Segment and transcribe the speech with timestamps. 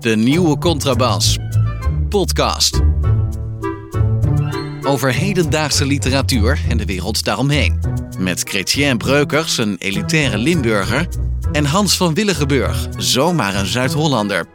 [0.00, 1.38] De nieuwe Contrabas.
[2.08, 2.80] Podcast.
[4.82, 7.80] Over hedendaagse literatuur en de wereld daaromheen.
[8.18, 11.08] Met Chrétien Breukers, een elitaire Limburger.
[11.52, 14.46] En Hans van Willigenburg, zomaar een Zuid-Hollander.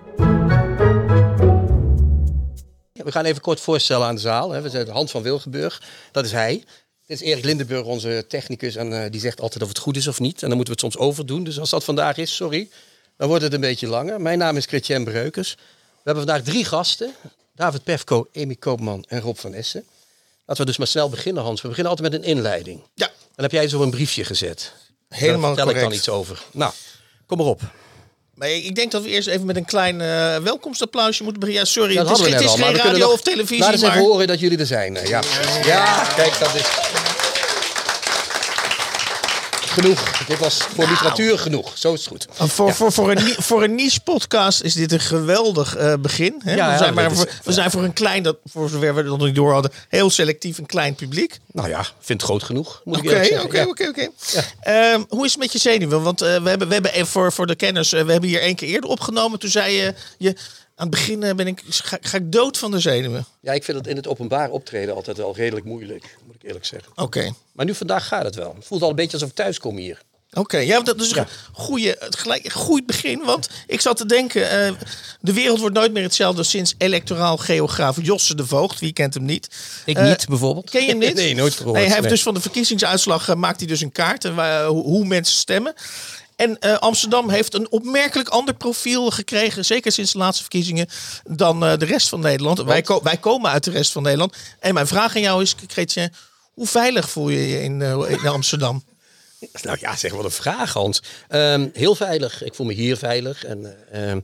[2.94, 4.62] We gaan even kort voorstellen aan de zaal.
[4.62, 5.82] We zijn Hans van Wilgenburg,
[6.12, 6.64] dat is hij.
[7.12, 8.76] Dit is Erik Lindenburg, onze technicus.
[8.76, 10.42] En eh, die zegt altijd of het goed is of niet.
[10.42, 11.44] En dan moeten we het soms overdoen.
[11.44, 12.70] Dus als dat vandaag is, sorry,
[13.18, 14.22] dan wordt het een beetje langer.
[14.22, 15.54] Mijn naam is Chrétien Breukers.
[15.56, 15.62] We
[16.04, 17.14] hebben vandaag drie gasten.
[17.56, 19.84] David Pefko, Amy Koopman en Rob van Essen.
[20.46, 21.62] Laten we dus maar snel beginnen, Hans.
[21.62, 22.82] We beginnen altijd met een inleiding.
[22.94, 24.74] Ja, Dan heb jij zo een briefje gezet.
[25.10, 25.84] helemaal Daar vertel correct.
[25.84, 26.44] ik dan iets over.
[26.52, 26.74] Nou,
[27.26, 27.62] kom maar op.
[28.42, 31.66] Maar ik denk dat we eerst even met een klein eh, welkomstapplausje moeten beginnen.
[31.66, 33.72] Ja, sorry, Dat het is, we het is al, geen radio nog- of televisie, Laat
[33.72, 33.92] eens maar...
[33.92, 34.98] even horen dat jullie er zijn.
[34.98, 35.22] eh, Ja,
[35.66, 36.62] ja kijk, dat is...
[39.72, 40.26] Genoeg.
[40.28, 41.72] Dit was voor literatuur genoeg.
[41.78, 42.28] Zo is het goed.
[42.42, 46.42] Uh, Voor, voor, voor, een, voor een niche-podcast is dit een geweldig eh, begin.
[46.44, 46.54] Hè?
[46.56, 48.96] Ja, we, ja, zijn maar is- voor, we zijn voor een klein, dat, voor zover
[48.96, 51.40] we dat nog niet door hadden, heel selectief een klein publiek.
[51.52, 52.82] Nou ja, vind het groot genoeg.
[52.84, 54.10] Moet ik Oké, oké, oké, oké.
[54.62, 56.02] Ehm, Hoe is het met je zenuwen?
[56.04, 58.56] Want eh, we hebben, we hebben voor, voor de kenners, eh, we hebben hier één
[58.56, 59.40] keer eerder opgenomen.
[59.40, 60.36] Toen zei je, je
[60.82, 63.26] aan het begin eh, ben ik, ga, ga ik dood van de zenuwen.
[63.42, 66.18] Ja, ik vind het in het openbaar optreden altijd wel redelijk moeilijk.
[66.26, 66.92] Moet ik eerlijk zeggen.
[66.96, 67.34] Oké.
[67.52, 68.54] Maar nu vandaag gaat het wel.
[68.56, 70.02] Het voelt al een beetje alsof ik thuis kom hier.
[70.34, 73.24] Oké, ja, dat is een goede, het gelijk, een goed begin.
[73.26, 74.72] Want ik zat te denken, eh,
[75.20, 78.80] de wereld wordt nooit meer hetzelfde sinds electoraal geograaf Josse de Voogd.
[78.80, 79.48] Wie kent hem niet?
[79.86, 80.70] Ik Eh, niet bijvoorbeeld.
[80.70, 81.14] Ken je hem niet?
[81.24, 81.74] Nee, nooit gehoord.
[81.76, 82.12] Nee, hij heeft Nee.
[82.14, 85.74] dus van de verkiezingsuitslag maakt hij dus een kaart en waar- hoe, hoe mensen stemmen.
[86.42, 90.88] En eh, Amsterdam heeft een opmerkelijk ander profiel gekregen, zeker sinds de laatste verkiezingen,
[91.24, 92.62] dan eh, de rest van Nederland.
[92.62, 94.36] Wij, ko- wij komen uit de rest van Nederland.
[94.60, 96.12] En mijn vraag aan jou is, Kretje,
[96.54, 98.84] hoe veilig voel je je in, eh, in Amsterdam?
[99.62, 101.02] Nou ja, zeg wel een vraag, Hans.
[101.28, 102.44] Ehm, heel veilig.
[102.44, 104.20] Ik voel me hier veilig en eh, ehm,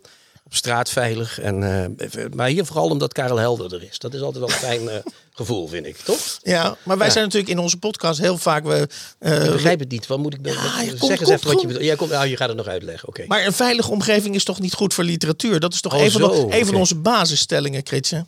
[0.47, 1.39] op straat veilig.
[1.39, 3.99] En, eh, maar hier vooral omdat Karel Helder er is.
[3.99, 4.95] Dat is altijd wel een fijn eh,
[5.33, 5.97] gevoel, vind ik.
[5.97, 6.39] Toch?
[6.43, 7.13] Ja, maar wij Ja.
[7.13, 8.63] zijn natuurlijk in onze podcast heel vaak.
[8.63, 8.87] We,
[9.19, 10.07] eh, Ik begrijp het niet.
[10.07, 11.85] Wat moet ik met, Ja, met- je zeg komt- eens komt even wat je bedoelt.
[11.85, 13.07] Ja, kom, nou, je gaat het nog uitleggen.
[13.09, 13.23] Oké.
[13.27, 15.59] maar een veilige omgeving is toch niet goed voor literatuur?
[15.59, 16.77] Dat is toch Oh, een, van, zo, de- een van oké.
[16.77, 18.25] onze basisstellingen, Kretje.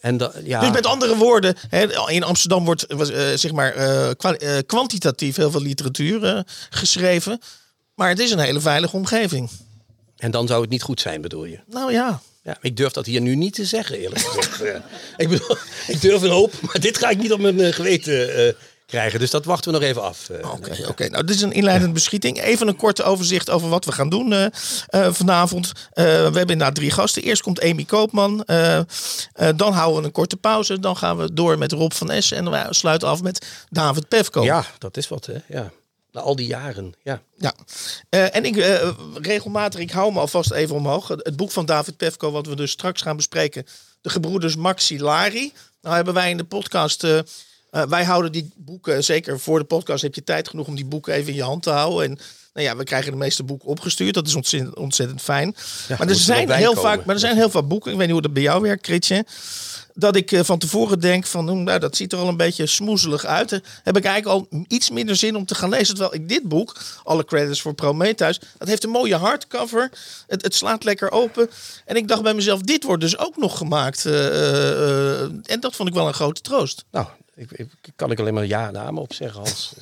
[0.00, 2.86] En da, ja, Dus met andere woorden, hè, in Amsterdam wordt
[3.34, 3.72] zeg maar,
[4.16, 7.40] kwa- kwantitatief heel veel literatuur geschreven.
[7.94, 9.50] Maar het is een hele veilige omgeving.
[10.20, 11.58] En dan zou het niet goed zijn, bedoel je?
[11.66, 12.20] Nou ja.
[12.42, 14.58] Ja, ik durf dat hier nu niet te zeggen, eerlijk gezegd.
[14.58, 14.82] Ja.
[15.16, 18.34] ik, bedoel, ik durf een hoop, maar dit ga ik niet op mijn eh, geweten
[18.46, 18.52] eh,
[18.86, 19.18] krijgen.
[19.20, 20.28] Dus dat wachten we nog even af.
[20.28, 20.52] eh.
[20.52, 21.08] Oké, oké.
[21.08, 22.40] Nou, dit is een inleidende beschieting.
[22.42, 24.50] Even een korte overzicht over wat we gaan doen
[24.92, 25.72] vanavond.
[25.94, 27.22] We hebben inderdaad drie gasten.
[27.22, 28.44] Eerst komt Amy Koopman.
[29.56, 30.80] Dan houden we een korte pauze.
[30.80, 32.36] Dan gaan we door met Rob van Essen.
[32.36, 34.42] En we sluiten af met David Pefko.
[34.42, 35.34] Ja, dat is wat, hè?
[35.48, 35.70] Ja.
[36.12, 37.22] Na al die jaren, ja.
[37.36, 37.54] Ja,
[38.08, 41.08] Eh, en ik eh, regelmatig, ik hou me alvast even omhoog.
[41.08, 43.66] Het boek van David Pefko, wat we dus straks gaan bespreken,
[44.00, 45.52] De Gebroeders Maxillari.
[45.82, 47.20] Nou hebben wij in de podcast, eh,
[47.70, 51.14] wij houden die boeken, zeker voor de podcast heb je tijd genoeg om die boeken
[51.14, 52.10] even in je hand te houden.
[52.10, 52.18] En
[52.54, 55.56] nou ja, we krijgen de meeste boeken opgestuurd, dat is ontzettend, ontzettend fijn.
[55.88, 58.24] maar, er zijn heel vaak, maar er zijn heel veel boeken, ik weet niet hoe
[58.24, 59.24] dat bij jou werkt, Kritje
[59.94, 63.24] dat ik eh, van tevoren denk van, nou, dat ziet er al een beetje smoezelig
[63.24, 63.50] uit.
[63.82, 65.94] Heb ik eigenlijk al iets minder zin om te gaan lezen.
[65.94, 69.90] Terwijl ik dit boek, alle credits voor Prometheus, dat heeft een mooie hardcover.
[70.26, 71.50] Het, het slaat lekker open.
[71.84, 74.06] En ik dacht bij mezelf, dit wordt dus ook nog gemaakt.
[74.06, 76.84] eh, eh, en dat vond ik wel een grote troost.
[76.90, 79.72] Nou, ik, ik, kan ik alleen maar ja-namen op zeggen, Hans.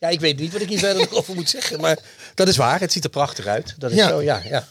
[0.00, 1.80] Ja, ik weet niet wat ik hier verder nog over moet zeggen.
[1.80, 1.98] Maar
[2.34, 2.80] dat is waar.
[2.80, 3.74] Het ziet er prachtig uit.
[3.78, 4.08] Dat is Ja.
[4.08, 4.66] zo, ja, ja.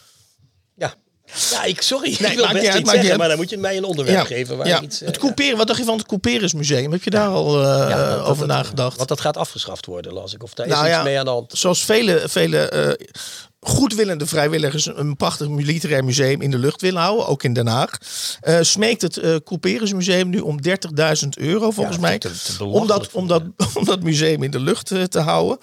[1.50, 1.64] Ja.
[1.64, 2.10] Ik, sorry.
[2.10, 4.56] ik wil best uit, iets zeggen, maar dan moet je mij een onderwerp geven.
[4.56, 4.80] Waar ja.
[4.82, 6.92] iets, eh, het Couperus, wat dacht je van het Couperus Museum?
[6.92, 8.96] Heb je daar al eh, ja, dat- over dat- nagedacht?
[8.96, 10.42] Want dat gaat afgeschaft worden, las ik.
[10.42, 11.52] Of daar is Nou iets ja, mee aan de hand.
[11.56, 13.06] Zoals vele, vele eh,
[13.60, 17.90] goedwillende vrijwilligers een prachtig literair museum in de lucht willen houden, ook in Den Haag,
[18.40, 22.18] eh, smeekt het eh Couperus Museum nu om 30.000 euro volgens Ja, mij.
[22.18, 23.42] te- te belachelijk om, dat, om, dat,
[23.78, 25.58] om dat museum in de lucht eh, te houden.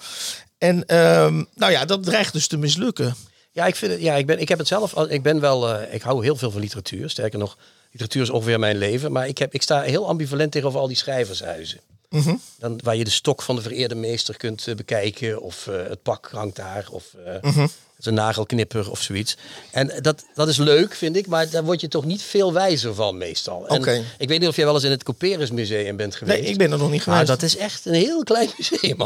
[0.58, 3.14] En ehm, nou ja, dat dreigt dus te mislukken.
[3.56, 4.94] Ja, ik, vind het, ja ik, ben, ik heb het zelf.
[5.08, 5.68] Ik ben wel.
[5.74, 7.10] eh, ik hou heel veel van literatuur.
[7.10, 7.56] Sterker nog,
[7.90, 9.12] literatuur is ongeveer mijn leven.
[9.12, 11.80] Maar ik, heb, ik sta heel ambivalent tegenover al die schrijvershuizen.
[12.10, 12.34] Mhm.
[12.58, 15.40] Dan, waar je de stok van de vereerde meester kunt eh, bekijken.
[15.42, 16.86] Of eh, het pak hangt daar.
[16.90, 17.66] Of eh, Mhm.
[17.98, 19.36] zijn nagelknipper of zoiets.
[19.70, 21.26] En dat, dat is leuk, vind ik.
[21.26, 23.68] Maar daar word je toch niet veel wijzer van meestal.
[23.68, 24.04] En.
[24.18, 26.40] Ik weet niet of jij wel eens in het Couperus Museum bent geweest.
[26.40, 27.40] Nee, ik ben er nog niet Maar geweest.
[27.40, 29.00] dat is echt een heel klein museum.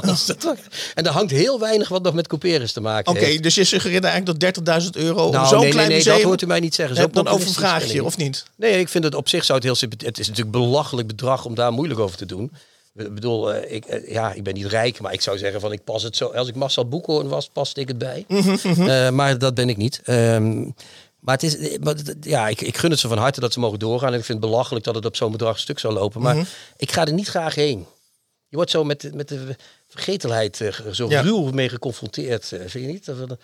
[0.94, 3.42] En er hangt heel weinig wat nog met Couperus te maken Oké, heeft.
[3.42, 6.14] dus je suggereert eigenlijk dat 30.000 euro om Nou, zo'n nee, nee, klein nee, museum...
[6.16, 6.96] dat hoort u mij niet zeggen.
[6.96, 8.44] Zo dan overvraag je, of niet?
[8.56, 9.88] Nee, ik vind het op zich zou het heel.
[10.06, 12.52] Het is natuurlijk belachelijk bedrag om daar moeilijk over te doen.
[12.94, 15.72] Ik bedoel, eh, ik, eh, ja, ik ben niet rijk, maar ik zou zeggen van
[15.72, 16.26] ik pas het zo.
[16.26, 18.24] Als ik Marcel Boekhoorn was, paste ik het bij.
[18.88, 20.00] Eh, maar dat ben ik niet.
[20.04, 20.58] Ehm,
[21.20, 23.78] maar het is, maar ja, ik, ik gun het ze van harte dat ze mogen
[23.78, 24.12] doorgaan.
[24.12, 26.20] En ik vind het belachelijk dat het op zo'n bedrag stuk zou lopen.
[26.20, 27.86] Maar ik ga er niet graag heen.
[28.48, 29.56] Je wordt zo met, de- met de
[29.88, 30.60] vergetelheid
[30.92, 31.20] zo Ja.
[31.20, 32.44] ruw mee geconfronteerd.
[32.46, 33.04] vind je niet?
[33.04, 33.36] Dat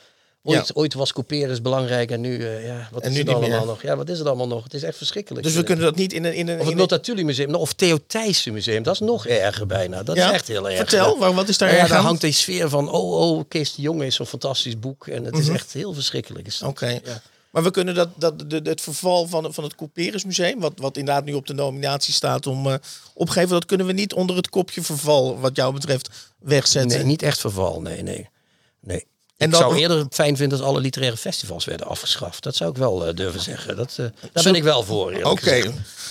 [0.46, 0.74] ooit, Ja.
[0.74, 3.66] ooit was kopiëren belangrijk en nu, eh, ja, wat En is nu het allemaal meer.
[3.66, 3.82] nog?
[3.82, 4.64] Ja, wat is het allemaal nog?
[4.64, 5.44] Het is echt verschrikkelijk.
[5.44, 6.34] Dus we kunnen dat niet in een...
[6.34, 9.26] In een, of in het een- Multatuli Museum, of Theo Thijssen Museum, dat is nog
[9.26, 10.02] erger bijna.
[10.02, 10.26] Dat Ja?
[10.28, 10.76] is echt heel erg.
[10.76, 13.82] Vertel, waar- wat is daar ja, daar hangt die sfeer van, oh, oh, Kees de
[13.82, 15.06] Jonge is zo'n fantastisch boek.
[15.06, 15.42] En het Mhm.
[15.42, 16.48] is echt heel verschrikkelijk.
[16.64, 16.86] Oké.
[17.04, 17.22] Ja.
[17.50, 21.24] Maar we kunnen dat, dat, de, het verval van, van het Couperusmuseum, wat, wat inderdaad
[21.24, 22.74] nu op de nominatie staat om eh,
[23.14, 26.08] opgeven, dat kunnen we niet onder het kopje verval, wat jou betreft,
[26.38, 26.96] wegzetten.
[26.98, 28.28] Nee, niet echt verval, nee, nee.
[28.80, 29.06] nee.
[29.36, 32.42] En ik dan- zou eerder fijn vinden als alle literaire festivals werden afgeschaft.
[32.42, 33.76] Dat zou ik wel eh, durven zeggen.
[33.76, 35.12] Dat, eh, daar ben ik wel voor.
[35.22, 35.62] Oké.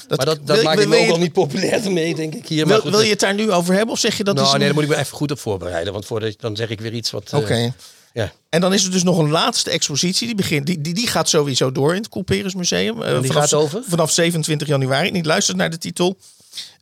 [0.07, 2.47] Dat- maar dat, dat wil- maakt wil- me ook al niet populair mee, denk ik
[2.47, 2.67] hier.
[2.67, 4.53] Wil, goed, wil je het daar nu over hebben of zeg je dat nou, is...
[4.53, 5.93] nee, daar moet ik me even goed op voorbereiden.
[5.93, 7.31] Want voordat, dan zeg ik weer iets wat...
[7.33, 7.73] eh, Oké.
[8.13, 8.31] ja.
[8.49, 10.25] En dan is er dus nog een laatste expositie.
[10.27, 13.01] Die, begint, die, die, die gaat sowieso door in het Couperusmuseum.
[13.01, 13.81] eh, die vanaf, gaat over?
[13.87, 15.07] Vanaf 27 januari.
[15.07, 16.17] En ik luister naar de titel.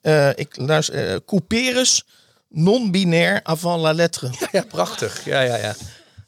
[0.02, 2.04] Eh ik luister, Couperus
[2.50, 4.30] non-binair avant la lettre.
[4.52, 5.26] Ja, prachtig.
[5.26, 5.76] Ja, ja, ja.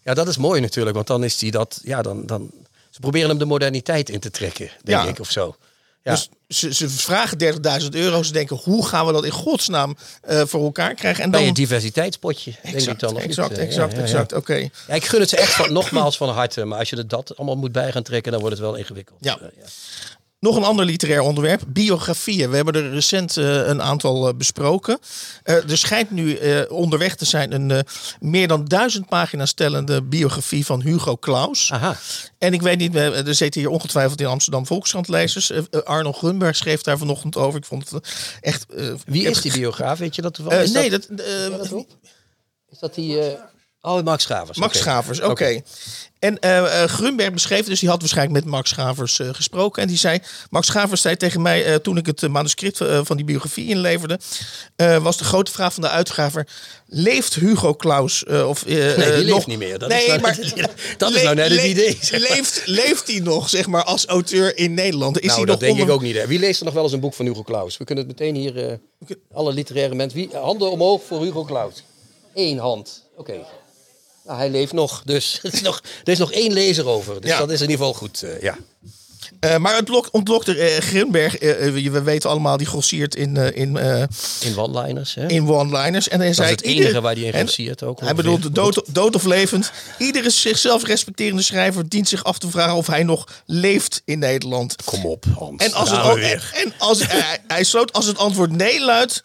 [0.06, 0.96] Ja, dat is mooi natuurlijk.
[0.96, 1.80] Want dan is die dat...
[1.84, 2.52] Ja, dan, dan,
[2.90, 5.08] ze proberen hem de moderniteit in te trekken, denk Ja.
[5.10, 5.56] ik, of zo.
[6.04, 6.12] Ja.
[6.12, 7.38] Dus ze, ze vragen
[7.82, 8.24] 30.000 euro.
[8.24, 11.24] Ze denken, hoe gaan we dat in godsnaam eh, voor elkaar krijgen?
[11.24, 11.48] En Bij dan...
[11.48, 13.14] je diversiteitspotje, denk ik Exact, dan.
[13.14, 13.24] niet?
[13.24, 14.34] exact, Eh, ja, exact, exact.
[14.34, 14.56] Oké.
[14.88, 16.66] Ja, ik gun het ze echt van, nogmaals van harte.
[16.66, 19.18] Maar als je er dat allemaal moet bij gaan trekken, dan wordt het wel ingewikkeld.
[19.22, 19.40] Ja.
[19.40, 19.64] Eh, ja.
[20.40, 22.50] Nog een ander literair onderwerp, biografieën.
[22.50, 25.00] We hebben er recent eh, een aantal eh, besproken.
[25.44, 27.86] Eh, er schijnt nu onderweg te zijn een
[28.20, 31.72] meer dan duizend pagina's stellende biografie van Hugo Claus.
[31.72, 31.98] Aha.
[32.38, 35.50] En ik weet niet, er zitten hier ongetwijfeld in Amsterdam Volkskrant lezers.
[35.50, 37.60] Eh, eh, Arno Grunberg schreef daar vanochtend over.
[37.60, 38.08] Ik vond het
[38.42, 38.66] echt...
[39.06, 40.00] Wie is die biograaf?
[40.00, 40.74] Weet je dat toevallig?
[40.74, 41.10] Nee, dat?
[42.70, 43.38] Is dat die...
[43.86, 44.58] Oh, Max Schavers.
[44.58, 44.78] Max.
[44.78, 45.62] Schavers, oké.
[46.20, 49.82] En eh, eh, Grunberg beschreef, dus die had waarschijnlijk met Max Schavers eh, gesproken.
[49.82, 53.70] En die zei, Max Schavers zei tegen mij toen ik het manuscript van die biografie
[53.70, 54.20] inleverde,
[55.02, 56.48] was de grote vraag van de uitgever,
[56.88, 58.24] leeft Hugo Claus?
[58.24, 59.48] eh, of, Nee, die leeft nog...
[59.48, 59.80] niet meer.
[59.80, 60.38] Dat nee, is nou maar...
[60.56, 62.30] net- dat is nou net het idee, zeg maar.
[62.30, 65.20] Leeft, leeft hij nog, zeg maar, als auteur in Nederland?
[65.20, 66.16] Is nou, hij dat nog denk ik ook niet.
[66.16, 66.28] Hè.
[66.28, 67.78] Wie leest er nog wel eens een boek van Hugo Claus?
[67.78, 68.80] We kunnen het meteen hier...
[69.34, 70.20] alle literaire mensen...
[70.20, 71.84] Wie, handen omhoog voor Hugo Claus.
[72.34, 73.04] Eén hand.
[73.16, 73.34] Oké.
[74.26, 75.02] Nou, hij leeft nog.
[75.06, 77.22] Dus er is nog, er is nog één lezer over.
[77.22, 77.38] Dus Ja.
[77.40, 78.22] dat is in ieder geval goed.
[78.24, 78.58] eh, ja.
[79.40, 83.78] Eh, maar het lok- ontlokte Grunberg, eh, eh, we weten allemaal, die grossiert in, in,
[84.40, 85.16] In one-liners.
[85.16, 86.08] In one-liners.
[86.08, 88.00] En hij dat zei, is het ieder- enige waar hij in grossiert ook.
[88.00, 89.72] Hij bedoelt dood, dood of levend.
[89.98, 94.76] Iedere zichzelf respecterende schrijver dient zich af te vragen of hij nog leeft in Nederland.
[94.84, 95.64] Kom op, Hans.
[95.64, 96.52] En als, het, weer.
[96.64, 99.24] en als hij, hij sloot, als het antwoord nee luidt,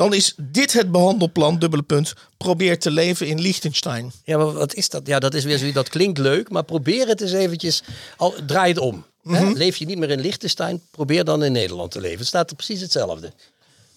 [0.00, 2.12] dan is dit het behandelplan, dubbele punt.
[2.36, 4.12] Probeer te leven in Liechtenstein.
[4.24, 5.06] Ja, maar wat is dat?
[5.06, 7.82] Ja, dat is weer zoiets, dat klinkt leuk, maar probeer het eens eventjes,
[8.16, 9.04] al, draai het om.
[9.22, 9.52] Mhm.
[9.52, 12.18] Leef je niet meer in Liechtenstein, probeer dan in Nederland te leven.
[12.18, 13.32] Het staat er precies hetzelfde.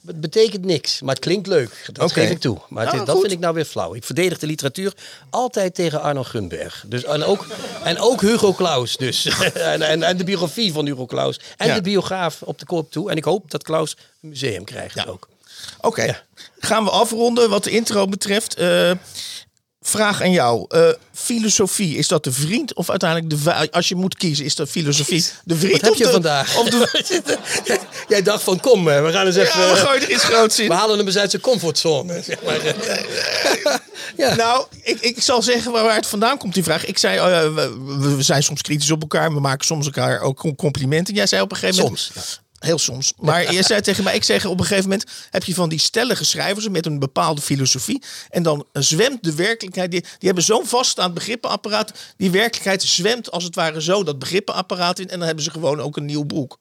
[0.05, 1.89] Het betekent niks, maar het klinkt leuk.
[1.94, 2.13] Dat Oké.
[2.21, 2.57] geef ik toe.
[2.69, 3.94] Maar Ja, is- dat vind ik nou weer flauw.
[3.95, 4.94] Ik verdedig de literatuur
[5.29, 6.83] altijd tegen Arno Gunberg.
[6.88, 7.45] Dus, en, ook,
[7.83, 9.25] en ook Hugo Claus dus.
[9.53, 11.39] en, en, en de biografie van Hugo Claus.
[11.57, 11.75] En Ja.
[11.75, 13.09] de biograaf op de koop toe.
[13.11, 15.27] En ik hoop dat Claus een museum krijgt ook.
[15.81, 16.24] Oké,
[16.60, 18.56] gaan we afronden wat de intro betreft.
[18.56, 18.92] Eh,
[19.81, 20.65] vraag aan jou.
[20.68, 23.72] Eh, filosofie, is dat de vriend of uiteindelijk de?
[23.72, 26.58] Als je moet kiezen, is dat filosofie de vriend Wat heb je de, vandaag?
[26.58, 27.38] Of de,
[28.08, 29.60] Jij dacht van kom, eh, we gaan eens even...
[29.60, 30.67] ja, we gooien er iets groots in.
[30.67, 32.22] We halen hem eens uit zijn comfortzone.
[32.24, 32.60] Zeg maar.
[34.17, 34.36] ja.
[34.36, 36.86] Nou, ik, ik zal zeggen waar het vandaan komt, die vraag.
[36.86, 39.34] Ik zei, eh, we, we zijn soms kritisch op elkaar.
[39.34, 41.13] We maken soms elkaar ook complimenten.
[41.13, 42.00] Jij zei op een gegeven moment...
[42.00, 43.13] Soms, Heel soms.
[43.17, 45.10] Maar je zei tegen mij, ik zeg op een gegeven moment...
[45.29, 48.03] heb je van die stellige schrijvers met een bepaalde filosofie...
[48.29, 49.91] en dan zwemt de werkelijkheid...
[49.91, 51.91] die, die hebben zo'n vaststaand begrippenapparaat...
[52.17, 55.10] die werkelijkheid zwemt als het ware zo dat begrippenapparaat in...
[55.10, 56.60] en dan hebben ze gewoon ook een nieuw boek.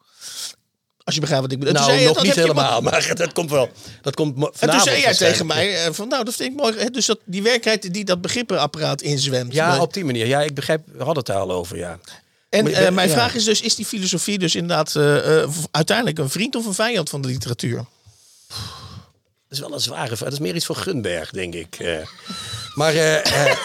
[1.05, 1.75] Als je begrijpt wat ik bedoel.
[1.75, 3.69] Nou, zei nog niet je helemaal, maar dat komt wel.
[4.03, 6.91] Dat komt En toen zei jij tegen mij, eh, van, nou, dat vind ik mooi.
[6.91, 9.53] Dus dat, die werkelijkheid die dat begrippenapparaat inzwemt.
[9.53, 10.27] Ja, Maar- op die manier.
[10.27, 11.99] Ja, ik begrijp, we hadden het daar al over, ja.
[12.53, 13.15] En eh, mijn ja.
[13.15, 16.75] vraag is dus, is die filosofie dus inderdaad eh, eh, uiteindelijk een vriend of een
[16.75, 17.85] vijand van de literatuur?
[19.53, 20.19] Dat is wel een zware vraag.
[20.19, 21.79] Dat is meer iets voor Gunberg, denk ik.
[21.79, 22.07] Eh,
[22.75, 23.57] maar eh, eh,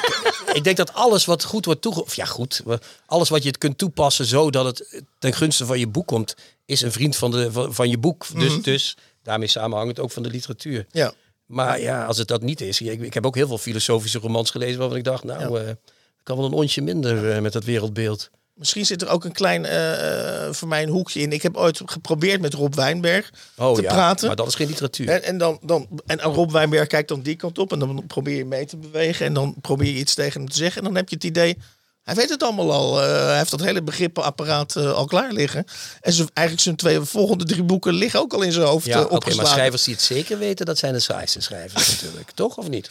[0.53, 2.11] ik denk dat alles wat goed wordt toegepast...
[2.11, 2.63] Of ja, goed.
[3.05, 6.35] Alles wat je het kunt toepassen zodat het ten gunste van je boek komt...
[6.65, 8.25] is een vriend van, de, van, van je boek.
[8.33, 10.85] Dus, dus daarmee samenhangend ook van de literatuur.
[10.91, 11.13] Ja.
[11.45, 12.81] Maar ja, als het dat niet is.
[12.81, 16.23] Ik, ik heb ook heel veel filosofische romans gelezen waarvan ik dacht, nou, eh, ik
[16.23, 18.29] kan wel een onsje minder eh, met dat wereldbeeld.
[18.57, 21.31] Misschien zit er ook een klein, eh, voor mij een hoekje in.
[21.31, 24.27] Ik heb ooit geprobeerd met Rob Wijnberg Oh te ja, praten.
[24.27, 25.09] maar dat is geen literatuur.
[25.09, 28.37] En, en, dan, dan, en Rob Wijnberg kijkt dan die kant op en dan probeer
[28.37, 30.77] je mee te bewegen en dan probeer je iets tegen hem te zeggen.
[30.81, 31.57] En dan heb je het idee,
[32.03, 33.01] hij weet het allemaal al.
[33.03, 35.65] Eh, hij heeft dat hele begrippenapparaat eh, al klaar liggen.
[36.01, 38.93] En zo, eigenlijk zijn twee volgende drie boeken liggen ook al in zijn hoofd Ja,
[38.99, 39.51] oké, maar opgeslagen.
[39.51, 42.31] schrijvers die het zeker weten, dat zijn de saaiste schrijvers natuurlijk.
[42.31, 42.89] Toch, of niet?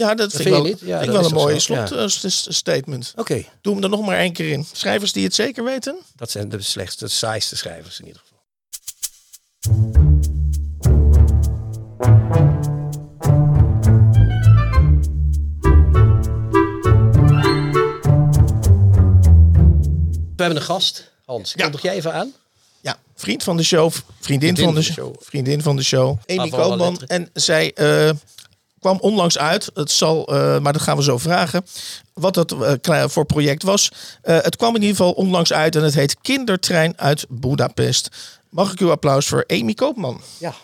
[0.00, 0.80] Ja, dat vind, ik wel, niet?
[0.80, 1.74] Ja, vind ik wel een mooie zo?
[1.74, 1.86] Ja.
[1.86, 2.22] slot
[2.56, 2.98] eh.
[3.16, 4.66] Oké, Doe hem er nog maar één keer in.
[4.72, 5.96] Schrijvers die het zeker weten?
[6.16, 8.38] dat zijn de slechtste, de saaiste schrijvers in ieder geval.
[20.36, 21.10] We hebben een gast.
[21.24, 21.62] Hans, Ja.
[21.62, 22.32] kondig jij even aan?
[22.80, 27.00] Ja, vriend van de show, vriendin, van, de show, vriendin van de show, Amy Koopman.
[27.06, 28.10] En zij eh,
[28.80, 31.64] kwam onlangs uit, het zal, eh, maar dat gaan we zo vragen,
[32.12, 33.92] wat dat eh, voor project was.
[34.22, 38.08] Eh, het kwam in ieder geval onlangs uit en het heet Kindertrein uit Budapest.
[38.48, 40.20] Mag ik uw applaus voor Amy Koopman?
[40.38, 40.54] Ja.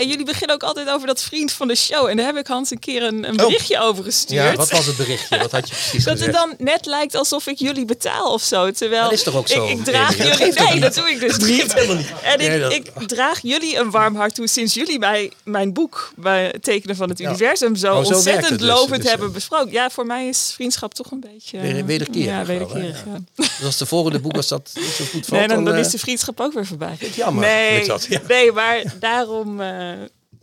[0.00, 2.06] En jullie beginnen ook altijd over dat vriend van de show.
[2.06, 4.40] En daar heb ik Hans een keer een, een berichtje over gestuurd.
[4.42, 5.38] Ja, wat was het berichtje?
[5.38, 8.70] Wat had je precies dat het dan net lijkt alsof ik jullie betaal of zo.
[8.70, 10.16] Terwijl Dat is toch ook zo, Ik, ik draag?
[10.16, 10.52] Dat jullie.
[10.70, 11.74] Nee, dat doe ik dus niet.
[11.74, 12.12] helemaal niet.
[12.22, 15.72] En ik, Nee, dat- ik draag jullie een warm hart toe sinds jullie mij mijn
[15.72, 18.68] boek bij Tekenen van het Universum zo, Oh, zo ontzettend dus.
[18.68, 19.72] lovend Dus, hebben eh, besproken.
[19.72, 21.56] Ja, voor mij is vriendschap toch een beetje.
[21.56, 23.04] eh, Weder- wederkerig Ja, wederkerig.
[23.06, 23.18] ja.
[23.36, 25.80] Dus als de volgende boek als dat niet zo goed valt, Nee, dan, dan eh,
[25.80, 26.96] is de vriendschap ook weer voorbij.
[27.14, 28.20] jammer, Nee, dat, ja.
[28.28, 29.60] nee maar daarom.
[29.60, 29.89] eh,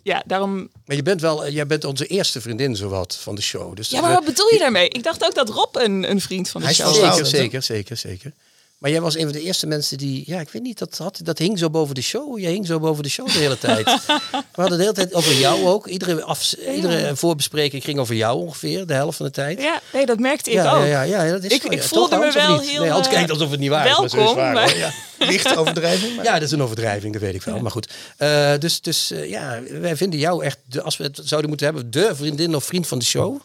[0.03, 3.75] ja, daarom Maar je bent wel, jij bent onze eerste vriendin zowat van de show.
[3.75, 4.89] Dus Ja, maar wat bedoel je daarmee?
[4.89, 7.17] Ik dacht ook dat Rob een, een vriend van de Hij is show was.
[7.17, 8.33] Zeker, zeker, zeker, zeker.
[8.77, 11.19] Maar jij was een van de eerste mensen die, ja, ik weet niet, dat, had,
[11.23, 12.39] dat hing zo boven de show.
[12.39, 13.85] Jij hing zo boven de show de hele tijd.
[14.55, 15.87] We hadden de hele tijd over jou ook.
[15.87, 19.61] Iedere, af, iedere voorbespreking ging over jou ongeveer, de helft van de tijd.
[19.61, 20.85] Ja, nee, dat merkte ik ja, ook.
[20.85, 21.87] ja, ja, ja, dat is Ik- zo, ik ja.
[21.87, 22.69] voelde Toch, me Hans, wel niet?
[22.69, 24.53] heel, Nee, Hans eh, kijkt alsof het niet waar is, maar zo is welkom, waar,
[24.53, 24.91] maar- hoor, ja.
[25.19, 26.15] Lichte overdrijving.
[26.15, 27.59] maar- Ja, dat is een overdrijving, dat weet ik wel.
[27.59, 27.93] Maar goed.
[28.17, 31.67] Eh, dus dus eh, ja, wij vinden jou echt, de, als we het zouden moeten
[31.67, 33.39] hebben, de vriendin of vriend van de show.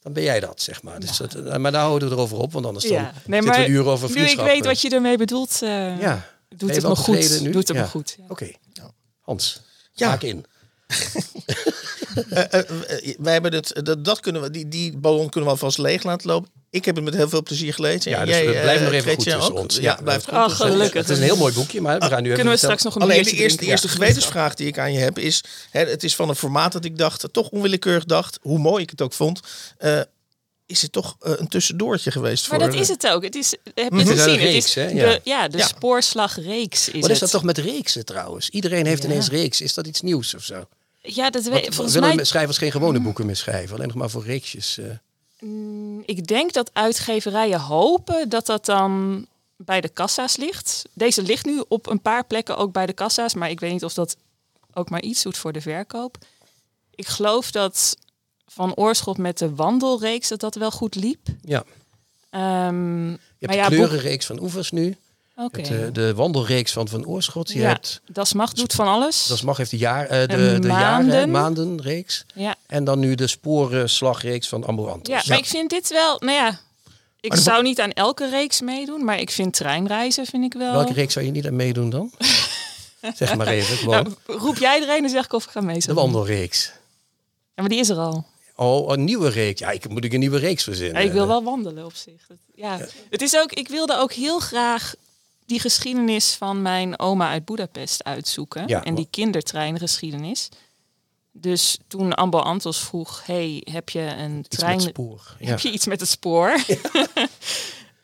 [0.00, 1.00] Dan ben jij dat, zeg maar.
[1.00, 3.44] Dus dat, eh, maar daar houden we erover op, want anders dan Ja, nee, zitten
[3.44, 4.46] maar we een uur over nu ik vriendschap.
[4.46, 6.26] weet wat je ermee bedoelt, eh, Ja.
[6.48, 7.40] Doet het me goed.
[7.42, 7.50] nu?
[7.50, 7.82] Doet het Ja.
[7.82, 8.14] me goed.
[8.18, 8.24] ja.
[8.28, 8.50] Oké.
[9.20, 9.60] Hans,
[9.92, 10.08] Ja.
[10.08, 10.44] haak in.
[12.30, 12.60] Eh,
[13.18, 16.28] wij hebben het, dat, dat kunnen we, die, die ballon kunnen we alvast leeg laten
[16.30, 16.50] lopen.
[16.70, 18.10] Ik heb het met heel veel plezier gelezen.
[18.10, 19.58] Ja, dus we eh, nog even goed tussen ook?
[19.58, 19.76] ons.
[19.76, 20.02] Ja, Ja.
[20.02, 20.34] blijft goed.
[20.34, 20.92] Oh, gelukkig.
[21.00, 22.94] Het is een heel mooi boekje, maar we gaan nu even Kunnen we straks nog
[22.94, 25.44] een Alleen de eerste, eerste gewetensvraag die ik aan je heb is...
[25.70, 28.38] Hè, het is van een formaat dat ik dacht, toch onwillekeurig dacht...
[28.42, 29.40] hoe mooi ik het ook vond...
[29.78, 30.00] eh,
[30.66, 32.70] is het toch eh, een tussendoortje geweest Maar voor...
[32.70, 33.22] dat is het ook.
[33.22, 34.32] Het is, heb je Het het gezien?
[34.32, 34.86] Het reeks, is hè?
[34.88, 35.18] de, Ja.
[35.24, 35.48] ja.
[35.48, 35.66] de Ja.
[35.66, 37.18] spoorslagreeks is Wat is het.
[37.20, 38.48] dat toch met reeksen trouwens?
[38.48, 39.08] Iedereen heeft Ja.
[39.08, 39.60] ineens reeks.
[39.60, 40.68] Is dat iets nieuws of zo?
[41.02, 42.24] Ja, dat weet, Wat, volgens willen mij...
[42.24, 43.74] schrijvers geen gewone boeken meer schrijven?
[43.76, 44.78] Alleen nog maar voor reeksjes.
[44.78, 44.84] eh.
[46.04, 49.26] Ik denk dat uitgeverijen hopen dat dat dan
[49.56, 50.84] bij de kassa's ligt.
[50.92, 53.84] Deze ligt nu op een paar plekken ook bij de kassa's, maar ik weet niet
[53.84, 54.16] of dat
[54.72, 56.16] ook maar iets doet voor de verkoop.
[56.94, 57.96] Ik geloof dat
[58.46, 61.26] Van Oorschot met de wandelreeks dat dat wel goed liep.
[61.42, 61.64] Ja.
[62.30, 64.96] Ehm, Je hebt maar de ja, kleurenreeks van Oevers nu.
[65.38, 67.52] Hebt de, de wandelreeks van Van Oorschot.
[67.52, 69.26] Je Ja, hebt, Das Mag doet van alles.
[69.26, 71.30] dat mag heeft de, jaar, eh, de, de jaren, maanden.
[71.30, 72.24] maandenreeks.
[72.34, 75.14] Ja, En dan nu de sporenslagreeks van Ambulantos.
[75.14, 76.58] ja, maar ik vind dit wel, nou ja,
[77.20, 80.72] ik de- zou niet aan elke reeks meedoen, maar ik vind treinreizen vind ik wel.
[80.72, 82.10] Welke reeks zou je niet aan meedoen dan?
[83.14, 83.88] zeg maar even.
[83.90, 85.78] Nou, roep jij er een en zeg ik of ik ga mee.
[85.80, 86.72] de wandelreeks.
[87.54, 88.26] Ja, maar die is er al.
[88.56, 89.60] Oh, een nieuwe reeks.
[89.60, 91.02] Ja, ik moet ik een nieuwe reeks verzinnen.
[91.02, 92.26] Ja, ik wil wel wandelen op zich.
[92.54, 92.78] Ja,
[93.10, 94.94] het is ook, ik wilde ook heel graag
[95.48, 98.68] die geschiedenis van mijn oma uit Budapest uitzoeken.
[98.68, 100.48] Ja, en die kindertreingeschiedenis.
[101.32, 104.76] Dus toen Ambo Antos vroeg, hey, heb je een Iets trein...
[104.76, 105.36] met spoor.
[105.38, 105.46] Ja.
[105.46, 106.58] Heb je iets met het spoor?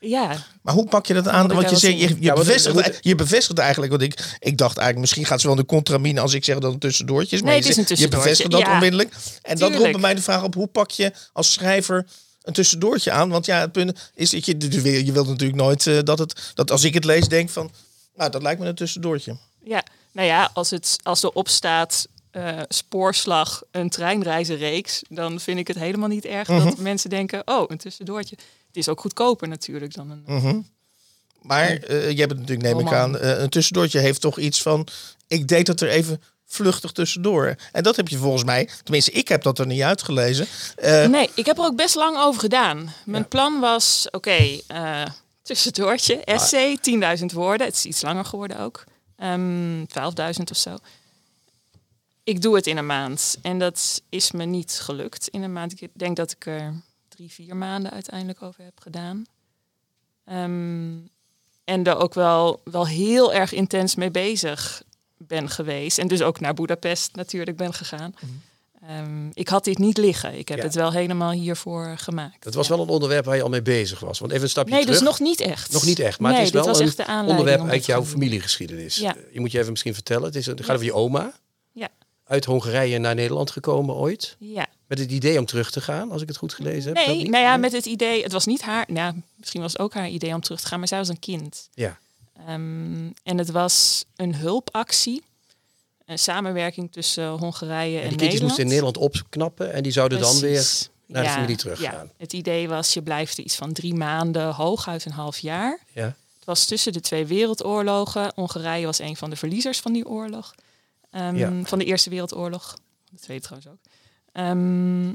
[0.00, 1.48] Ja, Maar hoe pak je dat aan?
[1.48, 4.36] Want je, zegt, je, je, Ja, want bevestigt, je bevestigt eigenlijk wat ik...
[4.38, 6.78] Ik dacht eigenlijk, misschien gaat ze wel een contramine als ik zeg dat het een
[6.78, 7.42] tussendoortje is.
[7.42, 8.74] Maar Nee, het is een zegt- je tussendoortje, bevestigt dat ja.
[8.74, 9.14] onmiddellijk.
[9.42, 12.06] En dat roept bij mij de vraag op, hoe pak je als schrijver
[12.44, 13.28] een tussendoortje aan?
[13.28, 16.52] Want ja, het punt is dat je, je wilt natuurlijk nooit eh, dat het...
[16.54, 17.70] Dat als ik het lees, denk van,
[18.14, 19.36] nou, dat lijkt me een tussendoortje.
[19.64, 19.82] ja.
[20.12, 25.02] Nou ja, als, het, als er op staat eh, spoorslag, een treinreizenreeks...
[25.08, 26.64] dan vind ik het helemaal niet erg Mhm.
[26.64, 27.42] dat mensen denken...
[27.44, 28.36] oh, een tussendoortje.
[28.66, 30.66] Het is ook goedkoper natuurlijk dan een...
[31.40, 34.62] Maar eh je hebt het natuurlijk, neem ik aan, eh, een tussendoortje heeft toch iets
[34.62, 34.86] van...
[35.26, 36.22] Ik deed het er even
[36.54, 37.54] vluchtig tussendoor.
[37.72, 40.46] En dat heb je volgens mij, tenminste ik heb dat er niet uitgelezen.
[40.76, 42.92] Eh, Nee, ik heb er ook best lang over gedaan.
[43.04, 45.02] Mijn plan was, oké, eh,
[45.42, 47.66] tussendoortje, essay, 10.000 woorden.
[47.66, 48.84] Het is iets langer geworden ook.
[49.16, 50.76] Ehm 12.000 of zo.
[52.24, 53.36] ik doe het in een maand.
[53.42, 55.80] En dat is me niet gelukt in een maand.
[55.80, 59.24] Ik denk dat ik er drie, vier maanden uiteindelijk over heb gedaan.
[60.24, 60.92] Ehm,
[61.64, 64.82] en er ook wel, wel heel erg intens mee bezig
[65.26, 65.98] ben geweest.
[65.98, 68.14] En dus ook naar Budapest natuurlijk ben gegaan.
[68.88, 70.38] Ehm, ik had dit niet liggen.
[70.38, 70.64] Ik heb Ja.
[70.64, 72.42] het wel helemaal hiervoor gemaakt.
[72.44, 72.74] Dat was Ja.
[72.74, 74.18] wel een onderwerp waar je al mee bezig was.
[74.18, 74.98] Want even een stapje Nee, terug.
[74.98, 75.72] dus nog niet echt.
[75.72, 78.96] Nog niet echt, maar nee, het is wel een onderwerp uit jouw familiegeschiedenis.
[78.96, 79.16] Ja.
[79.16, 80.24] Eh, Je moet je even misschien vertellen.
[80.24, 81.32] Het, is, het gaat over je oma.
[81.72, 81.88] Ja.
[82.24, 84.36] Uit Hongarije naar Nederland gekomen ooit.
[84.38, 84.66] Ja.
[84.86, 87.06] Met het idee om terug te gaan, als ik het goed gelezen heb.
[87.06, 87.58] Nee, nou ja, Nee?
[87.58, 90.40] met het idee, het was niet haar, nou, misschien was het ook haar idee om
[90.40, 91.68] terug te gaan, maar zij was een kind.
[91.74, 91.98] Ja.
[92.36, 95.22] Ehm, en het was een hulpactie,
[96.04, 98.42] een samenwerking tussen Hongarije en, En die kindjes Nederland.
[98.42, 102.06] moesten in Nederland opknappen en die zouden dan weer naar de Ja, familie teruggaan.
[102.06, 102.12] Ja.
[102.16, 105.78] Het idee was, je blijft er iets van drie maanden, hooguit een half jaar.
[105.92, 106.04] Ja.
[106.36, 108.32] Het was tussen de twee wereldoorlogen.
[108.34, 110.54] Hongarije was een van de verliezers van die oorlog.
[111.10, 111.52] Ehm, Ja.
[111.64, 112.74] Van de Eerste Wereldoorlog.
[113.10, 113.78] De Tweede trouwens ook.
[114.32, 115.12] Ehm,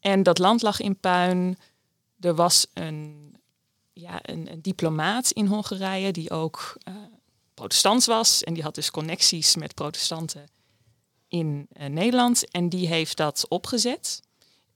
[0.00, 1.58] en dat land lag in puin.
[2.20, 3.33] Er was een,
[3.94, 6.94] ja, een, een diplomaat in Hongarije die ook eh,
[7.54, 8.42] protestants was.
[8.44, 10.46] En die had dus connecties met protestanten
[11.28, 12.50] in eh, Nederland.
[12.50, 14.20] En die heeft dat opgezet.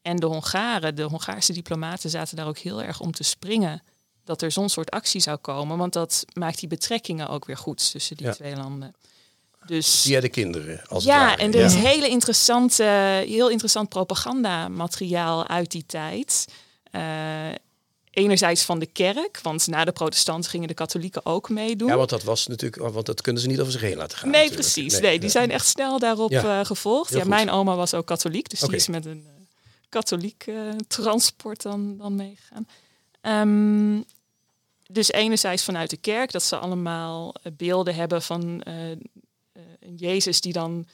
[0.02, 3.82] En de Hongaren, de Hongaarse diplomaten zaten daar ook heel erg om te springen
[4.24, 5.78] dat er zo'n soort actie zou komen.
[5.78, 8.32] Want dat maakt die betrekkingen ook weer goed tussen die Ja.
[8.32, 8.94] twee landen.
[9.66, 12.82] Dus Via de kinderen, als ja, en er is hele interessante,
[13.26, 16.46] heel interessant propagandamateriaal uit die tijd.
[16.90, 17.48] Eh,
[18.10, 21.88] enerzijds van de kerk, want na de protestanten gingen de katholieken ook meedoen.
[21.88, 24.30] Ja, want dat was natuurlijk, want dat kunnen ze niet over zich heen laten gaan.
[24.30, 24.72] nee, natuurlijk.
[24.72, 25.00] precies.
[25.00, 27.08] Nee, die zijn echt snel daarop Ja, eh, gevolgd.
[27.08, 27.34] heel Ja, goed.
[27.34, 29.32] mijn oma was ook katholiek, dus die is met een eh,
[29.88, 30.54] katholiek eh,
[30.88, 32.68] transport dan, dan meegegaan.
[33.20, 34.00] Ehm,
[34.90, 40.86] dus enerzijds vanuit de kerk, dat ze allemaal beelden hebben van een Jezus die dan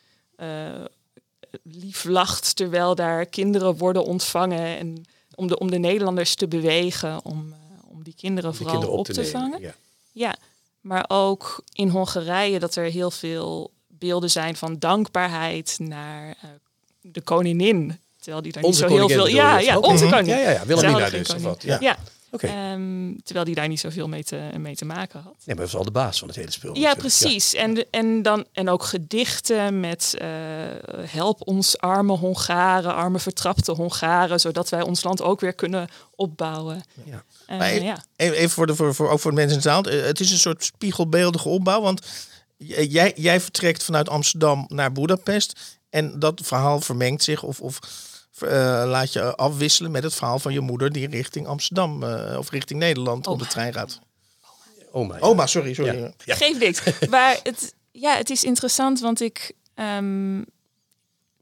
[1.62, 4.78] lief lacht terwijl daar kinderen worden ontvangen.
[4.78, 5.04] En
[5.36, 9.04] om de, om de Nederlanders te bewegen om, eh, om die kinderen vooral kinderen op,
[9.06, 9.60] te, nemen, vangen.
[9.60, 9.74] Ja.
[10.12, 10.36] Ja,
[10.80, 16.48] maar ook in Hongarije dat er heel veel beelden zijn van dankbaarheid naar eh,
[17.00, 17.98] de koningin.
[18.20, 19.26] Terwijl die daar Onze niet zo heel veel...
[19.26, 20.12] Ja, ja, onze Mhm.
[20.14, 20.36] koningin.
[20.36, 20.66] Ja, ja, ja.
[20.66, 21.62] Wilhelmina dus, of wat?
[21.62, 21.76] Ja.
[21.80, 21.96] Ja.
[22.42, 25.32] Ehm, terwijl die daar niet zoveel mee te, mee te maken had.
[25.32, 26.74] Nee, maar dat is wel de baas van het hele spel.
[26.74, 27.00] Ja, natuurlijk.
[27.00, 27.54] precies.
[27.54, 30.28] En, en, dan, en ook gedichten met eh,
[31.04, 36.82] help ons arme Hongaren, arme vertrapte Hongaren, zodat wij ons land ook weer kunnen opbouwen.
[37.04, 37.24] Ja.
[37.46, 38.04] Eh, Maar ja.
[38.16, 39.82] Even even voor, de, voor, voor, ook voor de mensen in de zaal.
[39.84, 41.80] Eh, Het is een soort spiegelbeeldige opbouw.
[41.80, 42.00] Want
[42.56, 45.78] jij, jij vertrekt vanuit Amsterdam naar Budapest.
[45.90, 47.78] En dat verhaal vermengt zich of, of
[48.42, 48.50] eh,
[48.86, 50.92] laat je afwisselen met het verhaal van je moeder...
[50.92, 53.52] die richting Amsterdam eh, of richting Nederland op de Oma.
[53.52, 54.00] trein gaat.
[54.92, 55.14] Oma.
[55.14, 55.20] ja.
[55.20, 55.74] Oma, sorry.
[55.74, 55.98] sorry.
[55.98, 56.12] Ja.
[56.24, 56.34] Ja.
[56.34, 56.82] Geeft niks.
[57.08, 60.40] maar het, ja, het is interessant, want ik, ehm,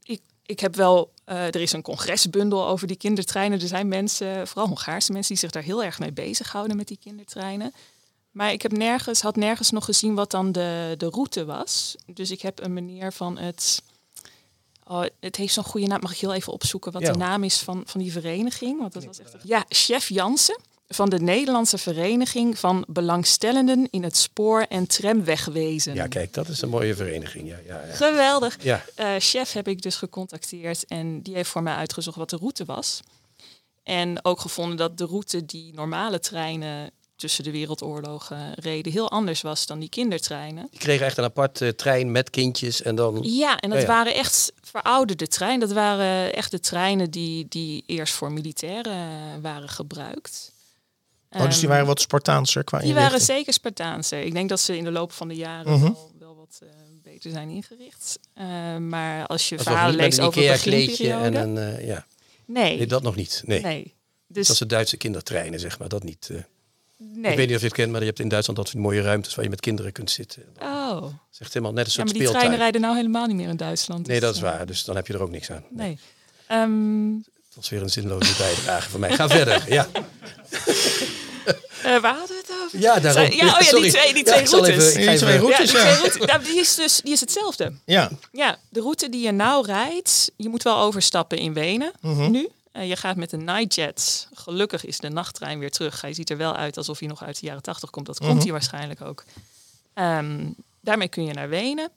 [0.03, 1.11] ik, ik heb wel.
[1.25, 3.61] eh, er is een congresbundel over die kindertreinen.
[3.61, 6.99] Er zijn mensen, vooral Hongaarse mensen, die zich daar heel erg mee bezighouden met die
[7.01, 7.73] kindertreinen.
[8.31, 11.95] Maar ik heb nergens, had nergens nog gezien wat dan de, de route was.
[12.05, 13.83] Dus ik heb een meneer van het.
[14.93, 15.99] Oh, het heeft zo'n goede naam.
[16.01, 17.11] Mag ik heel even opzoeken wat Ja.
[17.11, 18.79] de naam is van, van die vereniging?
[18.79, 19.35] Want dat was echt.
[19.43, 25.93] Ja, chef Jansen van de Nederlandse Vereniging van Belangstellenden in het spoor- en tramwegwezen.
[25.93, 27.47] Ja, kijk, dat is een mooie vereniging.
[27.49, 27.93] Ja, ja, ja.
[27.93, 28.63] Geweldig.
[28.63, 28.85] ja.
[28.95, 32.65] Eh, chef heb ik dus gecontacteerd en die heeft voor mij uitgezocht wat de route
[32.65, 32.99] was.
[33.83, 36.91] En ook gevonden dat de route die normale treinen
[37.23, 40.67] tussen de wereldoorlogen reden heel anders was dan die kindertreinen.
[40.69, 43.19] Die kregen echt een aparte trein met kindjes en dan...
[43.21, 43.93] Ja, en dat Ja, ja.
[43.93, 45.59] waren echt verouderde treinen.
[45.67, 50.51] Dat waren echt de treinen die, die eerst voor militairen eh, waren gebruikt.
[51.29, 54.25] Oh, dus die Ehm, waren wat Spartaanser qua Die waren zeker Spartaanse.
[54.25, 55.81] Ik denk dat ze in de loop van de jaren Mhm.
[55.83, 56.67] wel, wel wat eh,
[57.03, 58.19] beter zijn ingericht.
[58.33, 61.57] Eh, maar als je verhalen leest een over de Ikea-kleedje en een...
[61.57, 62.05] eh, ja.
[62.45, 63.41] Nee, Nee, dat nog niet.
[63.45, 63.61] Nee.
[63.61, 63.93] nee.
[64.27, 65.87] Dus, Dat is de Duitse kindertreinen, zeg maar.
[65.89, 66.29] Dat niet.
[66.97, 67.31] Nee.
[67.31, 69.35] Ik weet niet of je het kent, maar je hebt in Duitsland die mooie ruimtes
[69.35, 70.43] waar je met kinderen kunt zitten.
[70.57, 72.33] Dat Oh, is echt helemaal net een ja, soort maar die speeltuin.
[72.39, 74.07] treinen rijden nou helemaal niet meer in Duitsland.
[74.07, 74.65] Nee, dus, dat is eh, waar.
[74.65, 75.63] Dus dan heb je er ook niks aan.
[75.69, 75.99] Nee.
[76.47, 79.11] Ehm, Dat was weer een zinloze bijdrage van mij.
[79.15, 79.63] Ga verder.
[79.73, 79.87] Ja,
[81.83, 82.79] eh, waar hadden we het over?
[82.79, 83.23] ja daarom.
[83.23, 83.89] Ja, oh ja, die Sorry.
[83.89, 84.69] twee, die Ja, twee routes.
[84.69, 85.57] even- Die twee even- routes.
[85.57, 85.83] ja, die, ja.
[85.83, 86.25] twee routes.
[86.27, 87.73] Nou, die is dus die is hetzelfde.
[87.85, 92.31] Ja, Ja, de route die je nou rijdt, je moet wel overstappen in Wenen Mhm.
[92.31, 92.47] nu.
[92.73, 94.27] Eh, je gaat met de Nightjet.
[94.33, 96.01] Gelukkig is de nachttrein weer terug.
[96.01, 98.05] Hij ziet er wel uit alsof hij nog uit de jaren 80 komt.
[98.05, 98.41] Dat komt Mhm.
[98.41, 99.23] hij waarschijnlijk ook.
[99.93, 100.49] Ehm,
[100.81, 101.89] daarmee kun je naar Wenen.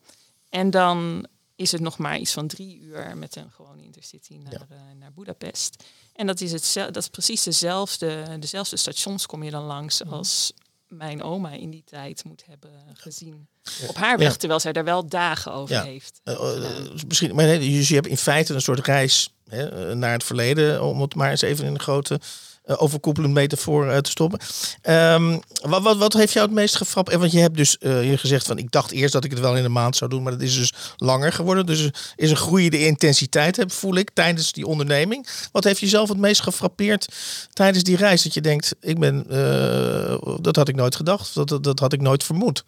[0.49, 4.53] En dan is het nog maar iets van drie uur met een gewone intercity naar,
[4.53, 5.85] eh, naar Budapest.
[6.15, 10.53] En dat is, het, dat is precies dezelfde, dezelfde stations kom je dan langs als
[10.89, 13.49] mijn oma in die tijd moet hebben gezien.
[13.89, 14.37] Op haar weg, Ja.
[14.37, 15.83] terwijl zij daar wel dagen over Ja.
[15.83, 16.21] heeft.
[16.25, 19.89] Eh, eh, dus misschien, maar nee, dus je hebt in feite een soort reis hè,
[19.89, 22.21] eh, naar het verleden, om het maar eens even in een grote eh,
[22.67, 24.39] overkoepelend metafoor eh, te stoppen.
[24.83, 27.11] Ehm, wat, wat, wat heeft jou het meest gefrapt?
[27.11, 29.41] Eh, Want je hebt dus eh, je gezegd van, ik dacht eerst dat ik het
[29.41, 31.67] wel in een maand zou doen, maar dat is dus langer geworden.
[31.67, 35.27] Dus is een groeiende intensiteit, heb, voel ik, tijdens die onderneming.
[35.53, 37.09] Wat heeft jezelf het meest gefrappeerd
[37.53, 38.23] tijdens die reis?
[38.23, 41.93] Dat je denkt, ik ben, eh, dat had ik nooit gedacht, dat, dat, dat had
[41.93, 42.65] ik nooit vermoed.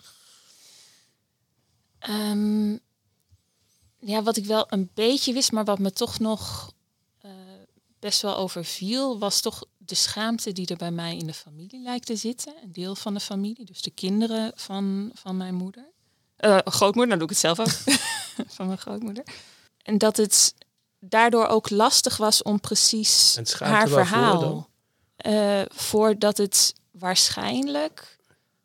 [1.99, 2.71] Ehm,
[4.01, 6.73] ja, wat ik wel een beetje wist, maar wat me toch nog
[7.21, 7.31] eh,
[7.99, 12.07] best wel overviel, was toch de schaamte die er bij mij in de familie lijkt
[12.07, 12.55] te zitten.
[12.63, 15.85] Een deel van de familie, dus de kinderen van, van mijn moeder.
[16.37, 17.97] Eh, grootmoeder, dan doe ik het zelf ook.
[18.57, 19.25] van mijn grootmoeder.
[19.83, 20.55] En dat het
[20.99, 24.69] daardoor ook lastig was om precies haar verhaal.
[25.17, 28.19] Eh, voordat het waarschijnlijk,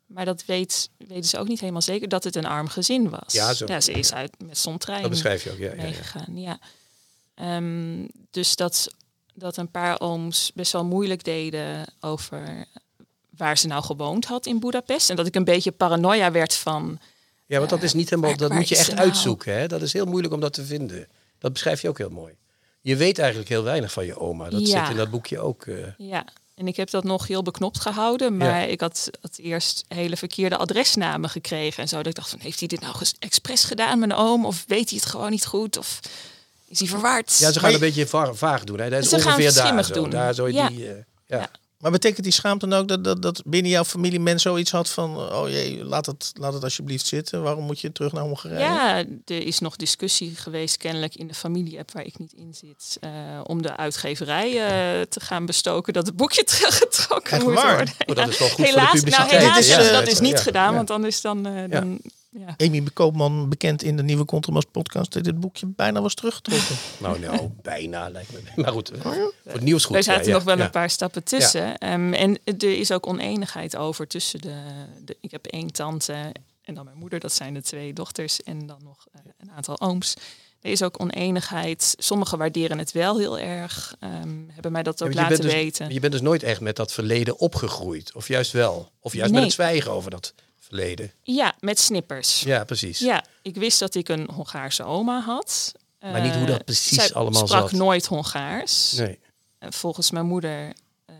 [0.06, 3.32] maar dat weet, weten ze ook niet helemaal zeker, dat het een arm gezin was.
[3.32, 3.80] Ja, zo.
[3.80, 5.70] ze is uit met zo'n trein Dat beschrijf je ook, ja.
[5.70, 5.82] ja, ja.
[5.82, 6.36] meegegaan.
[6.36, 6.58] Ja.
[7.34, 8.88] Ehm, dus dat,
[9.34, 12.64] dat een paar ooms best wel moeilijk deden over
[13.36, 15.10] waar ze nou gewoond had in Budapest.
[15.10, 16.98] En dat ik een beetje paranoia werd van...
[17.46, 19.00] Ja, want dat is niet helemaal, waar- dat moet je echt nou?
[19.00, 19.58] uitzoeken.
[19.58, 19.66] Hè?
[19.66, 21.08] Dat is heel moeilijk om dat te vinden.
[21.38, 22.34] Dat beschrijf je ook heel mooi.
[22.80, 24.50] Je weet eigenlijk heel weinig van je oma.
[24.50, 24.80] Dat Ja.
[24.80, 25.66] zit in dat boekje ook.
[25.66, 25.74] eh.
[25.98, 28.36] Ja, en ik heb dat nog heel beknopt gehouden.
[28.36, 31.82] Maar ik had, had eerst hele verkeerde adresnamen gekregen.
[31.82, 34.44] En zo dat ik dacht van, heeft hij dit nou expres gedaan, mijn oom?
[34.46, 35.76] Of weet hij het gewoon niet goed?
[35.78, 36.00] Of
[36.74, 37.36] is hij verward?
[37.38, 38.78] Ja, ze gaan een beetje va- vaag doen.
[38.80, 38.90] Hè?
[38.90, 39.92] Dat is Ze gaan ongeveer daar schimmig zo.
[39.94, 40.10] doen.
[40.10, 40.68] Daar zo Ja.
[40.68, 40.88] die...
[40.88, 40.94] eh,
[41.26, 41.38] ja.
[41.38, 41.48] Ja.
[41.78, 44.88] Maar betekent die schaamte dan ook dat, dat, dat binnen jouw familie men zoiets had
[44.90, 45.16] van...
[45.32, 47.42] oh jee, laat het, laat het alsjeblieft zitten.
[47.42, 48.60] Waarom moet je terug naar Hongarije?
[48.60, 52.96] Ja, er is nog discussie geweest kennelijk in de familie-app waar ik niet in zit.
[53.00, 53.10] eh,
[53.42, 57.88] om de uitgeverij eh, te gaan bestoken dat het boekje teruggetrokken moet worden.
[58.06, 59.30] Oh, dat is wel goed helaas, voor de publiciteit.
[59.30, 60.76] Nou, helaas dat is niet ja, gedaan, ja.
[60.76, 61.46] want anders dan...
[61.46, 62.00] eh, dan
[62.38, 62.54] ja.
[62.56, 65.12] Amy Koopman, bekend in de nieuwe Contrabas podcast...
[65.12, 66.76] dat dit boekje bijna was teruggetrokken.
[66.98, 68.62] Nou, nou, bijna lijkt me.
[68.62, 69.96] Maar goed, voor het nieuws goed.
[69.96, 70.64] Er zaten ja, nog wel ja.
[70.64, 71.78] een paar stappen tussen.
[71.78, 74.56] Ehm, en er is ook oneenigheid over tussen de,
[75.04, 75.16] de...
[75.20, 77.20] Ik heb één tante en dan mijn moeder.
[77.20, 78.42] Dat zijn de twee dochters.
[78.42, 80.14] En dan nog eh, een aantal ooms.
[80.60, 81.94] Er is ook oneenigheid.
[81.98, 83.96] Sommigen waarderen het wel heel erg.
[84.00, 85.92] ehm, hebben mij dat ook laten bent dus- weten.
[85.92, 88.14] Je bent dus nooit echt met dat verleden opgegroeid.
[88.14, 88.90] Of juist wel.
[89.00, 90.34] Of juist met het zwijgen over dat
[90.74, 91.12] verleden.
[91.22, 92.40] Ja, met snippers.
[92.40, 92.98] Ja, precies.
[92.98, 95.74] Ja, ik wist dat ik een Hongaarse oma had.
[96.00, 97.72] Maar niet hoe dat Eh, precies allemaal sprak zat.
[97.72, 98.92] nooit Hongaars.
[98.92, 99.18] Nee.
[99.58, 100.72] En volgens mijn moeder
[101.06, 101.18] ehm,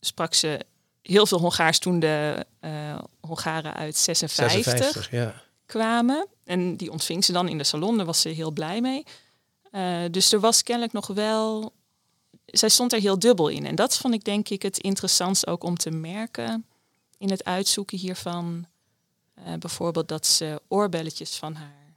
[0.00, 0.60] sprak ze
[1.02, 5.34] heel veel Hongaars toen de eh, Hongaren uit 56, 56, ja.
[5.66, 6.26] kwamen.
[6.44, 9.04] En die ontving ze dan in de salon, daar was ze heel blij mee.
[9.70, 11.72] Eh, dus er was kennelijk nog wel...
[12.46, 13.66] Zij stond er heel dubbel in.
[13.66, 16.66] En dat vond ik denk ik het interessantst ook om te merken...
[17.18, 18.66] in het uitzoeken hiervan.
[19.34, 21.96] Eh, bijvoorbeeld dat ze oorbelletjes van haar,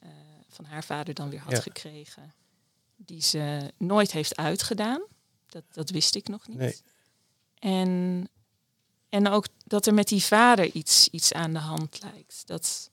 [0.00, 0.08] eh,
[0.48, 1.60] van haar vader dan weer had Ja.
[1.60, 2.34] gekregen.
[2.96, 5.02] Die ze nooit heeft uitgedaan.
[5.46, 6.58] Dat, dat wist ik nog niet.
[6.58, 6.76] Nee.
[7.58, 8.28] En,
[9.08, 12.42] en ook dat er met die vader iets, iets aan de hand lijkt.
[12.46, 12.90] Dat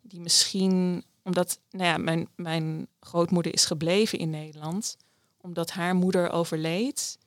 [0.00, 4.96] die misschien, omdat nou ja, mijn, mijn grootmoeder is gebleven in Nederland,
[5.40, 7.18] omdat haar moeder overleed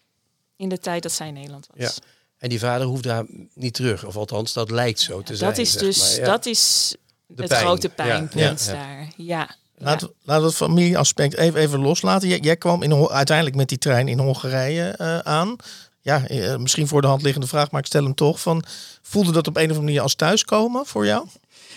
[0.56, 1.96] in de tijd dat zij in Nederland was.
[1.96, 2.02] Ja.
[2.42, 4.06] En die vader hoeft daar niet terug.
[4.06, 5.50] Of althans, dat lijkt zo te zijn.
[5.50, 6.26] dat is dus maar, ja.
[6.26, 6.96] dat is
[7.28, 7.62] De het pijn.
[7.62, 8.80] grote pijnpunt ja, ja.
[8.80, 9.08] daar.
[9.18, 9.56] Ja.
[9.78, 12.28] Laten we laten we het familieaspect even, even loslaten.
[12.28, 15.56] Jij, jij kwam in, uiteindelijk met die trein in Hongarije eh, aan.
[16.02, 18.42] Ja, eh, misschien voor de hand liggende vraag, maar ik stel hem toch.
[18.42, 18.64] Van,
[19.02, 21.28] voelde dat op een of andere manier als thuiskomen voor jou?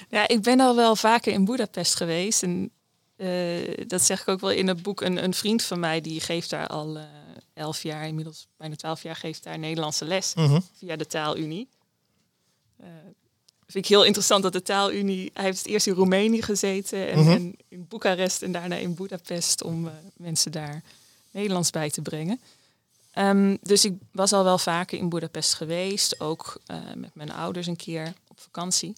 [0.09, 2.43] Ja, ik ben al wel vaker in Budapest geweest.
[2.43, 2.71] En
[3.17, 3.29] eh,
[3.87, 5.01] dat zeg ik ook wel in het boek.
[5.01, 7.03] Een, een vriend van mij die geeft daar al eh,
[7.55, 10.61] elf jaar, inmiddels bijna twaalf jaar, geeft daar Nederlandse les Mhm.
[10.79, 11.69] via de taalunie.
[12.77, 12.87] Eh
[13.67, 15.31] vind ik heel interessant dat de taalunie...
[15.35, 17.31] Hij heeft eerst in Roemenië gezeten en, Mhm.
[17.31, 19.63] en in Boekarest en daarna in Budapest...
[19.63, 20.83] om eh, mensen daar
[21.31, 22.41] Nederlands bij te brengen.
[23.11, 26.21] Ehm, dus ik was al wel vaker in Budapest geweest.
[26.21, 28.95] Ook eh, met mijn ouders een keer op vakantie.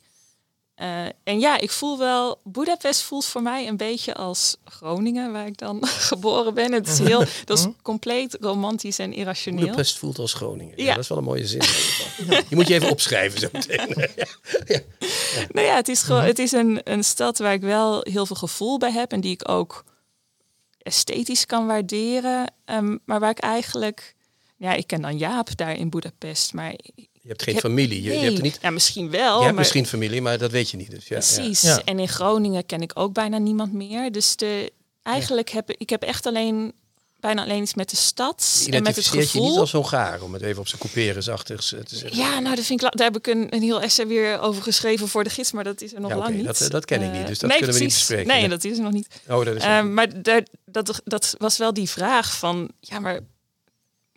[0.76, 5.46] Eh, en ja, ik voel wel, Budapest voelt voor mij een beetje als Groningen, waar
[5.46, 6.72] ik dan geboren ben.
[6.72, 9.60] Het is heel, dat is compleet romantisch en irrationeel.
[9.60, 10.74] Budapest voelt als Groningen.
[10.76, 10.84] Ja.
[10.84, 10.94] Ja.
[10.94, 11.60] dat is wel een mooie zin.
[12.48, 14.08] Die moet je even opschrijven zo meteen.
[14.16, 14.26] ja.
[14.64, 14.80] Ja.
[15.48, 18.36] Nou ja, het is gewoon, het is een, een stad waar ik wel heel veel
[18.36, 19.84] gevoel bij heb en die ik ook
[20.78, 22.52] esthetisch kan waarderen.
[22.64, 24.14] Ehm, maar waar ik eigenlijk,
[24.56, 26.74] ja, ik ken dan Jaap daar in Budapest, maar
[27.26, 28.02] Je hebt geen heb- familie.
[28.02, 28.58] Je, je hebt er niet.
[28.62, 29.26] ja, misschien wel.
[29.26, 30.90] Je hebt maar, misschien familie, maar dat weet je niet.
[30.90, 31.14] Dus ja.
[31.18, 31.60] Precies.
[31.60, 31.82] Ja.
[31.84, 34.12] En in Groningen ken ik ook bijna niemand meer.
[34.12, 36.72] Dus de, eigenlijk heb ik, ik heb echt alleen
[37.20, 39.58] bijna alleen iets met de stad en met het Identificeert je niet gevoel.
[39.60, 42.18] als Hongaar, om het even op zijn couperensachtigs te zeggen.
[42.18, 45.08] Ja, nou, dat vind ik, daar heb ik een, een heel essay weer over geschreven
[45.08, 46.44] voor de gids, maar dat is er nog Ja, lang niet.
[46.44, 48.26] dat, eh, dat ken ik niet, Eh, dus dat nee, kunnen we niet bespreken.
[48.26, 48.48] Nee, Nee.
[48.48, 49.08] dat is er nog niet.
[49.28, 53.20] Oh, dat is Eh, maar daar, dat, dat was wel die vraag van, ja, maar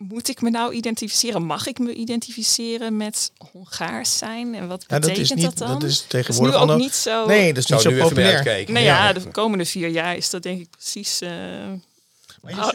[0.08, 1.42] moet ik me nou identificeren?
[1.44, 4.54] Mag ik me identificeren met Hongaars zijn?
[4.54, 5.58] En wat Ja, betekent dat is niet.
[5.58, 5.68] dan?
[5.68, 7.26] Dat is Dat is tegenwoordig nu ook niet zo.
[7.26, 8.64] Nee, dat is niet zo populair.
[8.70, 9.12] Nee, Ja.
[9.12, 11.30] de komende vier jaar is dat denk ik precies eh,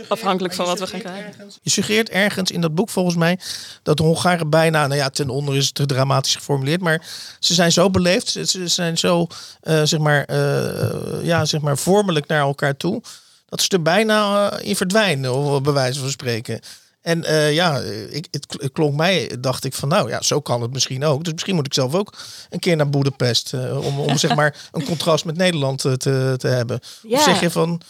[0.07, 1.51] afhankelijk van wat we gaan krijgen.
[1.61, 3.39] Je suggereert ergens in dat boek volgens mij
[3.83, 7.05] dat de Hongaren bijna, nou ja, ten onder is het te dramatisch geformuleerd, maar
[7.39, 9.27] ze zijn zo beleefd, ze- ze zijn zo,
[9.61, 13.01] eh, zeg maar, eh, ja, zeg maar, vormelijk naar elkaar toe,
[13.49, 16.59] dat ze er bijna in verdwijnen, of bij wijze van spreken.
[17.05, 20.41] En eh, ja, ik, het kl- het klonk mij, dacht ik van, nou ja, zo
[20.41, 21.23] kan het misschien ook.
[21.23, 22.17] Dus misschien moet ik zelf ook
[22.49, 26.33] een keer naar Boedapest eh, om, om zeg maar een contrast met Nederland eh, te,
[26.37, 26.79] te hebben.
[27.01, 27.17] Ja.
[27.17, 27.81] Of zeg je van,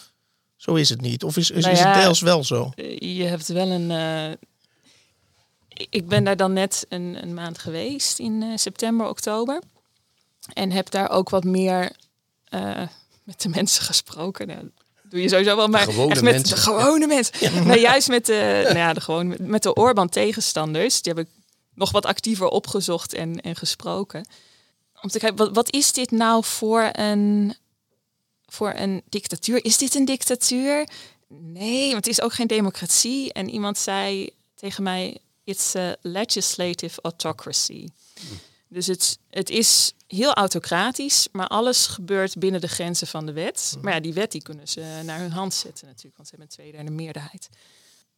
[0.56, 1.24] zo is het niet?
[1.24, 2.72] Of is, is, Nou is het deels wel zo?
[2.98, 3.90] Je hebt wel een.
[5.90, 9.62] ik- ben daar dan net een, een maand geweest in september, oktober.
[10.52, 11.92] En heb daar ook wat meer
[13.24, 14.46] met de mensen gesproken.
[14.46, 14.70] Nou,
[15.08, 16.54] doe je sowieso wel, maar gewone echt met mensen.
[16.56, 17.34] de gewone mensen.
[17.66, 21.02] Nou, juist met de, nou ja, de, gewone, met- de Orbán-tegenstanders.
[21.02, 21.32] Die heb ik
[21.74, 24.28] nog wat actiever opgezocht en, en gesproken.
[25.02, 27.54] Om te kijken, wat, wat is dit nou voor een,
[28.46, 29.64] voor een dictatuur?
[29.64, 30.88] Is dit een dictatuur?
[31.28, 33.32] Nee, want het is ook geen democratie.
[33.32, 37.88] En iemand zei tegen mij, it's a legislative autocracy.
[38.76, 43.76] Dus het, het is heel autocratisch, maar alles gebeurt binnen de grenzen van de wet.
[43.80, 46.50] Maar ja, die wet die kunnen ze naar hun hand zetten natuurlijk, want ze hebben
[46.56, 47.48] een tweederde meerderheid.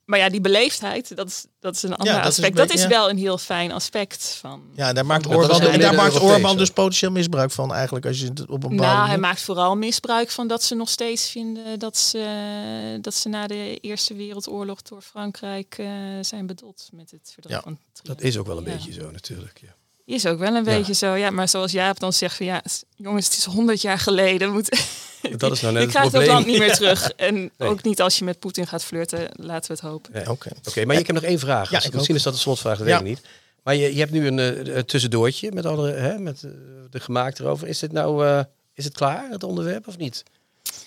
[0.05, 2.57] Maar ja, die beleefdheid, dat is, dat is een ander dat is een aspect.
[2.57, 4.63] dat is wel een heel fijn aspect van.
[4.75, 6.55] Ja, daar maakt ook en daar maakt hè?
[6.55, 10.31] dus potentieel misbruik van eigenlijk als je het op een Nou, hij maakt vooral misbruik
[10.31, 15.03] van dat ze nog steeds vinden dat ze, dat ze na de Eerste Wereldoorlog door
[15.03, 15.89] Frankrijk eh,
[16.21, 18.73] zijn bedoeld met het verdrag Ja, van Dat is ook wel een Ja.
[18.73, 19.61] beetje zo natuurlijk.
[19.63, 19.77] Ja.
[20.09, 21.31] Is ook wel een beetje zo, ja.
[21.31, 22.63] Maar zoals Jaap dan zegt van ja,
[22.97, 24.51] jongens, het is honderd jaar geleden.
[24.53, 24.69] Moet,
[25.37, 26.29] Dat is nou net je het krijgt dat probleem.
[26.31, 27.11] land niet meer terug.
[27.11, 27.69] En Nee.
[27.69, 30.13] ook niet als je met Poetin gaat flirten, laten we het hopen.
[30.13, 30.31] Nee.
[30.31, 30.51] Oké.
[30.69, 31.71] Oké, maar ik heb nog één vraag.
[31.71, 32.17] Ja, ik Misschien ook.
[32.17, 32.93] is dat een slotvraag, dat Ja.
[32.93, 33.27] weet ik niet.
[33.63, 36.51] Maar je, je hebt nu een, eh, tussendoortje met, alle, hè, met eh,
[36.91, 37.69] de gemaakt erover.
[37.69, 38.41] Is dit nou eh,
[38.75, 40.23] is het klaar, het onderwerp, of niet?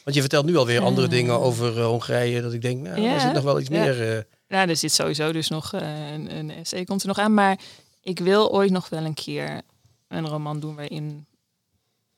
[0.04, 2.42] Want je vertelt nu alweer andere dingen over Hongarije.
[2.42, 3.14] Dat ik denk, nou, Ja.
[3.14, 3.80] er zit nog wel iets Ja.
[3.84, 4.16] meer...
[4.16, 7.34] eh, Nou, er zit sowieso dus nog eh, een, een essay komt er nog aan.
[7.34, 7.58] Maar
[8.02, 9.62] ik wil ooit nog wel een keer
[10.08, 11.26] een roman doen waarin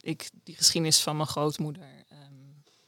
[0.01, 2.19] ik die geschiedenis van mijn grootmoeder ehm,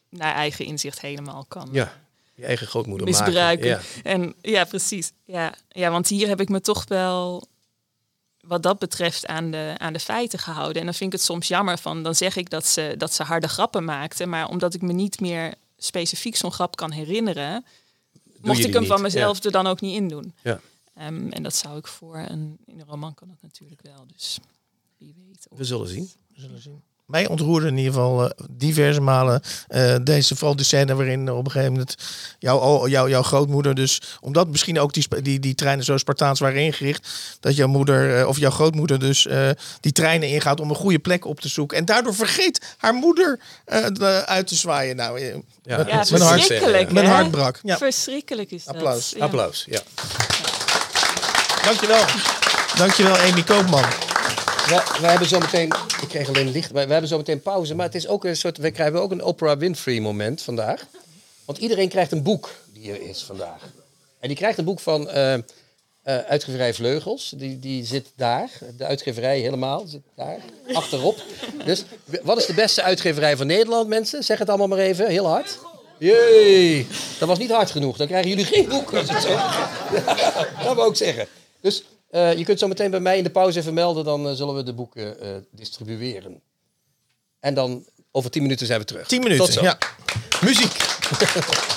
[0.09, 2.01] naar eigen inzicht helemaal kan ja,
[2.33, 3.69] je eigen grootmoeder misbruiken.
[3.69, 3.87] maken.
[4.03, 4.03] Ja.
[4.03, 5.11] En ja, precies.
[5.23, 7.47] Ja, ja, want hier heb ik me toch wel
[8.47, 10.79] wat dat betreft aan de, aan de feiten gehouden.
[10.79, 13.23] En dan vind ik het soms jammer van, dan zeg ik dat ze, dat ze
[13.23, 14.29] harde grappen maakten.
[14.29, 17.65] Maar omdat ik me niet meer specifiek zo'n grap kan herinneren,
[18.41, 20.33] mocht ik hem van mezelf er dan ook niet in doen.
[20.41, 20.59] Ja.
[20.95, 24.05] Ehm, en dat zou ik voor een, in een roman kan dat natuurlijk wel.
[24.13, 24.39] Dus
[24.97, 25.47] wie weet.
[25.49, 26.09] We zullen zien.
[26.35, 26.81] We zullen zien.
[27.05, 31.45] Mij ontroerde in ieder geval eh, diverse malen eh, deze, vooral de scène waarin op
[31.45, 31.95] een gegeven moment
[32.39, 36.39] jouw, o- jouw, jouw grootmoeder dus, omdat misschien ook die, die, die treinen zo Spartaans
[36.39, 40.69] waren ingericht, dat jouw moeder eh, of jouw grootmoeder dus eh, die treinen ingaat om
[40.69, 41.77] een goede plek op te zoeken.
[41.77, 44.95] En daardoor vergeet haar moeder eh, de- uit te zwaaien.
[44.95, 46.91] Nou, Ja, Met- Ja, met hart- verschrikkelijk.
[46.91, 47.59] mijn hart brak.
[47.63, 48.75] Ja, Verschrikkelijk is dat.
[48.75, 49.09] Applaus.
[49.17, 49.23] Ja.
[49.23, 49.81] Applaus, ja.
[51.65, 52.05] Dankjewel.
[52.77, 53.81] Dankjewel, Amy Koopman.
[53.81, 57.75] We, we hebben zo meteen, ik kreeg alleen licht, maar we hebben zo meteen pauze.
[57.75, 60.85] Maar het is ook een soort, we krijgen ook een Oprah Winfrey moment vandaag.
[61.45, 63.61] Want iedereen krijgt een boek die er is vandaag.
[64.19, 65.41] En die krijgt een boek van eh, eh,
[66.03, 67.33] uitgeverij Vleugels.
[67.37, 70.39] Die, die zit daar, de uitgeverij helemaal, zit daar,
[70.73, 71.23] achterop.
[71.65, 71.83] Dus
[72.23, 74.23] wat is de beste uitgeverij van Nederland, mensen?
[74.23, 75.59] Zeg het allemaal maar even, heel hard.
[75.97, 76.87] Jee,
[77.19, 77.97] dat was niet hard genoeg.
[77.97, 78.93] Dan krijgen jullie geen boek.
[78.93, 79.39] Als ik het zo.
[80.65, 81.27] dat wou ik zeggen.
[81.65, 84.33] Dus eh, je kunt zo meteen bij mij in de pauze even melden, dan eh,
[84.33, 86.41] zullen we de boeken eh, distribueren.
[87.39, 89.07] En dan over tien minuten zijn we terug.
[89.07, 89.63] Tien minuten, Tot zo.
[89.63, 89.77] ja.
[90.41, 90.71] Muziek.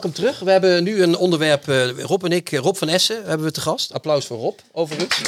[0.00, 0.38] Welkom terug.
[0.38, 3.52] We hebben nu een onderwerp, eh, Rob en ik, eh, Rob van Essen hebben we
[3.52, 3.92] te gast.
[3.92, 5.20] Applaus voor Rob, overigens.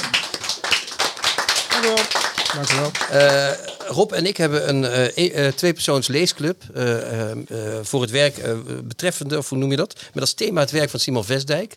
[2.54, 2.90] Dankjewel.
[3.11, 3.50] Eh,
[3.88, 7.37] Rob en ik hebben een eh, eh, tweepersoons leesclub eh, eh, eh,
[7.83, 8.52] voor het werk eh,
[8.85, 9.94] betreffende, of hoe noem je dat?
[10.12, 11.74] Met als thema het werk van Simon Vestdijk.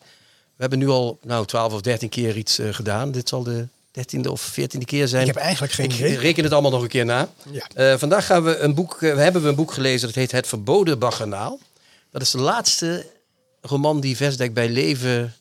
[0.56, 3.12] We hebben nu al nou, 12 of 13 keer iets eh, gedaan.
[3.12, 3.68] Dit zal de
[4.00, 5.28] 13e of 14e keer zijn.
[5.28, 6.18] Ik heb eigenlijk geen Ik idee.
[6.18, 7.30] reken het allemaal nog een keer na.
[7.52, 7.68] Ja.
[7.74, 10.48] Eh, vandaag gaan we een boek, we hebben we een boek gelezen dat heet Het
[10.48, 11.60] Verboden Baggernaal.
[12.14, 13.06] Dat is de laatste
[13.62, 15.34] roman die Vesdek bij leven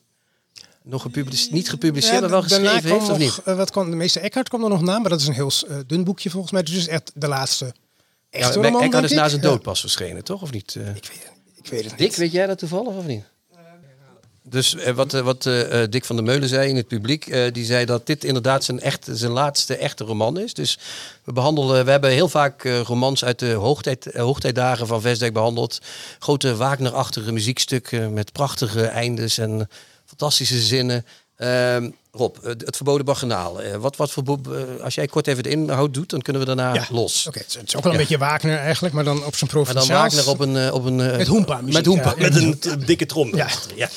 [0.83, 3.41] nog gepubliceerd, niet gepubliceerd, Ja, maar wel geschreven heeft, of niet?
[3.45, 5.51] eh, wat kwam, de meeste Eckhart kwam er nog na, maar dat is een heel
[5.69, 6.63] eh, dun boekje volgens mij.
[6.63, 7.75] Dus het is echt de laatste
[8.31, 10.43] echte Ja, roman, Eckhart is na zijn dood pas verschenen, toch?
[10.43, 10.77] Of niet?
[10.77, 11.31] Eh, Ik weet,
[11.63, 12.17] ik weet het Dick, niet.
[12.17, 13.25] weet jij dat toevallig of niet?
[14.53, 17.65] Dus eh, wat, eh, wat eh, Dick van der Meulen zei in het publiek, die
[17.65, 20.55] zei dat dit inderdaad zijn, echt, zijn laatste echte roman is.
[20.55, 20.79] Dus
[21.25, 25.79] we behandelen, we hebben heel vaak romans uit de hoogtijd, hoogtijdagen van Vesdek behandeld.
[26.19, 29.69] Grote Wagner-achtige muziekstukken met prachtige eindes en
[30.07, 31.07] fantastische zinnen.
[31.37, 33.63] Ehm, Rob, eh, het verboden baganaal.
[33.63, 36.49] Eh, wat, wat voor, eh, als jij kort even de inhoud doet, dan kunnen we
[36.55, 37.27] daarna Ja, los.
[37.27, 39.51] Oké, het is- het is ook wel een beetje Wagner eigenlijk, maar dan op zijn
[39.53, 39.87] Maar dan.
[39.89, 40.73] Wagner op een...
[40.73, 42.23] op een Met hoempa-muziek, Met hoempa, ja.
[42.23, 43.37] met een dikke trom.
[43.37, 43.49] Ja.
[43.77, 43.89] ja.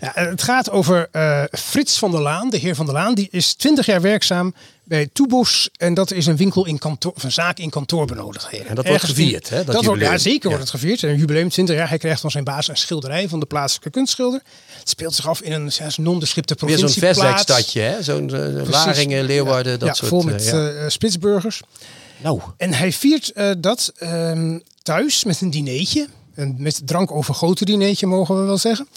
[0.00, 3.14] Ja, het gaat over eh, Frits van der Laan, de heer van der Laan.
[3.14, 5.68] Die is 20 jaar werkzaam bij Toebos.
[5.76, 8.66] En dat is een winkel in kantoor, of een zaak in kantoorbenodigdheden.
[8.68, 10.56] En dat wordt Ergens gevierd, hè, dat Dat wordt, ja, zeker Ja.
[10.56, 11.02] wordt het gevierd.
[11.02, 11.88] Een jubileum 20 jaar.
[11.88, 14.42] Hij krijgt van zijn baas een schilderij van de plaatselijke kunstschilder.
[14.78, 16.88] Het speelt zich af in een ja, nondescripte Weer zo'n
[17.72, 18.02] hè?
[18.02, 20.08] Zo'n eh, Waringen, Leeuwarden, dat ja, soort...
[20.08, 20.68] vol eh, met ja.
[20.68, 21.62] eh, spitsburgers.
[22.22, 26.08] nou, En hij viert eh, dat ehm, thuis met een dineetje.
[26.34, 28.88] Een met drank overgoten dineetje, mogen we wel zeggen.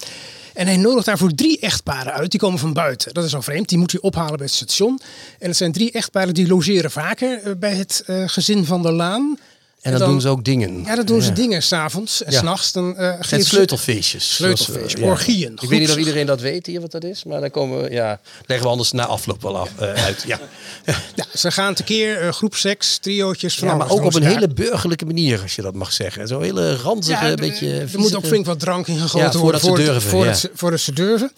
[0.57, 2.31] En hij nodigt daarvoor drie echtparen uit.
[2.31, 3.13] Die komen van buiten.
[3.13, 3.69] Dat is al vreemd.
[3.69, 4.99] Die moet hij ophalen bij het station.
[5.39, 8.91] En het zijn drie echtparen die logeren vaker eh, bij het eh, gezin van der
[8.91, 9.39] Laan.
[9.81, 10.83] En dan, doen ze ook dingen.
[10.83, 12.39] Ja, dan doen ze dingen s'avonds en Ja.
[12.39, 12.71] s'nachts.
[12.71, 14.35] Dan uh, Het zijn sleutelfeestjes.
[14.35, 17.23] Sleutelfeestjes, zoals, eh, orgieën, Ik weet niet of iedereen dat weet hier wat dat is,
[17.23, 20.23] maar dan komen we, ja, leggen we anders na afloop wel af, eh, uit.
[20.27, 20.39] Ja.
[21.15, 24.33] Ja, ze gaan tekeer, uh, groepseks, triootjes, van ja, maar ook op ze een daar.
[24.33, 26.27] hele burgerlijke manier, als je dat mag zeggen.
[26.27, 27.79] Zo'n hele ranzige, Ja, een beetje...
[27.79, 29.59] Er moet ook flink wat drank in gegoten Ja, voordat worden.
[29.61, 30.39] ze voordat- durven, Voordat, ja.
[30.39, 31.31] ze, voordat ze durven.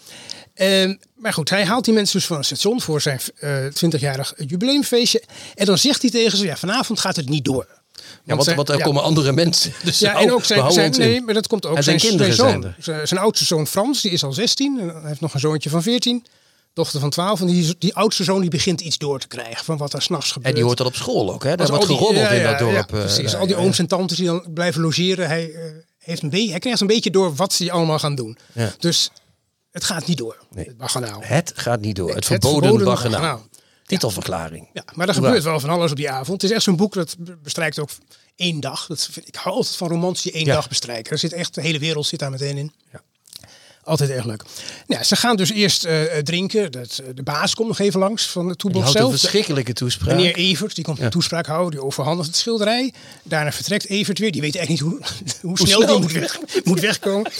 [0.54, 4.34] Ehm, maar goed, hij haalt die mensen dus van het station voor zijn eh 20-jarig
[4.36, 5.22] jubileumfeestje.
[5.54, 7.66] En dan zegt hij tegen ze, ja, vanavond gaat het niet door.
[8.24, 8.84] Ja, want, want er ja.
[8.84, 9.72] komen andere mensen.
[9.84, 12.34] Dus Ja, en ook zijn, zijn nee, maar dat komt ook En zijn zijn, kinderen
[12.34, 12.74] zijn zijn zoon.
[12.78, 14.78] Zijn, zijn oudste zoon Frans, die is al 16.
[14.80, 16.26] En hij heeft nog een zoontje van 14.
[16.72, 17.40] Dochter van 12.
[17.40, 20.32] En die, die oudste zoon die begint iets door te krijgen van wat er s'nachts
[20.32, 20.48] gebeurt.
[20.48, 21.56] En die hoort dat op school ook, hè?
[21.56, 22.74] Daar Als wordt ja, in dat dorp.
[22.74, 23.34] eh, precies.
[23.34, 25.26] al die ooms en tantes die dan blijven logeren.
[25.26, 25.62] Hij, eh,
[25.98, 28.38] heeft een hij krijgt een beetje door wat ze allemaal gaan doen.
[28.78, 29.10] Dus
[29.70, 30.36] het gaat niet door.
[30.50, 30.64] Nee.
[30.64, 31.20] Het baganaal.
[31.22, 32.06] Het gaat niet door.
[32.06, 33.20] Het het verboden, verboden baganaal.
[33.20, 33.46] baganaal.
[33.90, 34.68] Titelverklaring.
[34.72, 36.42] Ja, maar er gebeurt wel van alles op die avond.
[36.42, 37.90] Het is echt zo'n boek dat be- bestrijkt ook
[38.36, 38.86] één dag.
[38.86, 40.54] Dat vind, ik hou altijd van romans die één Ja.
[40.54, 41.12] dag bestrijken.
[41.12, 42.72] Er zit echt de hele wereld zit daar meteen in.
[42.92, 43.00] Ja.
[43.84, 44.42] Altijd erg leuk.
[44.86, 46.72] Nou, ze gaan dus eerst eh, drinken.
[46.72, 49.20] Dat, eh, de baas komt nog even langs van de Toebos houdt een zelf.
[49.20, 50.16] verschrikkelijke toespraak.
[50.16, 52.92] Meneer Evert, die komt een toespraak houden, die overhandigt het schilderij.
[53.22, 56.38] Daarna vertrekt Evert weer, die weet eigenlijk niet hoe, hoe, snel, snel die moet, weg,
[56.64, 57.30] moet wegkomen.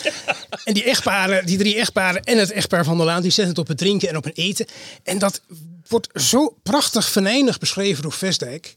[0.65, 3.59] En die echtparen, die drie echtparen en het echtpaar van der Laan, die zetten het
[3.59, 4.67] op het drinken en op het eten.
[5.03, 5.41] En dat
[5.89, 8.75] wordt zo prachtig venijnig beschreven door Vestdijk.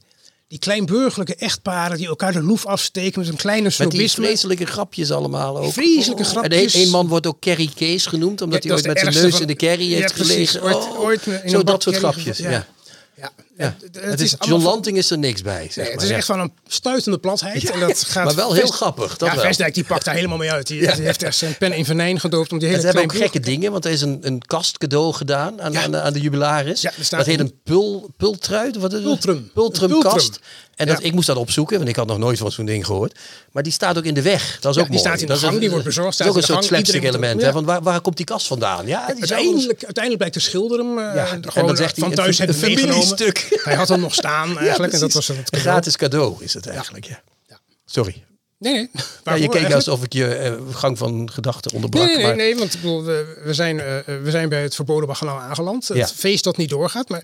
[0.48, 4.24] Die kleinburgerlijke echtparen die elkaar de loef afsteken met een kleine Met die snobisme.
[4.26, 5.74] vreselijke grapjes allemaal ook.
[5.74, 6.74] Vreselijke En grapjes.
[6.74, 9.32] een, een man wordt ook Kerry Kees genoemd, omdat Ja, hij ooit met zijn neus
[9.32, 10.50] van- in de kerry Ja, heeft precies.
[10.52, 10.63] gelegen.
[10.63, 12.38] Ooit- Oh, ooit in zo dat soort grapjes.
[12.38, 12.68] Ja.
[13.16, 13.32] Ja.
[13.58, 13.76] Ja.
[13.82, 15.68] Het, Het is, John Lanting is er niks bij.
[15.72, 16.04] Zeg Nee, het maar.
[16.04, 16.16] is Ja.
[16.16, 17.70] echt van een stuitende platheid.
[17.72, 19.44] en dat gaat maar wel heel Vest- grappig, dat ja, wel.
[19.44, 20.68] Vestdijk die pakt daar helemaal mee uit.
[20.68, 23.16] Die, die heeft echt zijn pen in venijn gedoopt om die hele ze hebben ook
[23.16, 26.20] gekke dingen, want er is een, een kast cadeau gedaan aan, aan, de, aan de
[26.20, 26.86] jubilaris.
[27.10, 28.76] Dat heet een- pul, pultruit.
[28.78, 29.08] Wat is het?
[29.08, 29.52] Pultrum.
[29.54, 30.13] Pultrumkast.
[30.30, 30.42] Pultrum.
[30.74, 33.20] En dat, ik moest dat opzoeken, want ik had nog nooit van zo'n ding gehoord.
[33.52, 34.58] Maar die staat ook in de weg.
[34.60, 35.08] Dat is ook die mooi.
[35.08, 37.42] staat in de dat gang, die wordt bezorgd, Dat is ook een soort slapstick element.
[37.42, 37.52] Hè?
[37.52, 38.88] Want waar, waar komt die kast vandaan?
[38.88, 42.16] Ja, Uiteindelijk, uiteindelijk blijkt de schilder hem eh, Ja, gewoon en dan zegt hij, van
[42.16, 42.94] thuis hebben meegenomen.
[42.94, 43.43] familiestuk.
[43.64, 44.94] Hij had hem nog staan eigenlijk.
[44.94, 45.70] en dat was een het cadeau.
[45.70, 47.06] gratis cadeau is het eigenlijk.
[47.06, 47.22] Ja.
[47.48, 47.60] Ja.
[47.86, 48.24] Sorry.
[48.60, 48.90] Nee, nee.
[49.24, 52.06] Ja, je keek alsof ik je eh, gang van gedachten onderbrak.
[52.06, 52.36] Nee, nee, maar...
[52.36, 55.40] nee, nee, want ik bedoel, we, we, zijn, eh, we zijn bij het verboden baganaal
[55.40, 55.88] aangeland.
[55.88, 57.24] Het feest dat niet doorgaat, maar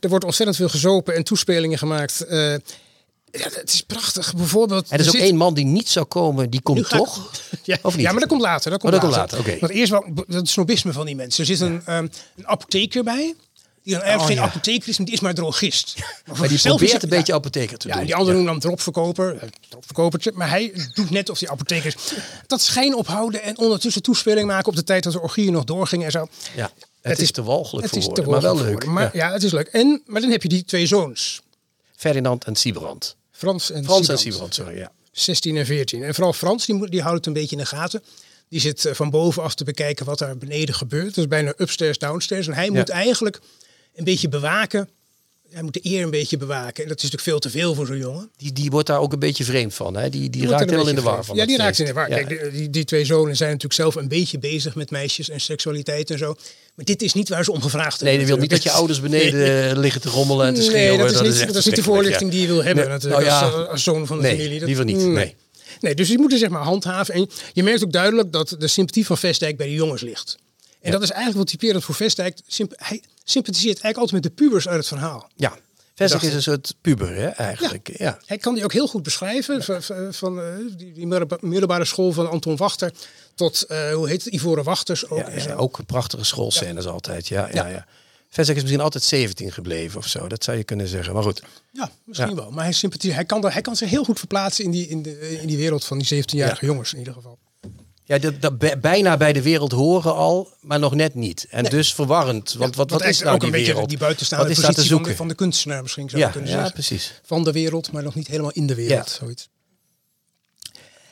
[0.00, 2.20] er wordt ontzettend veel gezopen en toespelingen gemaakt.
[2.20, 2.52] Eh,
[3.32, 4.34] ja, het is prachtig.
[4.34, 4.90] Bijvoorbeeld.
[4.90, 7.30] Er is ook zit- één man die niet zou komen, die komt ik- toch?
[7.62, 8.04] Ja, Of niet?
[8.04, 8.70] ja, maar dat komt later.
[8.70, 9.36] Dat komt Oh, dat later.
[9.36, 9.60] komt later, oké.
[9.66, 11.40] Want eerst wel dat snobisme van die mensen.
[11.40, 12.06] Er zit een, ehm,
[12.36, 13.34] een apotheker bij.
[13.82, 14.42] Die dan Oh, geen ja.
[14.42, 15.94] apotheker is, maar die is maar drogist.
[16.26, 18.04] Maar, die is probeert een beetje apotheker te Ja, doen.
[18.04, 20.32] die andere noemen dan dropverkoper, eh, dropverkopertje.
[20.34, 21.94] Maar hij doet net of die apotheker is.
[22.46, 26.04] Dat schijn ophouden en ondertussen toespeling maken op de tijd dat de orgieën nog doorgingen
[26.06, 26.28] en zo.
[26.56, 28.84] Ja, het, is te walgelijk Het voor is te woorden, maar wel leuk.
[28.84, 29.32] Maar Ja.
[29.32, 29.66] het is leuk.
[29.66, 31.40] En, maar dan heb je die twee zoons.
[31.96, 33.16] Ferdinand en Siebrand.
[33.32, 34.54] Frans en Frans en Siebrand.
[34.54, 34.76] Siebrand, sorry.
[34.76, 34.92] Ja.
[35.12, 36.02] 16 en 14.
[36.02, 38.02] En vooral Frans, die, die houdt het een beetje in de gaten.
[38.48, 41.06] Die zit eh, van bovenaf te bekijken wat daar beneden gebeurt.
[41.14, 42.46] Dat is bijna upstairs, downstairs.
[42.46, 43.40] En hij moet eigenlijk
[44.00, 44.88] een beetje bewaken.
[45.50, 46.82] Hij moet de eer een beetje bewaken.
[46.82, 48.30] En dat is natuurlijk veel te veel voor zo'n jongen.
[48.36, 49.96] Die, die wordt daar ook een beetje vreemd van.
[49.96, 50.08] Hè?
[50.08, 51.36] Die, die, raakt heel in de war van.
[51.36, 52.08] Ja, die raakt in de war.
[52.10, 52.16] Ja.
[52.22, 56.10] Kijk, die, die, twee zonen zijn natuurlijk zelf een beetje bezig met meisjes en seksualiteit
[56.10, 56.36] en zo.
[56.74, 58.18] Maar dit is niet waar ze om gevraagd Nee, hebben.
[58.18, 60.98] die wil niet dat je ouders beneden liggen te rommelen en te Nee, schreeuwen.
[61.12, 62.36] dat is, niet, dat is niet de voorlichting ja.
[62.38, 64.58] die je wil hebben Nee, natuurlijk nou ja, als, als zoon van de nee, familie.
[64.58, 65.36] Dat- liever niet, nee.
[65.80, 67.14] Nee, dus die moeten zeg maar handhaven.
[67.14, 70.36] En je merkt ook duidelijk dat de sympathie van Vestdijk bij de jongens ligt.
[70.80, 72.38] En dat is eigenlijk wat typerend voor Vestdijk.
[72.76, 75.30] Hij sympathiseert eigenlijk altijd met de pubers uit het verhaal.
[75.36, 75.56] Ja,
[75.94, 77.90] dacht is een soort puber, hè, eigenlijk.
[77.98, 78.18] Ja.
[78.26, 79.62] Hij kan die ook heel goed beschrijven.
[79.64, 80.44] Van, van, van, eh,
[80.76, 82.92] die, die middelba- middelbare school van Anton Wachter
[83.34, 85.30] tot, eh, hoe heet het, Ivoren Wachters ook.
[85.36, 87.28] Ja, ook prachtige schoolscènes altijd.
[87.28, 87.66] Ja, ja.
[87.68, 87.86] Ja,
[88.28, 90.28] Vestek is misschien altijd 17 gebleven of zo.
[90.28, 91.14] Dat zou je kunnen zeggen.
[91.14, 91.42] Maar goed.
[91.72, 92.50] Ja, misschien wel.
[92.50, 95.02] Maar hij, sympathie, hij, kan, er- hij kan zich heel goed verplaatsen in die, in
[95.02, 97.38] de, in die wereld van die 17-jarige jongens in ieder geval.
[98.10, 101.46] Ja, dat, dat bij- bijna bij de wereld horen al, maar nog net niet.
[101.50, 102.52] En dus verwarrend.
[102.52, 103.88] Want wat, wat is nou ook die een beetje wereld?
[103.88, 105.26] die buitenstaande wat is daar te positie van de, zoeken?
[105.26, 106.74] van de kunstenaar misschien zou je ja, kunnen ja, zeggen.
[106.74, 107.20] precies.
[107.24, 109.08] Van de wereld, maar nog niet helemaal in de wereld.
[109.08, 109.14] Ja.
[109.14, 109.48] Zoiets.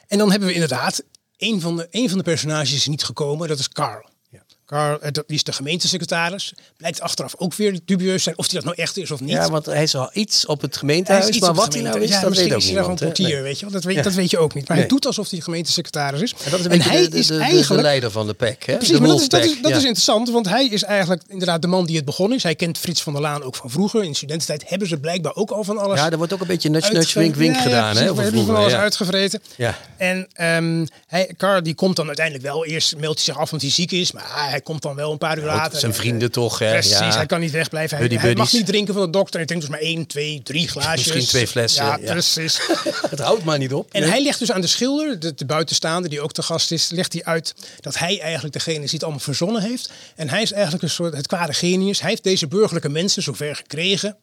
[0.07, 1.03] En dan hebben we inderdaad,
[1.37, 4.08] een van, de, een van de personages is niet gekomen, dat is Carl.
[4.69, 6.53] Carl, eh, dat- die is de gemeentesecretaris.
[6.77, 9.31] Blijkt achteraf ook weer dubieus zijn of die dat nou echt is of niet.
[9.31, 11.93] Ja, want hij is al iets op het Hij gemeentehuis, maar wat de hij nou
[11.93, 12.15] gemeente.
[12.15, 13.05] is, Ja, dat weet misschien ook is hij hè?
[13.15, 13.43] portier, Nee.
[13.43, 13.75] weet je wel.
[13.75, 14.03] Dat weet, Ja.
[14.03, 14.69] dat weet je ook niet.
[14.69, 14.87] Maar Nee.
[14.87, 16.33] hij doet alsof hij gemeentesecretaris is.
[16.45, 18.35] En dat is een En hij de, de, is de, de eigenlijk- leider van de
[18.35, 18.77] PEC, hè?
[18.77, 19.77] Precies, de maar dat is, dat, is, Wolfpack, dat ja.
[19.79, 22.43] is interessant, want hij is eigenlijk inderdaad de man die het begonnen is.
[22.43, 24.05] Hij kent Frits van der Laan ook van vroeger.
[24.05, 26.69] In studententijd hebben ze blijkbaar ook al van alles Ja, er wordt ook een beetje
[26.71, 28.15] nudge, nudge, wink, wink gedaan, hè?
[28.15, 29.41] we hebben van alles uitgevreten.
[29.57, 29.79] Ja.
[29.97, 32.65] En ehm hij, Carl die komt dan uiteindelijk wel.
[32.65, 34.13] Eerst meldt hij zich af omdat hij ziek is.
[34.13, 35.79] Maar ah, hij komt dan wel een paar uur later.
[35.81, 36.71] zijn vrienden toch, hè?
[36.71, 37.17] Precies, ja.
[37.17, 37.97] hij kan niet wegblijven.
[37.99, 39.37] Hij, hij mag niet drinken van de dokter.
[39.37, 41.07] Hij drinkt dus maar één, twee, drie glaasjes.
[41.07, 42.13] Misschien twee flessen, Ja, ja.
[42.13, 42.59] precies.
[43.11, 43.93] Het houdt maar niet op.
[43.93, 44.11] En Nee.
[44.11, 47.13] hij legt dus aan de schilder, de, de buitenstaande, die ook te gast is, legt
[47.13, 49.91] hij uit dat hij eigenlijk degene is die het allemaal verzonnen heeft.
[50.17, 52.01] En hij is eigenlijk een soort het kwade genius.
[52.01, 54.17] Hij heeft deze burgerlijke mensen zover gekregen.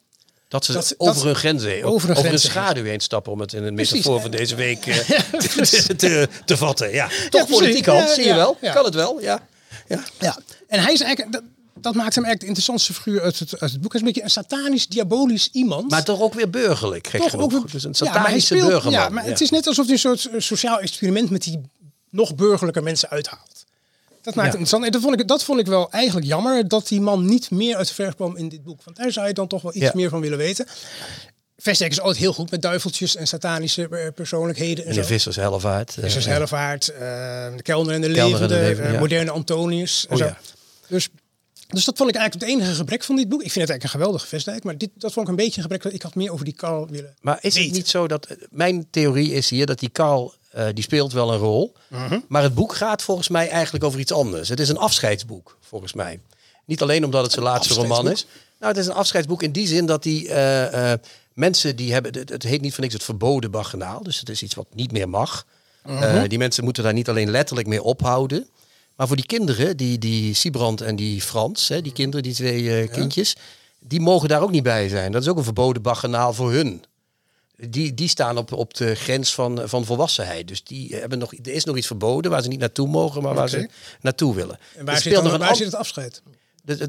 [0.48, 3.40] Dat ze Dat- over dat- hun grenzen heen, over over, hun schaduw heen stappen, om
[3.40, 3.92] het in Precies.
[3.94, 4.98] metafoor van deze week eh,
[5.40, 6.92] te, te, te vatten.
[6.94, 7.50] Ja, toch precies.
[7.58, 8.58] politiek Ja, zie je ja, wel?
[8.62, 8.74] ja.
[8.74, 9.48] Kan het wel, ja.
[9.88, 10.04] Ja.
[10.20, 10.38] Ja.
[10.68, 11.42] En hij is eigenlijk, dat,
[11.74, 13.92] dat maakt hem eigenlijk de interessantste figuur uit het, uit het boek.
[13.92, 15.90] Hij is een beetje een satanisch, diabolisch iemand.
[15.92, 19.00] Maar toch ook weer burgerlijk, gek Toch ook weer- dus een ja, satanische speelt- burgerman.
[19.00, 21.62] Ja, maar het is net alsof hij een soort sociaal experiment met die
[22.10, 23.66] nog burgerlijke mensen uithaalt.
[24.22, 24.42] Dat maakt Ja.
[24.42, 24.86] het interessant.
[24.86, 27.76] En dat vond, ik, dat vond ik wel eigenlijk jammer dat die man niet meer
[27.76, 28.84] uit de verf kwam in dit boek.
[28.84, 29.92] Want daar zou je dan toch wel iets Ja.
[29.94, 30.68] meer van willen weten.
[31.58, 34.84] Vestdijk is altijd heel goed met duiveltjes en satanische eh, persoonlijkheden.
[34.84, 35.10] En Meneer zo.
[35.10, 35.90] Vissers Helvaart.
[35.98, 36.32] eh, Vissers ja.
[36.32, 37.00] Hellevaart, eh,
[37.56, 39.00] de kelner en de en de levende, levende, eh, ja.
[39.00, 40.06] moderne Antonius.
[40.08, 40.26] En Oh zo.
[40.26, 40.38] ja.
[40.88, 41.10] Dus,
[41.68, 43.44] dus dat vond ik eigenlijk het enige gebrek van dit boek.
[43.44, 45.70] Ik vind het eigenlijk een geweldige Vestdijk, maar dit, dat vond ik een beetje een
[45.72, 45.94] gebrek.
[45.94, 48.28] Ik had meer over die Karl willen Maar is het niet zo dat...
[48.50, 51.74] Mijn theorie is hier dat die Karl, eh, die speelt wel een rol.
[51.90, 52.20] Mhm.
[52.28, 54.50] Maar het boek gaat volgens mij eigenlijk over iets anders.
[54.50, 56.20] Het is een afscheidsboek, volgens mij.
[56.66, 58.26] Niet alleen omdat het zijn laatste roman is.
[58.60, 61.00] Nou, het is een afscheidsboek in die zin dat die eh, eh,
[61.36, 62.14] mensen die hebben...
[62.14, 64.04] Het, het heet niet voor niks het verboden baganaal.
[64.04, 65.46] Dus het is iets wat niet meer mag.
[65.86, 66.04] Mhm.
[66.04, 68.48] Eh, die mensen moeten daar niet alleen letterlijk mee ophouden.
[68.96, 72.82] Maar voor die kinderen, die, die Sibrand en die Frans, hè, die kinderen, die twee
[72.82, 73.36] eh, kindjes...
[73.88, 75.12] Die mogen daar ook niet bij zijn.
[75.12, 76.86] Dat is ook een verboden baganaal voor hun
[77.58, 80.48] die, die staan op, op de grens van, van volwassenheid.
[80.48, 83.34] Dus die hebben nog, er is nog iets verboden waar ze niet naartoe mogen, maar
[83.34, 83.70] waar ze
[84.02, 84.60] naartoe willen.
[84.76, 86.22] En waar, zit, dan, waar zit het afscheid?
[86.66, 86.88] De,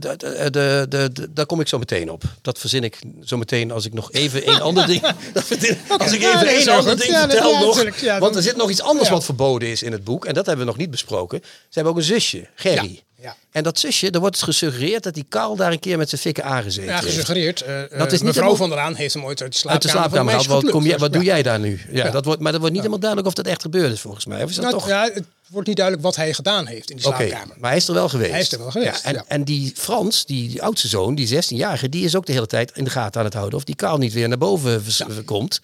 [0.51, 2.23] de, de, daar kom ik zo meteen op.
[2.43, 5.01] Dat verzin ik zo meteen als ik nog even een ander ding.
[5.35, 8.19] Verzin- als ik even een ander ding Ja, vertel ja, nog.
[8.19, 10.25] want er zit nog iets anders wat verboden is in het boek.
[10.25, 11.41] En dat hebben we nog niet besproken.
[11.43, 13.03] Ze hebben ook een zusje, Gerry.
[13.27, 13.37] Ja.
[13.51, 16.45] En dat zusje, er wordt gesuggereerd dat die Karl daar een keer met zijn fikken
[16.45, 17.61] aangezeten Ja, gesuggereerd.
[17.63, 19.69] eh, eh, Dat is niet mevrouw helemaal- van der Aan heeft hem ooit uit de
[19.69, 21.01] Uit slaapkamer, de slaapkamer Wat, meisje kom jij, geplukt.
[21.01, 21.81] wat doe jij daar nu?
[21.91, 24.27] Ja, Dat wordt, maar dat wordt niet helemaal duidelijk of dat echt gebeurd is volgens
[24.27, 24.43] mij.
[24.43, 24.89] Of is dat Nou, toch?
[24.89, 27.57] ja, het wordt niet duidelijk wat hij gedaan heeft in die Oké, slaapkamer.
[27.59, 28.31] maar hij is er wel geweest.
[28.31, 29.25] Hij is er wel geweest, en, ja.
[29.29, 32.71] en die Frans, die, die oudste zoon, die 16-jarige, die is ook de hele tijd
[32.75, 33.59] in de gaten aan het houden.
[33.59, 34.83] Of die Karl niet weer naar boven
[35.25, 35.61] komt.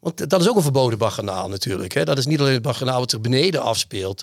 [0.00, 1.94] Want dat is ook een verboden baganaal natuurlijk.
[1.94, 2.04] Hè?
[2.04, 4.22] Dat is niet alleen het baganaal wat zich beneden afspeelt.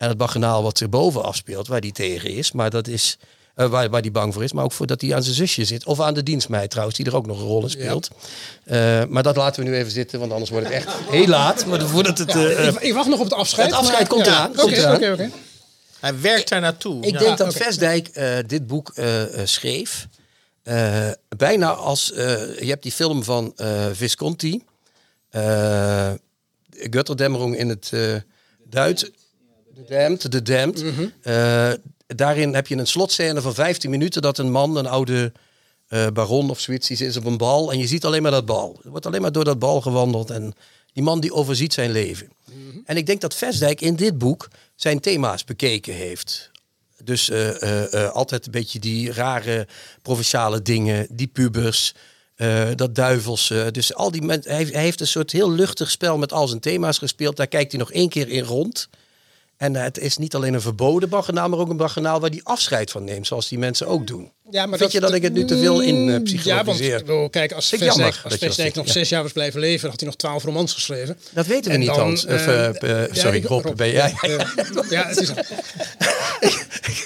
[0.00, 2.52] En het baganaal wat zich boven afspeelt, waar die tegen is.
[2.52, 3.16] Maar dat is
[3.54, 4.52] eh, waar, waar die bang voor is.
[4.52, 5.84] Maar ook voor dat hij aan zijn zusje zit.
[5.86, 8.08] Of aan de dienstmeid trouwens, die er ook nog een rol in speelt.
[8.64, 11.66] Eh, maar dat laten we nu even zitten, want anders wordt het echt heel laat.
[11.66, 12.34] Maar voordat het...
[12.34, 13.66] eh, ik, ik wacht nog op het afscheid.
[13.70, 14.32] het afscheid maar- komt ja.
[14.32, 14.94] eraan, Oké, komt eraan.
[14.96, 15.30] oké, oké.
[16.00, 17.02] Hij werkt daar naartoe.
[17.06, 17.18] Ik Ja.
[17.18, 17.54] denk dat.
[17.54, 20.06] Vestdijk eh, dit boek eh, eh, schreef.
[20.62, 22.12] eh, bijna als.
[22.12, 24.62] eh, je hebt die film van eh, Visconti.
[25.30, 26.10] eh
[26.90, 28.14] Götterdämmerung in het eh
[28.64, 29.10] Duits.
[29.86, 30.32] De Damned.
[30.32, 30.84] De Damned.
[31.22, 31.70] Eh,
[32.06, 35.32] daarin heb je een slotscène van 15 minuten dat een man, een oude
[35.88, 37.72] eh, baron of zoiets, die is op een bal.
[37.72, 38.80] En je ziet alleen maar dat bal.
[38.84, 40.30] Er wordt alleen maar door dat bal gewandeld.
[40.30, 40.54] En
[40.92, 42.28] die man die overziet zijn leven.
[42.84, 46.50] En ik denk dat Vestdijk in dit boek zijn thema's bekeken heeft.
[47.04, 49.66] Dus eh, altijd een beetje die rare
[50.02, 51.94] provinciale dingen, die pubers,
[52.74, 53.68] dat duivelse.
[53.72, 56.98] Dus al die mensen, hij heeft een soort heel luchtig spel met al zijn thema's
[56.98, 57.36] gespeeld.
[57.36, 58.88] Daar kijkt hij nog één keer in rond.
[59.60, 62.44] En eh, het is niet alleen een verboden baggernaal, maar ook een baggernaal waar die
[62.44, 64.32] afscheid van neemt, zoals die mensen ook doen.
[64.50, 66.84] Ja, maar Vind je dat ik het nu te veel in, eh, Mm, psychologiseer?
[66.88, 68.92] Ja, want bedoel, kijk, als Vestdijk, nog ja.
[68.92, 71.18] zes jaar was blijven leven, had hij nog twaalf romans geschreven.
[71.30, 72.24] Dat weten we En niet, dan, Hans.
[72.24, 74.14] Of, eh, eh, eh, sorry, Rob, ben jij?
[74.20, 74.38] Eh,
[74.90, 75.28] ja, het is,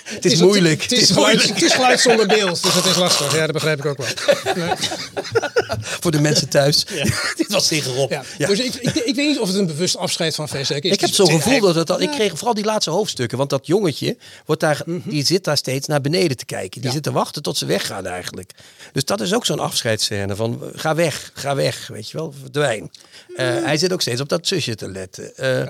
[0.05, 0.83] het is moeilijk.
[0.83, 3.35] Het is, geluid, het is geluid zonder beeld, dus dat is lastig.
[3.35, 4.07] Ja, dat begrijp ik ook wel.
[4.55, 4.75] Nee,
[6.01, 6.85] Voor de mensen thuis.
[7.37, 8.11] Dit was tegen Rob.
[8.11, 8.47] ja.
[8.47, 10.93] Dus ik, ik, ik weet niet of het een bewust afscheid van Vestdijk is.
[10.93, 12.01] Ik heb Het zo'n gevoel dat het.
[12.01, 13.39] Ik kreeg vooral die laatste hoofdstukken.
[13.39, 14.17] Want dat jongetje
[14.47, 16.81] wordt daar, die zit daar steeds naar beneden te kijken.
[16.81, 18.51] Die zit te wachten tot ze weggaan eigenlijk.
[18.93, 22.91] Dus dat is ook zo'n afscheidsscène van ga weg, ga weg, weet je wel, verdwijn.
[23.37, 23.64] Eh, Mhm.
[23.64, 25.37] hij zit ook steeds op dat zusje te letten.
[25.37, 25.68] Eh,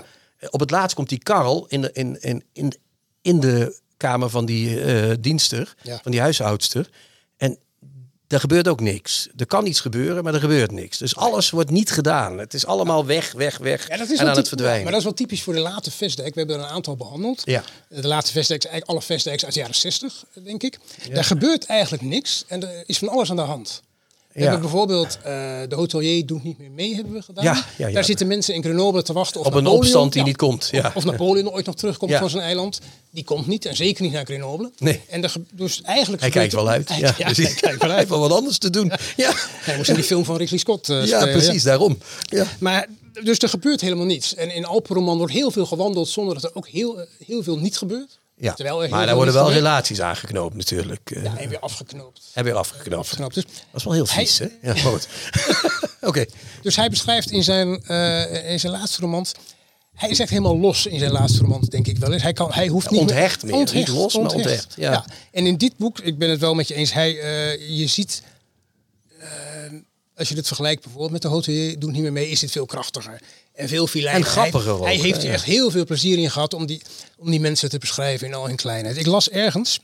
[0.51, 2.75] Op het laatst komt die Karl in de, in, in, in,
[3.23, 5.99] in de kamer van die eh, dienster, Ja.
[6.03, 6.89] van die huishoudster.
[8.29, 9.29] Er gebeurt ook niks.
[9.37, 10.99] Er kan iets gebeuren, maar er gebeurt niks.
[10.99, 12.39] Dus alles wordt niet gedaan.
[12.39, 14.83] Het is allemaal weg, weg, weg Ja, dat is en aan het verdwijnen.
[14.83, 16.35] Maar dat is wel typisch voor de late Vestdijk.
[16.35, 17.43] We hebben er een aantal behandeld.
[17.45, 17.65] Ja.
[17.89, 20.79] De late Vestdijk zijn eigenlijk alle Vestdijks uit de jaren 60, denk ik.
[21.13, 23.83] Daar gebeurt eigenlijk niks en er is van alles aan de hand.
[24.35, 25.33] We hebben bijvoorbeeld eh,
[25.69, 27.65] de hotelier doet niet meer mee, hebben we gedaan.
[27.93, 30.87] Daar zitten mensen in Grenoble te wachten of Op een opstand die niet komt, ja.
[30.87, 32.81] Of, of Napoleon ooit nog terugkomt van zijn eiland.
[33.11, 34.71] Die komt niet en zeker niet naar Grenoble.
[34.79, 35.01] Nee.
[35.09, 36.89] En dus eigenlijk Hij kijkt wel uit.
[36.99, 38.09] Ja, ja, hij kijkt wel uit.
[38.09, 38.93] wat anders te doen.
[39.17, 41.99] Ja, Hij moest in die film van Ridley Scott eh, ja spelen, precies, daarom.
[42.23, 42.47] Ja.
[42.59, 42.89] maar
[43.23, 44.35] dus er gebeurt helemaal niets.
[44.35, 47.59] En in Alpenroman wordt heel veel gewandeld zonder dat er ook heel, eh, heel veel
[47.59, 48.19] niet gebeurt.
[48.37, 48.53] Ja.
[48.55, 51.21] Terwijl er maar daar worden wel relaties aangeknoopt natuurlijk.
[51.23, 52.31] Ja, en weer afgeknoopt.
[52.35, 53.01] En weer afgeknoopt.
[53.01, 53.35] afgeknoopt.
[53.35, 54.73] Dus, Dat is wel heel vies, Hij- hè?
[54.73, 55.09] Ja, goed.
[56.01, 56.25] Oké.
[56.63, 59.27] dus hij beschrijft in zijn, eh, in zijn laatste roman...
[59.95, 62.23] Hij is echt helemaal los in zijn laatste roman, denk ik wel eens.
[62.23, 63.73] Hij, kan, hij hoeft niet Onthecht meer.
[63.75, 65.05] Niet los, maar onthecht, ja.
[65.33, 68.23] En in dit boek, ik ben het wel met je eens, hij, eh, je ziet...
[69.19, 69.29] eh,
[70.17, 72.67] als je het vergelijkt bijvoorbeeld met de hotelier, doet niet meer mee, is dit veel
[72.67, 73.21] krachtiger.
[73.53, 74.27] En veel filijner.
[74.27, 76.83] En grappiger Hij, ook, hij heeft er echt heel veel plezier in gehad om die,
[77.17, 78.97] om die mensen te beschrijven in al hun kleinheid.
[78.97, 79.81] Ik las ergens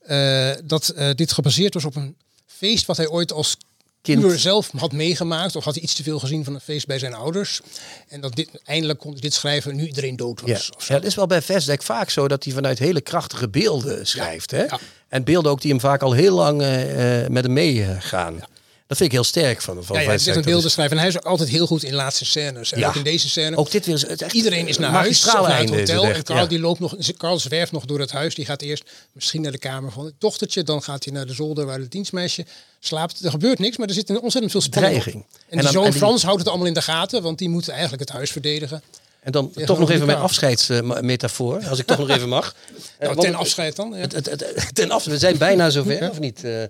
[0.00, 2.16] eh, dat eh, dit gebaseerd was op een
[2.46, 3.56] feest wat hij ooit als
[4.02, 4.40] Kind.
[4.40, 5.56] zelf had meegemaakt.
[5.56, 7.60] Of had hij iets te veel gezien van een feest bij zijn ouders.
[8.08, 10.70] En dat dit, eindelijk kon hij dit schrijven nu iedereen dood was.
[10.86, 14.50] ja, het is wel bij Vestdijk vaak zo dat hij vanuit hele krachtige beelden schrijft.
[14.50, 14.62] Hè?
[14.62, 14.78] Ja.
[15.08, 18.40] En beelden ook die hem vaak al heel lang eh, met hem meegaan.
[18.86, 20.96] Dat vind ik heel sterk van, van Ja, ja, het is een Dat beelden schrijven.
[20.96, 22.72] En hij is ook altijd heel goed in laatste scènes.
[22.72, 22.88] En Ja.
[22.88, 23.56] ook in deze scène.
[23.56, 26.04] Ook dit weer is het echt Iedereen is naar huis, naar het hotel.
[26.04, 26.46] En Carl, ja.
[26.46, 28.34] die loopt nog, Carl zwerft nog door het huis.
[28.34, 30.62] Die gaat eerst misschien naar de kamer van het dochtertje.
[30.62, 32.44] Dan gaat hij naar de zolder waar het dienstmeisje
[32.80, 33.24] slaapt.
[33.24, 35.04] Er gebeurt niks, maar er zit een ontzettend veel spanning.
[35.04, 37.22] En, En die dan- zoon en die- Frans houdt het allemaal in de gaten.
[37.22, 38.82] Want die moet eigenlijk het huis verdedigen.
[39.26, 42.54] En dan Ja, toch nog even mijn afscheidsmetafoor, als ik toch nog even mag.
[42.98, 43.90] Eh, Nou, ten afscheid dan.
[43.92, 43.96] Ja.
[43.96, 46.44] Het, het, het- ten af, we zijn bijna zover, of niet?
[46.44, 46.62] Eh,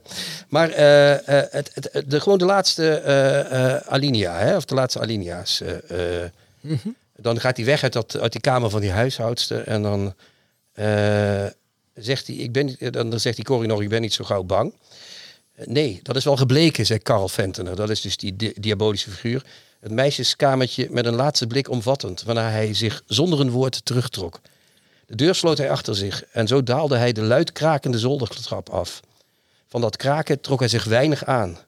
[0.48, 1.16] maar eh,
[1.50, 5.60] het, het, het- de, gewoon de laatste alinea, hè, of de laatste alinea's.
[5.60, 5.98] eh,
[7.16, 10.14] Dan gaat hij weg uit, dat, uit die kamer van die huishoudster en dan
[11.94, 14.42] zegt hij, ik ben, niet- dan zegt die Corrie nog, ik ben niet zo gauw
[14.42, 14.74] bang.
[15.64, 17.76] Nee, dat is wel gebleken, zei Karl Ventener.
[17.76, 19.42] Dat is dus die di- diabolische figuur.
[19.80, 24.40] Het meisjeskamertje met een laatste blik omvattend, waarna hij zich zonder een woord terugtrok.
[25.06, 29.00] De deur sloot hij achter zich en zo daalde hij de luid krakende zoldertrap af.
[29.68, 31.58] Van dat kraken trok hij zich weinig aan.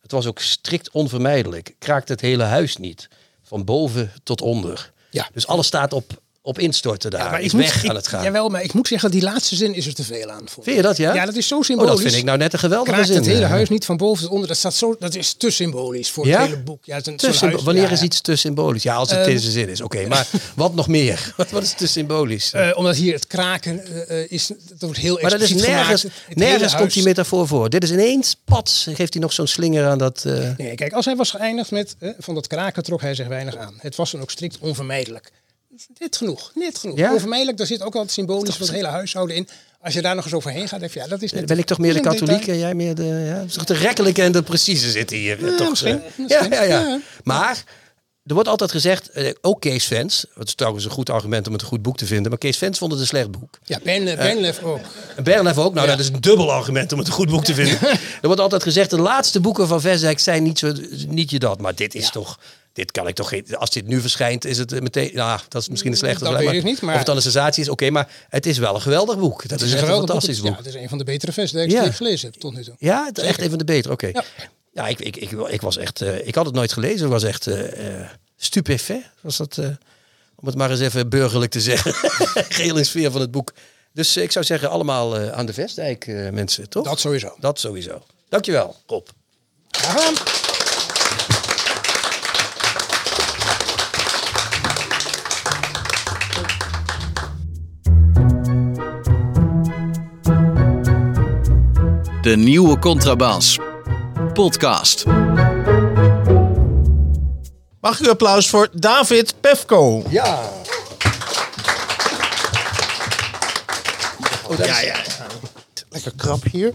[0.00, 1.74] Het was ook strikt onvermijdelijk.
[1.78, 3.08] Kraakte het hele huis niet.
[3.42, 4.92] Van boven tot onder.
[5.10, 5.28] Ja.
[5.32, 7.30] Dus alles staat op, op instorten daar.
[7.30, 8.22] maar is weg aan het gaan.
[8.24, 10.44] Jawel, maar ik moet zeggen, die laatste zin is er te veel aan.
[10.60, 11.14] Vind je dat, ja?
[11.14, 11.90] Ja, dat is zo Oh, symbolisch.
[11.92, 13.16] dat vind ik nou net een geweldige Kraakt zin.
[13.16, 14.48] het hele huis niet van boven tot onder.
[14.48, 16.40] Dat, staat zo, dat is te symbolisch voor Ja?
[16.40, 16.84] het hele boek.
[16.84, 18.82] Ja, het is een- Te zo'n symbo- huis- wanneer ja, is iets te symbolisch?
[18.82, 19.80] Ja, als het Ehm, deze zin is.
[19.80, 21.32] Oké, maar wat nog meer?
[21.36, 22.52] Wat, wat is te symbolisch?
[22.52, 26.04] Eh, omdat hier het kraken eh, eh, is, dat wordt heel maar dat is nergens,
[26.34, 27.70] nergens komt die metafoor voor.
[27.70, 30.24] Dit is ineens, pats, geeft hij nog zo'n slinger aan dat...
[30.56, 33.74] Nee, kijk, als hij was geëindigd met van dat kraken trok hij zich weinig aan.
[33.78, 35.30] Het was dan ook strikt onvermijdelijk.
[35.98, 36.98] Net genoeg, net genoeg.
[36.98, 37.12] Ja?
[37.12, 39.48] Onvermijdelijk, daar zit ook al het symbolisch van het hele huishouden in.
[39.80, 41.46] Als je daar nog eens overheen gaat, denk je, ja, dat is net...
[41.46, 42.42] ben ik toch meer de detail.
[42.46, 43.04] en jij meer de...
[43.04, 45.46] Ja, toch de rekkelijke en de precieze zitten hier.
[45.48, 46.18] eh, toch, misschien, eh?
[46.18, 46.50] misschien.
[46.50, 47.00] Ja, ja, ja.
[47.24, 47.64] Maar
[48.24, 50.26] er wordt altijd gezegd, eh, ook Kees Fans...
[50.34, 52.30] wat is trouwens een goed argument om het een goed boek te vinden...
[52.30, 53.58] maar Kees Fans vond het een slecht boek.
[53.64, 54.80] Ja, Ben, Eh, Benlef ook.
[55.16, 55.74] En Bernhef ook.
[55.74, 55.92] Nou, Ja.
[55.96, 57.78] dat is een dubbel argument om het een goed boek te vinden.
[58.22, 60.72] er wordt altijd gezegd, de laatste boeken van Versdijk zijn niet, zo,
[61.08, 61.60] niet je dat.
[61.60, 62.38] Maar dit is toch...
[62.72, 63.56] Dit kan ik toch geen...
[63.56, 65.10] Als dit nu verschijnt, is het meteen...
[65.14, 67.22] Nou, dat is misschien een slechte Dat weet ik niet, maar- Of het dan een
[67.22, 67.90] sensatie is, oké.
[67.90, 69.42] maar het is wel een geweldig boek.
[69.48, 70.50] Dat Het is, een echt een geweldig fantastisch boek.
[70.50, 71.80] Ja, het is een van de betere vestdijks Ja.
[71.80, 72.74] die ik gelezen heb tot nu toe.
[72.78, 73.92] Ja, het is echt een van de betere.
[73.94, 74.06] Oké.
[74.06, 74.24] Ja,
[74.72, 74.86] Ja.
[74.88, 76.00] ik, ik, ik, ik was echt.
[76.00, 77.06] eh, ik had het nooit gelezen.
[77.06, 79.02] Ik was echt eh eh, stupefait.
[79.20, 79.58] Was dat?
[80.34, 81.94] om het maar eens even burgerlijk te zeggen.
[82.48, 83.52] Geheel in sfeer van het boek.
[83.92, 86.84] Dus ik zou zeggen, allemaal aan de Vestdijk, mensen, toch?
[86.84, 87.34] Dat sowieso.
[87.40, 88.02] Dat sowieso.
[88.28, 89.06] Dankjewel, Rob.
[102.22, 103.58] De nieuwe contrabas.
[104.32, 105.04] Podcast.
[107.80, 110.02] Mag u applaus voor David Pefko?
[110.08, 110.40] Ja.
[114.46, 114.90] Oh, dat is-
[115.90, 116.72] Lekker krap hier.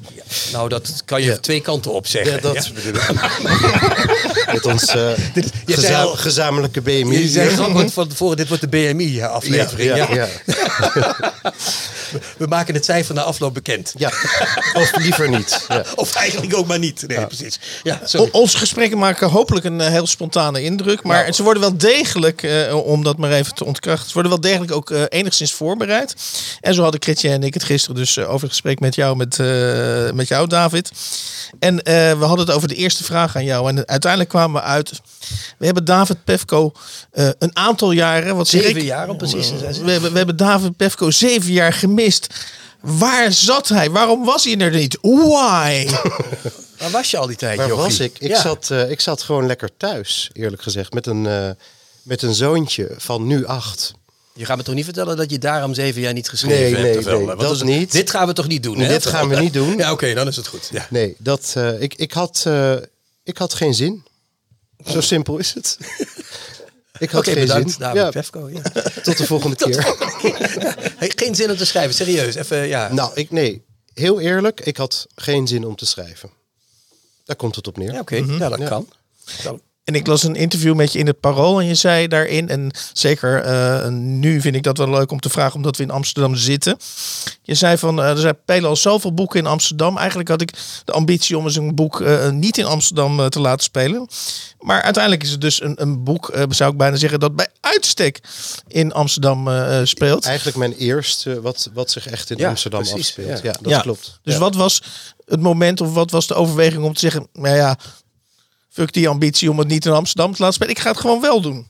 [0.51, 2.33] Nou, dat kan je twee kanten op zeggen.
[2.33, 2.73] Ja, dat Ja.
[2.73, 3.11] bedoel ik.
[4.53, 5.09] Met ons eh,
[5.65, 7.19] geza- al- gezamenlijke BMI.
[7.19, 9.89] Je zei grappig van tevoren, dit wordt de BMI-aflevering.
[9.89, 10.27] ja, Ja, ja,
[10.95, 11.33] ja.
[12.37, 13.93] We maken het cijfer na afloop bekend.
[13.97, 14.11] Ja.
[14.73, 15.45] Of liever niet.
[15.67, 15.83] Ja.
[15.95, 17.03] Of eigenlijk ook maar niet.
[17.07, 17.59] Nee, precies.
[17.83, 18.29] Ja, sorry.
[18.31, 21.03] O- Onze gesprekken maken hopelijk een eh, heel spontane indruk.
[21.03, 24.41] Maar ze worden wel degelijk, eh, om dat maar even te ontkrachten, ze worden wel
[24.41, 26.15] degelijk ook eh, enigszins voorbereid.
[26.61, 29.37] En zo hadden Chrétien en ik het gisteren dus over het gesprek met jou, met,
[30.15, 30.91] met jou David.
[31.59, 33.69] En we hadden het over de eerste vraag aan jou.
[33.69, 34.91] En uiteindelijk kwamen we uit.
[35.57, 36.71] We hebben David Pefko
[37.11, 38.35] een aantal jaren.
[38.35, 39.83] Wat Zeven jaar om precies te zijn.
[39.85, 42.06] We hebben, we hebben David Pefko zeven jaar gemist.
[42.81, 43.89] Waar zat hij?
[43.89, 44.97] Waarom was hij er niet?
[45.01, 45.87] Why?
[46.79, 47.83] Waar was je al die tijd, Waar jochie?
[47.83, 48.19] was ik?
[48.19, 48.41] Ik, Ja.
[48.41, 50.93] zat, eh, ik zat gewoon lekker thuis, eerlijk gezegd.
[50.93, 51.49] Met een, eh,
[52.03, 53.93] met een zoontje van nu acht.
[54.33, 56.81] Je gaat me toch niet vertellen dat je daarom zeven jaar niet geschreven Nee, hebt?
[56.83, 57.17] nee, of wel?
[57.17, 57.91] nee, Want dat is- niet.
[57.91, 58.87] Dit gaan we toch niet doen, hè?
[58.87, 59.77] Dit gaan we niet doen.
[59.77, 60.69] Ja, oké, dan is het goed.
[60.71, 60.87] Ja.
[60.89, 62.73] Nee, dat, eh, ik, ik, had, eh,
[63.23, 64.03] ik had geen zin.
[64.87, 65.77] Zo simpel is het.
[66.99, 67.79] Ik had geen bedankt, zin.
[67.79, 68.49] David Ja, Pefko.
[68.49, 68.61] Ja.
[69.03, 69.95] tot de volgende keer.
[70.97, 72.35] Hey, geen zin om te schrijven, serieus.
[72.35, 72.93] Even, ja.
[72.93, 76.29] Nou, ik, nee, heel eerlijk, ik had geen zin om te schrijven.
[77.25, 77.91] Daar komt het op neer.
[77.93, 78.67] ja, oké, ja, dat Ja.
[78.67, 78.89] kan.
[79.43, 79.61] Kan.
[79.87, 82.71] En ik las een interview met je in het Parool en je zei daarin, en
[82.93, 86.35] zeker eh, nu vind ik dat wel leuk om te vragen omdat we in Amsterdam
[86.35, 86.77] zitten.
[87.41, 89.97] Je zei van, eh, er zijn spelen al zoveel boeken in Amsterdam.
[89.97, 90.51] Eigenlijk had ik
[90.85, 94.07] de ambitie om eens een boek eh, niet in Amsterdam eh, te laten spelen.
[94.59, 97.47] Maar uiteindelijk is het dus een, een boek, eh, zou ik bijna zeggen, dat bij
[97.61, 98.19] uitstek
[98.67, 99.49] in Amsterdam
[99.85, 100.25] speelt.
[100.25, 103.27] Eigenlijk mijn eerste wat, wat zich echt in Ja, Amsterdam precies, afspeelt.
[103.27, 103.39] ja.
[103.43, 103.79] Ja, dat Ja.
[103.81, 104.19] klopt.
[104.23, 104.39] Dus Ja.
[104.39, 104.81] wat was
[105.25, 107.77] het moment of wat was de overweging om te zeggen, nou ja,
[108.77, 110.73] fuck die ambitie om het niet in Amsterdam te laten spelen.
[110.73, 111.67] Ik ga het gewoon wel doen.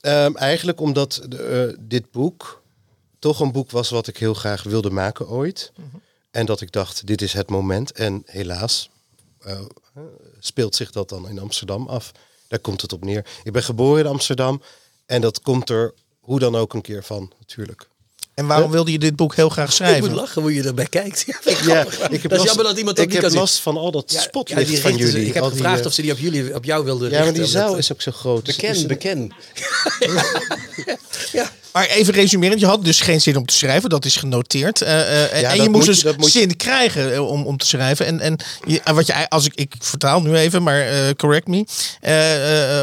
[0.00, 2.62] Ehm, eigenlijk omdat de, eh, dit boek
[3.18, 5.72] toch een boek was wat ik heel graag wilde maken ooit.
[6.30, 7.92] En dat ik dacht, dit is het moment.
[7.92, 8.90] En helaas
[9.40, 9.60] eh,
[10.38, 12.12] speelt zich dat dan in Amsterdam af.
[12.48, 13.26] Daar komt het op neer.
[13.42, 14.62] Ik ben geboren in Amsterdam.
[15.06, 17.88] En dat komt er hoe dan ook een keer van, natuurlijk.
[18.40, 20.00] En waarom wilde je dit boek heel graag Ik schrijven?
[20.08, 21.24] moet lachen hoe je erbij kijkt.
[21.26, 23.20] Ja, ik Ja, ik heb dat is last, jammer dat iemand dat ik niet heb
[23.20, 23.40] kan zien.
[23.40, 25.26] last van al dat Ja, spotlicht ja, van ze- jullie.
[25.26, 27.32] Ik heb die, gevraagd eh, of ze die op, jullie, op jou wilden Ja, maar
[27.32, 28.44] die richten, zaal is ook zo groot.
[28.44, 29.32] Dus Beken, is- beken.
[31.32, 31.50] ja.
[31.72, 34.82] Maar even resumerend, je had dus geen zin om te schrijven, dat is genoteerd.
[34.82, 37.46] Eh, eh, en Ja, en dat je moest je- dus je- zin krijgen eh, om,
[37.46, 38.06] om te schrijven.
[38.06, 41.64] En, en je, wat je, als ik, ik vertaal nu even, maar correct me.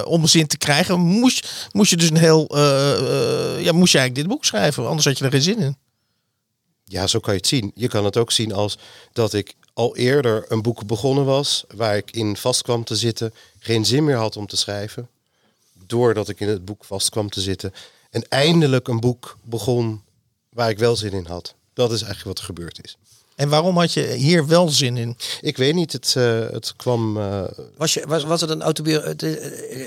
[0.05, 2.57] Om zin te krijgen, moest, moest je dus een heel.
[3.59, 5.77] ja, moest je eigenlijk dit boek schrijven, anders had je er geen zin in.
[6.85, 7.71] Ja, zo kan je het zien.
[7.75, 8.77] Je kan het ook zien als
[9.13, 13.33] dat ik al eerder een boek begonnen was, waar ik in vast kwam te zitten,
[13.59, 15.07] geen zin meer had om te schrijven,
[15.87, 17.73] doordat ik in het boek vast kwam te zitten,
[18.09, 20.01] en eindelijk een boek begon
[20.49, 21.53] waar ik wel zin in had.
[21.73, 22.97] Dat is eigenlijk wat er gebeurd is.
[23.35, 25.17] En waarom had je hier wel zin in?
[25.41, 27.17] Ik weet niet, het, eh, het kwam.
[27.17, 27.43] eh,
[27.77, 29.17] Was, je, was, was het een autobiografie?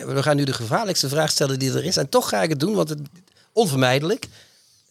[0.06, 1.96] We gaan nu de gevaarlijkste vraag stellen die er is.
[1.96, 2.98] En toch ga ik het doen, want het
[3.52, 4.28] onvermijdelijk.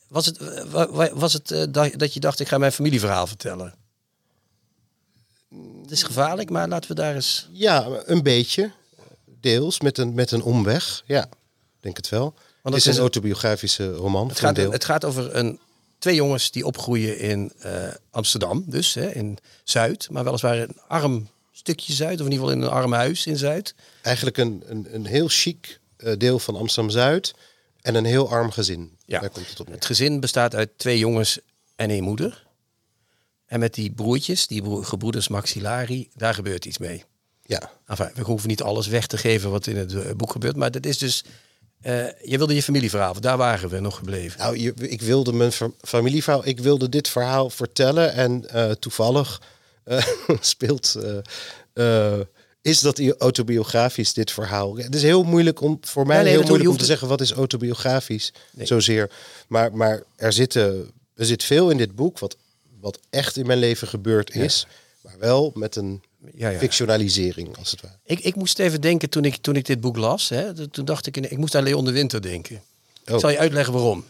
[0.07, 2.71] Was het, eh, wa- wa- was het eh, dat, dat je dacht, ik ga mijn
[2.71, 3.73] familieverhaal vertellen?
[5.81, 7.47] Het is gevaarlijk, maar laten we daar eens...
[7.51, 8.71] ja, een beetje.
[9.41, 11.03] Deels met een, met een omweg.
[11.05, 11.29] Ja, ik
[11.79, 12.33] denk het wel.
[12.73, 14.27] Het het is een een- autobiografische roman.
[14.27, 15.59] Het een gaat, het gaat over een,
[15.99, 20.07] twee jongens die opgroeien in eh, Amsterdam, dus hè, in Zuid.
[20.11, 23.37] Maar weliswaar een arm stukje Zuid, of in ieder geval in een arm huis in
[23.37, 23.75] Zuid.
[24.01, 27.33] eigenlijk een, een, een heel chic eh, deel van Amsterdam-Zuid
[27.81, 28.97] en een heel arm gezin.
[29.05, 29.19] Ja.
[29.19, 29.75] Daar komt het op neer.
[29.75, 31.39] Het gezin bestaat uit twee jongens
[31.75, 32.47] en één moeder.
[33.45, 37.03] En met die broertjes, die broer, gebroeders Maxillari, daar gebeurt iets mee.
[37.45, 37.71] Ja.
[37.87, 40.55] Enfin, we hoeven niet alles weg te geven wat in het eh, boek gebeurt.
[40.55, 41.23] Maar dat is dus...
[41.81, 44.39] eh, je wilde je familieverhaal, daar waren we nog gebleven.
[44.39, 49.41] Nou, je, ik wilde mijn fa- familieverhaal, ik wilde dit verhaal vertellen en eh, toevallig
[49.83, 50.05] eh,
[50.39, 50.95] speelt,
[52.61, 54.77] is dat autobiografisch dit verhaal.
[54.77, 57.21] Het is heel moeilijk om, voor mij Ja, nee, heel moeilijk om te zeggen wat
[57.21, 59.11] is autobiografisch zozeer.
[59.47, 62.35] Maar, maar er, zitten, er zit veel in dit boek wat,
[62.79, 64.67] wat echt in mijn leven gebeurd is,
[65.01, 66.01] maar wel met een
[66.35, 66.57] Ja, ja.
[66.59, 67.93] fictionalisering als het ware.
[68.05, 70.29] Ik, ik moest even denken toen ik, toen ik dit boek las.
[70.29, 72.61] Hè, toen dacht ik, in- ik moest aan Leon de Winter denken.
[73.07, 73.13] Oh.
[73.15, 74.05] Ik zal je uitleggen waarom.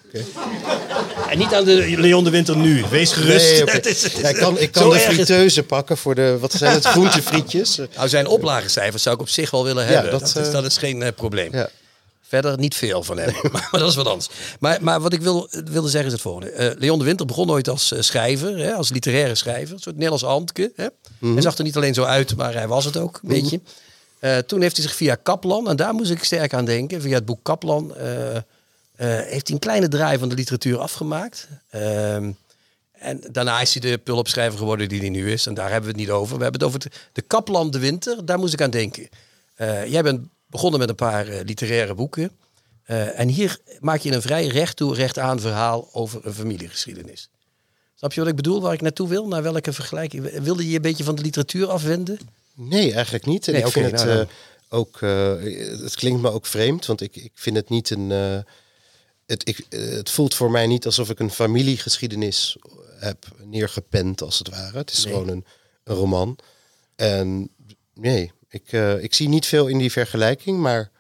[1.29, 2.83] En niet aan de Leon de Winter nu.
[2.89, 3.51] Wees gerust.
[3.51, 3.71] Nee, oké.
[3.77, 6.37] Het is- het is- Ja, ik kan, ik kan de is- friteuze pakken voor de,
[6.39, 7.77] wat zijn het, groentefrietjes.
[7.95, 10.11] Nou, zijn oplagecijfers zou ik op zich wel willen Ja, hebben.
[10.11, 11.51] dat, dat, is, eh, dat is geen eh, probleem.
[12.29, 14.29] Verder niet veel van hem, maar, maar dat is wat anders.
[14.59, 16.51] Maar, maar wat ik wil, wilde zeggen is het volgende.
[16.51, 19.73] Eh, Leon de Winter begon ooit als eh, schrijver, hè, als literaire schrijver.
[19.73, 20.71] Een soort Nederlands Handke.
[20.75, 20.87] Hè.
[21.33, 23.61] Hij zag er niet alleen zo uit, maar hij was het ook, een beetje.
[24.19, 27.13] Eh, toen heeft hij zich via Kaplan, en daar moest ik sterk aan denken, via
[27.13, 28.07] het boek Kaplan, eh,
[28.95, 31.47] heeft hij een kleine draai van de literatuur afgemaakt.
[31.69, 32.31] Ehm,
[32.91, 35.45] en daarna is hij de pulpschrijver geworden die hij nu is.
[35.45, 36.37] En daar hebben we het niet over.
[36.37, 38.25] We hebben het over de, Kaplan de Winter.
[38.25, 39.09] Daar moest ik aan denken.
[39.55, 42.31] Eh, jij bent begonnen met een paar eh, literaire boeken.
[42.83, 47.29] Eh, en hier maak je een vrij recht toe, recht aan verhaal over een familiegeschiedenis.
[47.95, 49.27] Snap je wat ik bedoel, waar ik naartoe wil?
[49.27, 50.39] Naar welke vergelijking?
[50.39, 52.19] Wilde je je een beetje van de literatuur afwenden?
[52.53, 53.47] Nee, eigenlijk niet.
[53.47, 54.25] En Nee, ik vind het nou eh,
[54.69, 54.99] ook,
[55.81, 58.09] het klinkt me ook vreemd, want ik, ik vind het niet een.
[59.25, 62.57] het, ik, het voelt voor mij niet alsof ik een familiegeschiedenis
[62.99, 64.77] heb neergepend, als het ware.
[64.77, 65.45] Het is gewoon een,
[65.83, 66.37] een roman.
[66.95, 67.49] En
[67.93, 70.91] nee, ik, eh, ik zie niet veel in die vergelijking, maar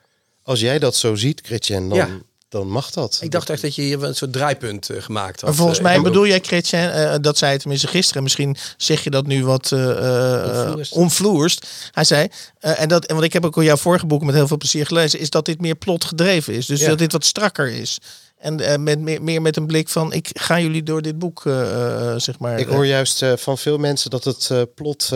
[0.43, 2.07] als jij dat zo ziet, Chrétien, dan, Ja.
[2.49, 3.19] dan mag dat.
[3.21, 5.49] Ik dacht echt dat je hier een soort draaipunt eh, gemaakt had.
[5.49, 8.23] Maar volgens Eh, mij bedoel jij, Chrétien, eh, dat zei het tenminste gisteren.
[8.23, 10.91] Misschien zeg je dat nu wat eh, eh, Onvloerst.
[10.93, 11.67] onvloerst.
[11.91, 12.27] Hij zei,
[12.59, 14.57] eh, en, dat, en want ik heb ook al jouw vorige boek met heel veel
[14.57, 16.65] plezier gelezen, is dat dit meer plot gedreven is.
[16.65, 16.87] Dus Ja.
[16.87, 17.97] dat dit wat strakker is.
[18.39, 21.45] En eh, met, meer, meer met een blik van, ik ga jullie door dit boek,
[21.45, 22.59] eh, eh, zeg maar.
[22.59, 25.11] Ik hoor juist van veel mensen dat het plot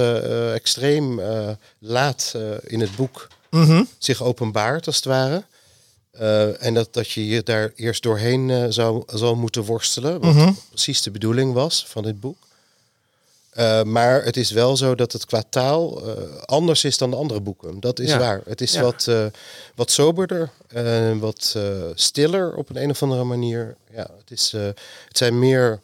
[0.54, 1.22] extreem
[1.80, 3.84] laat in het boek Mhm.
[3.98, 5.44] zich openbaart, als het ware.
[6.60, 10.20] En dat, dat je je daar eerst doorheen zou, zou moeten worstelen.
[10.22, 10.52] Wat Mhm.
[10.70, 12.38] precies de bedoeling was van dit boek.
[13.54, 17.16] Eh, maar het is wel zo dat het qua taal eh, anders is dan de
[17.16, 17.80] andere boeken.
[17.80, 18.18] Dat is Ja.
[18.18, 18.42] waar.
[18.46, 18.82] Het is Ja.
[18.82, 19.26] wat, eh,
[19.76, 20.50] wat soberder,
[21.20, 21.58] wat
[21.94, 23.76] stiller op een, een of andere manier.
[23.92, 25.82] Ja, het, is, het zijn meer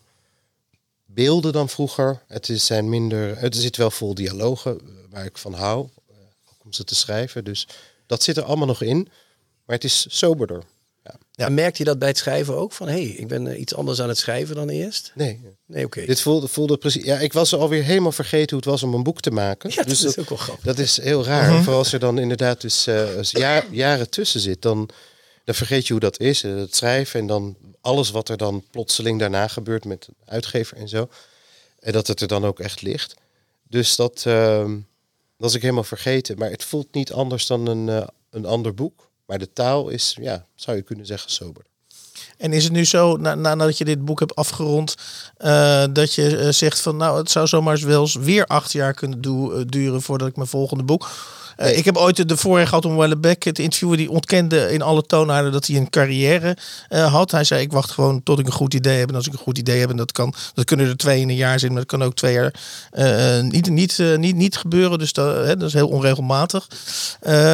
[1.06, 2.22] beelden dan vroeger.
[2.28, 6.74] Het is, zijn minder, het zit wel vol dialogen, waar ik van hou, ook om
[6.74, 7.44] ze te schrijven.
[7.44, 7.68] Dus
[8.06, 9.10] dat zit er allemaal nog in.
[9.66, 10.64] Maar het is soberder.
[11.46, 12.72] En merkte je dat bij het schrijven ook?
[12.72, 15.12] Van, hé, hey, ik ben eh, iets anders aan het schrijven dan eerst?
[15.16, 16.06] Nee, Nee, oké.
[16.06, 17.04] dit voelde, voelde precies...
[17.04, 19.70] Ja, ik was alweer helemaal vergeten hoe het was om een boek te maken.
[19.74, 20.66] Ja, dat dus is ook wel grappig.
[20.66, 21.62] Dat is heel raar.
[21.64, 24.90] Vooral als er dan inderdaad dus eh, als ja- jaren tussen zit, dan,
[25.44, 26.44] dan vergeet je hoe dat is.
[26.44, 30.78] eh, Het schrijven en dan alles wat er dan plotseling daarna gebeurt met een uitgever
[30.78, 31.10] en zo.
[31.80, 33.14] En dat het er dan ook echt ligt.
[33.70, 34.82] Dus dat, ehm, dat
[35.38, 36.38] was ik helemaal vergeten.
[36.38, 39.09] Maar het voelt niet anders dan een, eh, een ander boek.
[39.30, 41.64] Maar de taal is, ja, zou je kunnen zeggen, sober.
[42.38, 44.96] En is het nu zo, na, nadat je dit boek hebt afgerond,
[45.38, 48.94] eh, dat je eh, zegt van nou, het zou zomaar wel eens weer acht jaar
[48.94, 51.10] kunnen eh, duren voordat ik mijn volgende boek.
[51.60, 53.98] Eh, Ik heb ooit de- voorrecht gehad om Wellebeck te interviewen.
[53.98, 56.58] Die ontkende in alle toonaarden dat hij een carrière
[56.90, 57.32] eh, had.
[57.32, 59.10] Hij zei: Ik wacht gewoon tot ik een goed idee heb.
[59.10, 61.30] En als ik een goed idee heb, en dat kan, dat kunnen er twee in
[61.30, 62.54] een jaar zijn, maar dat kan ook twee jaar
[62.92, 65.00] eh, niet, niet, niet, niet gebeuren.
[65.00, 66.68] Dus dat, hè, dat is heel onregelmatig.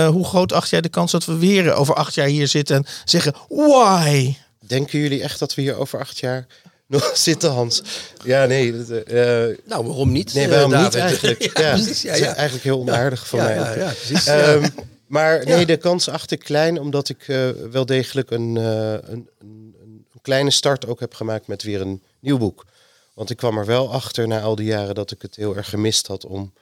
[0.10, 2.86] Hoe groot acht jij de kans dat we weer over acht jaar hier zitten en
[3.06, 4.36] zeggen: Why?
[4.68, 6.46] Denken jullie echt dat we hier over acht jaar
[6.96, 7.82] nog zitten, Hans?
[8.24, 8.86] Ja, nee.
[8.86, 10.34] eh, eh, Nou, waarom niet?
[10.34, 11.02] Nee, eh, waarom niet David?
[11.02, 11.42] eigenlijk?
[11.60, 12.02] ja, precies.
[12.02, 12.34] Ja, ja.
[12.34, 13.56] eigenlijk heel onaardig van mij.
[13.56, 14.26] ja, ja, precies.
[14.26, 14.68] Ehm,
[15.08, 19.30] maar nee, de kans acht ik klein, omdat ik eh, wel degelijk een, eh, een,
[19.40, 22.66] een, een kleine start ook heb gemaakt met weer een nieuw boek.
[23.14, 25.70] Want ik kwam er wel achter na al die jaren dat ik het heel erg
[25.70, 26.54] gemist had om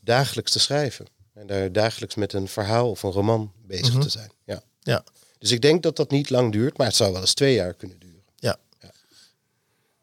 [0.00, 1.06] dagelijks te schrijven.
[1.34, 4.30] En daar dagelijks met een verhaal of een roman bezig te zijn.
[4.44, 4.62] Ja.
[4.80, 5.04] Ja.
[5.38, 7.74] Dus ik denk dat dat niet lang duurt, maar het zou wel eens twee jaar
[7.74, 8.03] kunnen duren.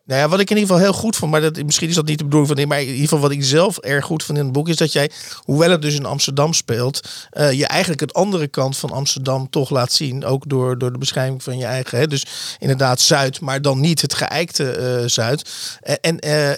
[0.05, 2.05] Nou ja, wat ik in ieder geval heel goed vond, maar dat, misschien is dat
[2.05, 4.37] niet de bedoeling van dit, maar in ieder geval wat ik zelf erg goed vond
[4.37, 5.11] in het boek, is dat jij,
[5.43, 9.69] hoewel het dus in Amsterdam speelt, eh, je eigenlijk het andere kant van Amsterdam toch
[9.69, 10.25] laat zien.
[10.25, 11.97] Ook door, door de beschrijving van je eigen.
[11.97, 12.07] Hè?
[12.07, 12.25] Dus
[12.59, 15.49] inderdaad Zuid, maar dan niet het geëikte eh, Zuid.
[15.79, 16.15] Eh, en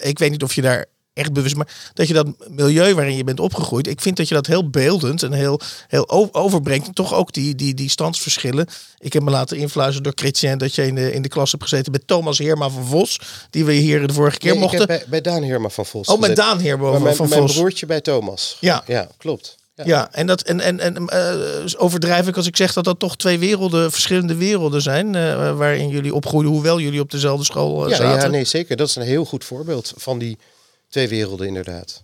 [0.08, 3.24] ik weet niet of je daar echt bewust, maar dat je dat milieu waarin je
[3.24, 6.86] bent opgegroeid, ik vind dat je dat heel beeldend en heel, heel overbrengt.
[6.86, 8.66] En toch ook die, die, die standsverschillen.
[8.98, 11.62] Ik heb me laten influisteren door Chrétien dat je in de, in de klas hebt
[11.62, 14.80] gezeten met Thomas Heerma van Vos, die we hier de vorige keer Nee, ik mochten.
[14.80, 16.06] heb bij, bij Daan Heerma van Vos.
[16.08, 16.36] Oh, met.
[16.36, 17.54] Daan Heerma Maar van, mijn, van mijn Vos.
[17.56, 18.56] broertje bij Thomas.
[18.60, 18.82] Ja.
[18.86, 19.56] ja klopt.
[19.76, 19.84] Ja.
[19.86, 21.32] Ja, en, dat, en, en, en eh,
[21.76, 25.88] overdrijf ik als ik zeg dat dat toch twee werelden, verschillende werelden zijn, eh, waarin
[25.88, 28.20] jullie opgroeiden, hoewel jullie op dezelfde school eh, Ja, zaten.
[28.20, 28.76] ja, nee, zeker.
[28.76, 30.38] Dat is een heel goed voorbeeld van die
[30.94, 32.02] twee werelden, inderdaad.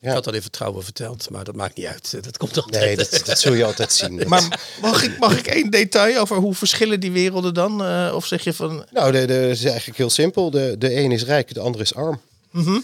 [0.00, 2.10] Ik had dat in vertrouwen verteld, maar dat maakt niet uit.
[2.24, 2.84] Dat komt altijd.
[2.84, 4.22] Nee, dat, dat zul je altijd zien.
[4.28, 7.84] Maar mag ik, mag ik één detail over hoe verschillen die werelden dan?
[7.84, 10.50] Eh, of zeg je van, Nou, de, de, is eigenlijk heel simpel.
[10.50, 12.20] De, de een is rijk, de ander is arm.
[12.50, 12.78] Mhm.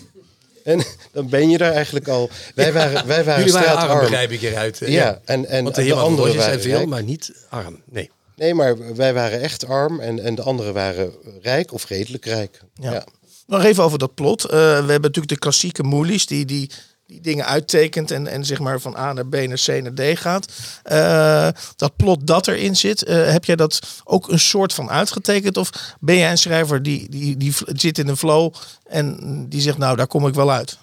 [0.65, 2.31] En dan ben je daar eigenlijk al.
[2.55, 4.83] Wij waren, wij waren Jullie waren arm, begrijp ik eruit.
[4.83, 6.89] eh, Ja, en, en Want de de, anderen waren zijn veel, rijk.
[6.89, 7.83] maar niet arm.
[7.85, 8.11] Nee.
[8.37, 11.13] Nee, maar wij waren echt arm en, en de anderen waren
[11.43, 12.61] rijk of redelijk rijk.
[12.75, 12.93] Ja.
[12.93, 13.05] Ja.
[13.51, 14.45] Nog even over dat plot.
[14.45, 16.71] Eh, we hebben natuurlijk de klassieke moelies die, die,
[17.07, 20.19] die dingen uittekent en, en zeg maar van A naar B naar C naar D
[20.19, 20.53] gaat.
[20.83, 25.57] Eh, dat plot dat erin zit, eh, heb jij dat ook een soort van uitgetekend?
[25.57, 29.79] Of ben jij een schrijver die, die, die zit in een flow en die zegt
[29.79, 30.79] nou daar kom ik wel uit?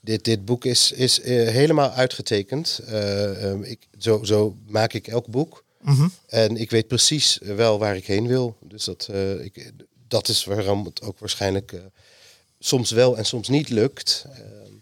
[0.00, 2.80] Dit, dit boek is, is helemaal uitgetekend.
[2.86, 5.64] Eh, ehm, ik, zo, zo maak ik elk boek.
[6.26, 8.56] En ik weet precies wel waar ik heen wil.
[8.60, 9.08] Dus dat,
[9.42, 9.72] ik,
[10.16, 11.80] dat is waarom het ook waarschijnlijk eh,
[12.58, 14.24] soms wel en soms niet lukt.
[14.32, 14.72] Ehm,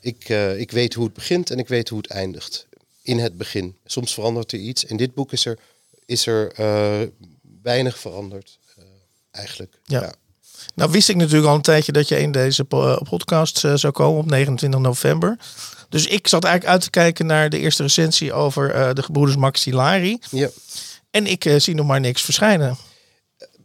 [0.00, 2.66] ik, eh, ik weet hoe het begint en ik weet hoe het eindigt.
[3.02, 3.76] In het begin.
[3.84, 4.84] Soms verandert er iets.
[4.84, 5.58] In dit boek is er,
[6.06, 7.00] is er eh,
[7.62, 8.58] weinig veranderd.
[9.30, 9.78] eigenlijk.
[9.84, 10.14] Ja.
[10.74, 14.20] Nou wist ik natuurlijk al een tijdje dat je in deze po- podcast zou komen
[14.20, 15.38] op 29 november.
[15.88, 20.18] Dus ik zat eigenlijk uit te kijken naar de eerste recensie over de gebroeders Maxillari.
[20.30, 20.48] ja.
[21.10, 22.76] En ik zie nog maar niks verschijnen.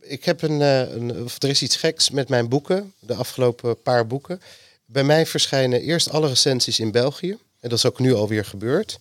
[0.07, 3.81] Ik heb een, eh, een, of er is iets geks met mijn boeken, de afgelopen
[3.81, 4.41] paar boeken.
[4.85, 7.37] Bij mij verschijnen eerst alle recensies in België.
[7.59, 8.99] En dat is ook nu alweer gebeurd.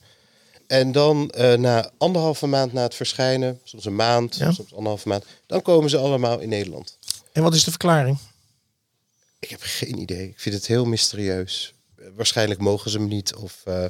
[0.67, 4.53] En dan eh, na anderhalve maand na het verschijnen, soms een maand, Ja.
[4.53, 6.99] soms anderhalve maand, dan komen ze allemaal in Nederland.
[7.33, 8.19] En wat is de verklaring?
[9.39, 10.29] Ik heb geen idee.
[10.29, 11.75] Ik vind het heel mysterieus.
[12.15, 13.35] Waarschijnlijk mogen ze hem niet.
[13.35, 13.85] Of, eh,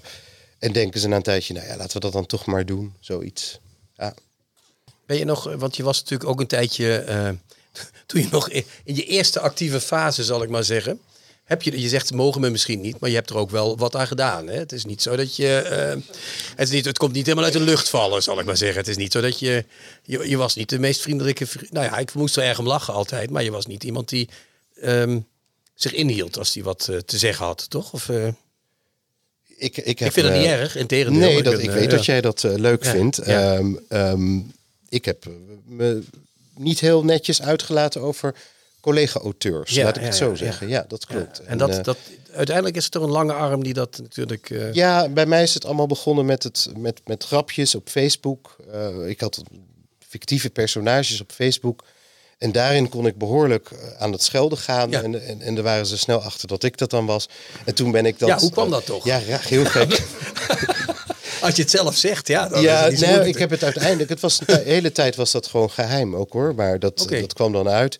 [0.59, 2.95] en denken ze na een tijdje, nou ja, laten we dat dan toch maar doen.
[3.01, 3.59] Zoiets.
[3.97, 4.15] Ja.
[5.07, 7.29] Ben je nog, want je was natuurlijk ook een tijdje, eh,
[8.07, 11.01] toen je nog in, in je eerste actieve fase, zal ik maar zeggen.
[11.45, 13.97] Heb je, je zegt, mogen me misschien niet, maar je hebt er ook wel wat
[13.97, 14.47] aan gedaan.
[14.47, 14.59] Hè?
[14.59, 15.89] Het is niet zo dat je, eh,
[16.57, 18.79] het, is niet, het komt niet helemaal uit de lucht vallen, zal ik maar zeggen.
[18.79, 19.65] Het is niet zo dat je,
[20.03, 22.67] je, je was niet de meest vriendelijke, vri- nou ja, ik moest er erg om
[22.67, 24.29] lachen altijd, maar je was niet iemand die
[24.81, 25.21] ehm,
[25.75, 27.93] zich inhield als die wat eh, te zeggen had, toch?
[27.93, 31.21] Of, Ik, ik, ik heb, vind het niet erg, in tegendeel.
[31.21, 31.97] Nee, dat, ben, ik weet ja.
[31.97, 33.21] dat jij dat leuk Ja, vindt.
[33.25, 33.55] ja.
[33.55, 34.39] Ehm, ehm,
[34.95, 35.33] ik heb eh,
[35.65, 36.03] me
[36.57, 38.35] niet heel netjes uitgelaten over
[38.81, 39.71] collega-auteurs.
[39.71, 40.69] Ja, laat ik ja, het zo ja, zeggen.
[40.69, 41.41] Ja, dat klopt.
[41.41, 41.97] En dat, eh, dat,
[42.33, 44.51] uiteindelijk is het toch een lange arm die dat natuurlijk...
[44.51, 48.57] eh, ja, bij mij is het allemaal begonnen met, het, met, met grapjes op Facebook.
[49.07, 49.43] Ik had
[49.99, 51.85] fictieve personages op Facebook.
[52.39, 54.91] En daarin kon ik behoorlijk eh, aan het schelden gaan.
[54.91, 55.03] Ja.
[55.03, 57.29] En, en, en daar waren ze snel achter dat ik dat dan was.
[57.65, 58.29] En toen ben ik dat...
[58.29, 59.05] Ja, hoe kwam dat toch?
[59.05, 59.89] Ja, ja, heel gek.
[61.45, 62.49] Als je het zelf zegt, ja.
[62.49, 63.29] Dan is ja, het nee, moeilijk.
[63.29, 64.09] ik heb het uiteindelijk.
[64.09, 66.55] Het was de hele tijd was dat gewoon geheim ook hoor.
[66.55, 67.99] Maar dat, dat kwam dan uit.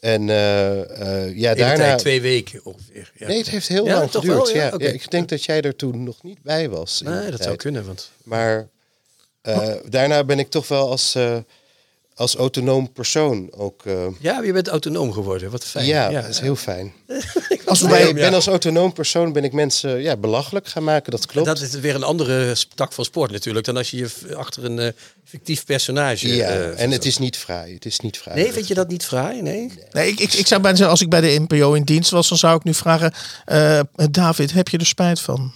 [0.00, 1.84] En eh, eh, ja, daarna.
[1.84, 3.12] tijd twee weken ongeveer.
[3.14, 3.26] Ja.
[3.26, 4.52] Nee, het heeft heel Ja, lang geduurd.
[4.52, 4.78] wel, ja?
[4.78, 7.00] ik denk dat jij er toen nog niet bij was.
[7.04, 7.86] Nee, dat zou kunnen.
[7.86, 8.10] Want...
[8.22, 8.68] Maar
[9.42, 11.16] eh, daarna ben ik toch wel als,
[12.16, 13.86] als autonoom persoon ook.
[13.86, 15.50] eh, Ja, je bent autonoom geworden.
[15.50, 15.86] Wat fijn.
[15.86, 16.92] ja, dat is heel fijn.
[17.64, 21.10] Als bij, ik ben als autonoom persoon ben ik mensen ja, belachelijk gaan maken.
[21.12, 21.46] Dat klopt.
[21.46, 24.78] Dat is weer een andere tak van sport natuurlijk dan als je je achter een
[24.78, 24.92] eh,
[25.24, 26.36] fictief personage.
[26.36, 27.74] ja, eh, en het is niet fraai.
[27.74, 28.42] Het is niet fraai.
[28.42, 29.42] Nee, vind je dat niet fraai?
[29.42, 29.72] Nee.
[29.92, 32.28] nee, ik, ik, ik zou bijna zeggen, als ik bij de NPO in dienst was,
[32.28, 33.12] dan zou ik nu vragen:
[33.44, 35.52] eh, David, heb je er spijt van?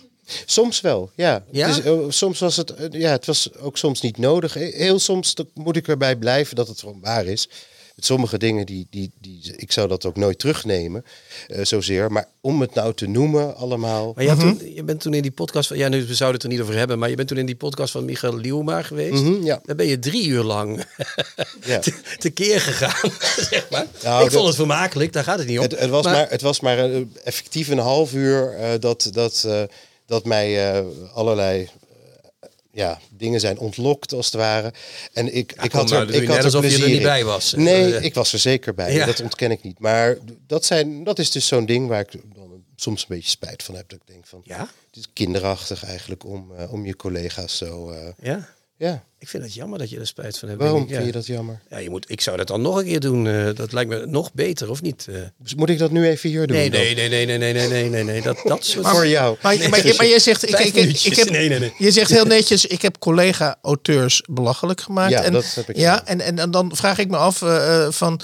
[0.47, 1.45] Soms wel, ja.
[1.51, 4.55] Is, eh, soms was het, eh, ja, het was ook soms niet nodig.
[4.55, 7.49] He- Heel soms moet ik erbij blijven dat het gewoon waar is.
[7.97, 11.05] Met sommige dingen, die, die, die, ik zou dat ook nooit terugnemen,
[11.49, 12.13] eh, zozeer.
[12.13, 14.13] Maar om het nou te noemen allemaal...
[14.17, 16.43] Maar je, toen, je bent toen in die podcast van, ja, nu we zouden het
[16.51, 19.23] er niet over hebben, maar je bent toen in die podcast van Michael Lielma geweest.
[19.23, 19.61] Mhm, ja.
[19.65, 20.85] Daar ben je drie uur lang
[21.67, 21.79] Ja.
[21.79, 23.11] te, tekeer gegaan,
[23.51, 23.87] zeg maar.
[24.03, 25.63] Nou, ik dat- vond het vermakelijk, daar gaat het niet om.
[25.65, 29.09] Het, het, was Maar- maar, het was maar eh, effectief een half uur eh, dat,
[29.13, 29.63] dat, eh,
[30.11, 30.85] dat mij eh,
[31.15, 34.73] allerlei eh, ja, dingen zijn ontlokt, als het ware.
[35.13, 37.03] En ik, ik had nou, er, doe ik had er alsof je er plezier niet
[37.03, 37.53] bij was.
[37.53, 38.95] Nee, ik was er zeker bij.
[38.95, 39.07] Ja.
[39.07, 39.79] Dat ontken ik niet.
[39.79, 43.63] Maar dat, zijn, dat is dus zo'n ding waar ik dan soms een beetje spijt
[43.63, 43.89] van heb.
[43.89, 44.59] Dat ik denk van, Ja?
[44.59, 47.95] het is kinderachtig eigenlijk om, eh, om je collega's zo...
[48.23, 48.49] Ja,
[48.81, 50.61] ja, ik vind het jammer dat je er spijt van hebt.
[50.61, 50.89] waarom ik.
[50.89, 51.13] vind je Ja.
[51.13, 51.61] dat jammer?
[51.71, 53.27] Ja, je moet, ik zou dat dan nog een keer doen.
[53.27, 55.07] eh, dat lijkt me nog beter, of niet?
[55.11, 55.17] eh?
[55.39, 56.57] Dus moet ik dat nu even hier doen?
[56.57, 58.23] nee, nee, nee, nee, nee, nee, nee, nee, nee, nee.
[58.23, 58.87] Dat, dat soort...
[58.89, 59.37] Voor jou.
[59.43, 60.75] Maar, maar, maar je zegt, ik, ik,
[61.05, 61.73] ik, heb, Nee, nee, nee.
[61.79, 65.11] je zegt heel netjes, ik heb collega-auteurs belachelijk gemaakt.
[65.13, 67.87] Ja, en, dat heb ik Ja, en, en, en dan vraag ik me af eh,
[67.91, 68.21] van,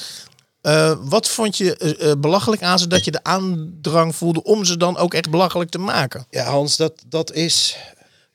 [0.60, 4.96] eh, wat vond je belachelijk aan ze dat je de aandrang voelde om ze dan
[4.96, 6.26] ook echt belachelijk te maken?
[6.30, 7.76] Ja, Hans, dat, dat is...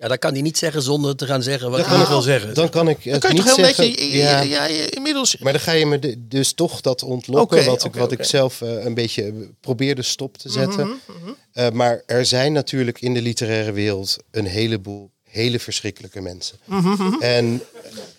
[0.01, 2.21] Ja, dat kan hij niet zeggen zonder te gaan zeggen wat Dan hij kan wil
[2.21, 2.53] zeggen.
[2.53, 3.85] Dan kan ik Dan het kan je niet toch heel zeggen.
[3.89, 4.41] netjes, ja.
[4.41, 5.37] ja, ja, inmiddels.
[5.37, 8.61] Maar dan ga je me de- dus toch dat ontlokken, wat, ik, wat ik zelf
[8.61, 10.87] eh, een beetje eh, probeerde stop te zetten.
[10.87, 16.57] Mhm, Eh, maar er zijn natuurlijk in de literaire wereld een heleboel hele verschrikkelijke mensen.
[16.65, 17.61] Mhm, En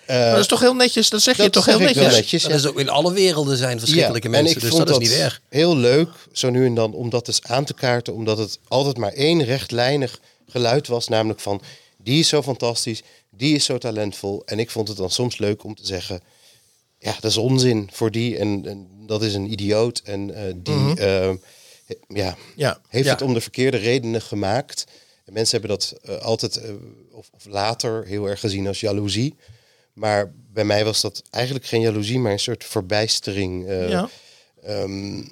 [0.07, 2.43] Maar dat is toch heel netjes, dat zeg je dat toch zeg heel ik netjes.
[2.43, 5.01] Dat is ook in alle werelden zijn verschrikkelijke Ja, en mensen, ik dus vond dat
[5.01, 5.41] is niet erg.
[5.49, 8.15] heel leuk, zo nu en dan, om dat eens aan te kaarten.
[8.15, 10.21] Omdat het altijd maar één rechtlijnig
[10.53, 11.09] geluid was.
[11.09, 11.63] Namelijk van,
[11.97, 14.43] die is zo fantastisch, die is zo talentvol.
[14.47, 16.21] En ik vond het dan soms leuk om te zeggen...
[16.99, 19.99] Ja, dat is onzin voor die en, en dat is een idioot.
[20.05, 20.99] En eh, die Mhm.
[20.99, 21.31] eh,
[22.09, 22.81] ja, Ja.
[22.89, 23.13] heeft Ja.
[23.13, 24.85] het om de verkeerde redenen gemaakt.
[25.25, 26.61] En mensen hebben dat eh, altijd,
[27.13, 29.35] of, of later, heel erg gezien als jaloezie.
[29.93, 33.67] Maar bij mij was dat eigenlijk geen jaloezie, maar een soort verbijstering.
[33.69, 34.09] eh, ja.
[34.63, 35.23] ehm,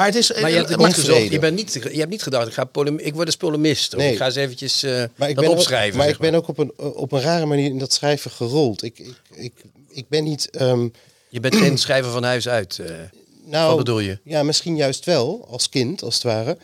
[0.00, 0.32] Maar het is...
[0.40, 1.30] Maar je hebt het maar- niet gezocht.
[1.30, 3.94] Je, bent niet, je hebt niet gedacht, ik, ga polem, ik word eens polemist.
[3.94, 4.10] Of Nee.
[4.12, 5.96] ik ga eens eventjes eh, maar ik dat ben, ook, opschrijven.
[5.96, 8.82] maar zeg ik ben ook op een, op een rare manier in dat schrijven gerold.
[8.82, 9.52] Ik, ik, ik,
[9.88, 10.50] ik ben niet...
[10.50, 10.88] ehm,
[11.28, 12.78] Je bent geen schrijver van huis uit.
[12.78, 12.94] eh.
[13.44, 14.18] nou, Wat bedoel je?
[14.24, 16.58] Ja, misschien juist wel, als kind, als het ware.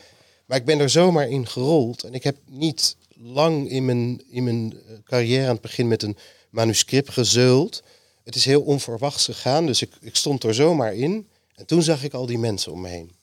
[0.45, 2.03] Maar ik ben er zomaar in gerold.
[2.03, 6.03] En ik heb niet lang in mijn, in mijn eh, carrière aan het begin met
[6.03, 6.17] een
[6.49, 7.83] manuscript gezeuld.
[8.23, 11.27] Het is heel onverwachts gegaan, dus ik, ik stond er zomaar in.
[11.55, 13.15] En toen zag ik al die mensen om me heen.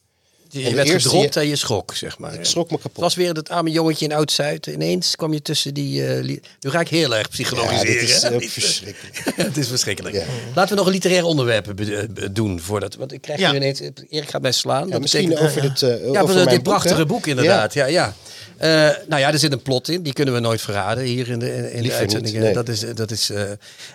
[0.62, 2.34] Je, En werd gedropt en je schrok, zeg maar.
[2.34, 3.02] Ik schrok me Het kapot.
[3.02, 4.66] was weer het arme jongetje in Oud-Zuid.
[4.66, 6.06] Ineens kwam je tussen die...
[6.06, 7.86] eh, li- nu ga ik heel erg ja, psychologiseren.
[7.86, 8.28] dit is hè?
[8.36, 9.22] eh, verschrikkelijk.
[9.48, 10.14] het is verschrikkelijk.
[10.14, 10.24] Ja.
[10.54, 11.98] Laten we nog een literair onderwerp eh,
[12.32, 12.60] doen.
[12.60, 13.50] Voordat, want ik krijg Ja.
[13.50, 13.80] nu ineens...
[14.08, 14.86] Erik gaat mij slaan.
[14.86, 17.06] Ja, dat misschien betekent- over dit, eh, Ja, over dit prachtige hè?
[17.06, 17.74] boek, inderdaad.
[17.74, 17.86] Ja.
[17.86, 18.14] Ja,
[18.56, 18.70] Eh,
[19.08, 20.02] nou ja, er zit een plot in.
[20.02, 22.40] Die kunnen we nooit verraden hier in de, in de uitzendingen.
[22.42, 22.52] nee.
[22.52, 23.42] Dat is, dat is, eh,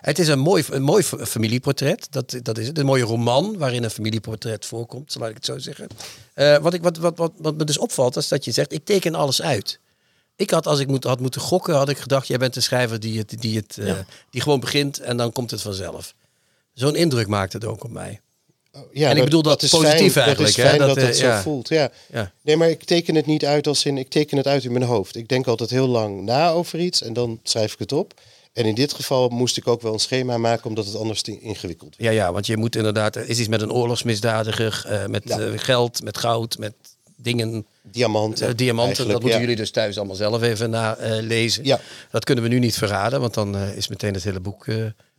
[0.01, 2.07] het is een mooi, een mooi familieportret.
[2.09, 2.77] Dat, dat is het.
[2.77, 5.87] Een mooie roman waarin een familieportret voorkomt, laat ik het zo zeggen.
[6.39, 8.85] Eh, wat, ik, wat, wat, wat, wat me dus opvalt, is dat je zegt, ik
[8.85, 9.79] teken alles uit.
[10.35, 12.99] Ik had, als ik moet, had moeten gokken, had ik gedacht, jij bent een schrijver
[12.99, 13.93] die, het, die, het, eh,
[14.29, 16.13] die gewoon begint en dan komt het vanzelf.
[16.73, 18.19] Zo'n indruk maakt het ook op mij.
[18.91, 21.07] Ja, En ik bedoel dat is positief fijn, eigenlijk, Dat is hè, dat, dat, dat,
[21.07, 21.41] eh, zo ja.
[21.41, 21.91] voelt, ja.
[22.11, 22.31] Ja.
[22.41, 23.97] Nee, maar ik teken het niet uit als in...
[23.97, 25.15] Ik teken het uit in mijn hoofd.
[25.15, 28.13] Ik denk altijd heel lang na over iets en dan schrijf ik het op.
[28.53, 31.39] En in dit geval moest ik ook wel een schema maken, omdat het anders te
[31.39, 32.13] ingewikkeld werd.
[32.13, 35.39] Ja, ja, want je moet inderdaad, er is iets met een oorlogsmisdadiger, eh, met Ja.
[35.39, 36.73] eh, geld, met goud, met
[37.15, 38.47] dingen, Diamanten.
[38.47, 39.03] eh, diamanten.
[39.07, 39.39] Dat moeten ja.
[39.39, 41.65] jullie dus thuis allemaal zelf even na eh, lezen.
[41.65, 41.79] Ja.
[42.11, 44.65] Dat kunnen we nu niet verraden, want dan is meteen het hele boek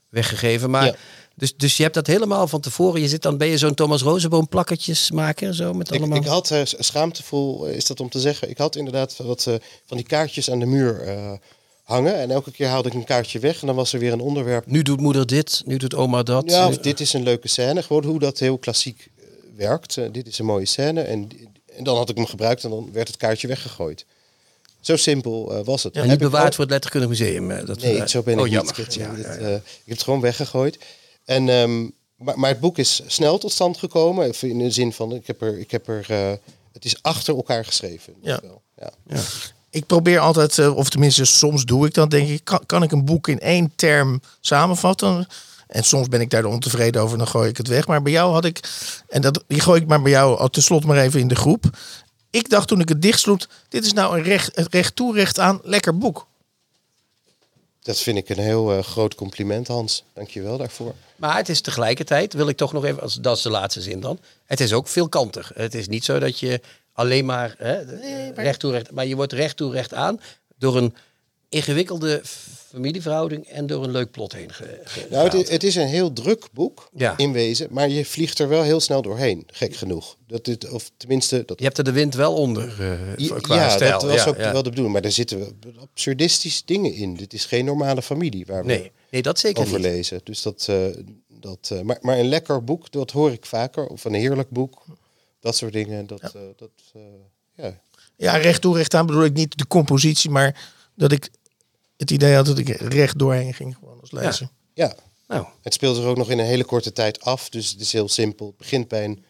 [0.08, 0.70] weggegeven.
[0.70, 0.94] Maar Ja.
[1.36, 3.00] dus, dus je hebt dat helemaal van tevoren.
[3.00, 6.18] Je zit dan, ben je zo'n Thomas Rozenboom plakketjes maken, zo met Ik, allemaal.
[6.18, 9.42] ik had eh, schaamtevol, eh, is dat om te zeggen, ik had inderdaad wat
[9.86, 11.02] van die kaartjes aan de muur
[11.90, 12.14] hangen.
[12.14, 14.66] En elke keer haalde ik een kaartje weg en dan was er weer een onderwerp.
[14.66, 16.50] Nu doet moeder dit, nu doet oma dat.
[16.50, 17.82] Ja, of dit is een leuke scène.
[17.82, 19.24] Gewoon hoe dat heel klassiek eh,
[19.56, 19.96] werkt.
[19.96, 21.02] Eh, dit is een mooie scène.
[21.02, 21.28] En,
[21.76, 24.06] en dan had ik hem gebruikt en dan werd het kaartje weggegooid.
[24.80, 25.94] Zo simpel eh, was het.
[25.94, 27.66] Heb niet bewaard voor het Letterkundig Museum.
[27.66, 28.74] Dat, Nee, zo ben oh, ik jammer.
[28.78, 28.94] niet.
[28.94, 29.54] Ja, Dit, ja, ja.
[29.54, 30.78] ik heb het gewoon weggegooid.
[31.24, 31.82] En, ehm,
[32.16, 34.32] maar, maar het boek is snel tot stand gekomen.
[34.40, 36.06] In de zin van, ik heb er, ik heb er
[36.72, 38.14] het is achter elkaar geschreven.
[38.22, 38.40] Ja.
[38.76, 38.92] Ja.
[39.70, 42.92] Ik probeer altijd, eh, of tenminste soms doe ik dat, denk ik, kan, kan ik
[42.92, 45.26] een boek in één term samenvatten?
[45.66, 47.86] En soms ben ik daar ontevreden over, dan gooi ik het weg.
[47.86, 48.60] Maar bij jou had ik,
[49.08, 51.64] en dat, die gooi ik maar bij jou al tenslotte maar even in de groep.
[52.30, 55.60] Ik dacht toen ik het dichtsloot, dit is nou een recht, recht toe, recht aan,
[55.62, 56.26] lekker boek.
[57.82, 60.04] Dat vind ik een heel eh, groot compliment, Hans.
[60.12, 60.94] Dank je wel daarvoor.
[61.16, 64.00] Maar het is tegelijkertijd, wil ik toch nog even, als, dat is de laatste zin
[64.00, 64.18] dan.
[64.44, 65.52] Het is ook veelkantig.
[65.54, 66.60] Het is niet zo dat je
[67.00, 67.80] alleen maar hè,
[68.34, 70.20] recht toe recht, maar je wordt recht toe recht aan
[70.58, 70.94] door een
[71.48, 72.20] ingewikkelde
[72.70, 74.52] familieverhouding en door een leuk plot heen.
[74.52, 77.14] Ge, ge- Nou, het, is een heel druk boek Ja.
[77.16, 80.16] in wezen, maar je vliegt er wel heel snel doorheen, gek genoeg.
[80.26, 83.54] Dat dit, of tenminste, dat, je hebt er de wind wel onder eh, Ja, qua
[83.54, 84.00] ja, stijl.
[84.00, 84.52] dat was ja, ook ja.
[84.52, 84.94] wel de bedoeling.
[84.94, 87.16] Maar er zitten absurdistische dingen in.
[87.16, 89.86] Dit is geen normale familie waar we Nee, nee, dat zeker over niet.
[89.86, 90.20] lezen.
[90.24, 90.76] Dus dat, eh,
[91.28, 93.86] dat, eh, maar, maar een lekker boek, dat hoor ik vaker.
[93.86, 94.82] Of een heerlijk boek.
[95.40, 96.06] Dat soort dingen.
[96.06, 97.02] Dat, eh, dat, eh,
[97.54, 97.80] ja.
[98.16, 101.30] Ja, recht toe, recht aan bedoel ik niet de compositie, maar dat ik
[101.96, 104.48] het idee had dat ik recht doorheen ging gewoon als lezer.
[104.74, 104.94] ja,
[105.28, 107.48] Nou, het speelt zich ook nog in een hele korte tijd af.
[107.48, 108.46] Dus het is heel simpel.
[108.46, 109.24] Het begint bij een,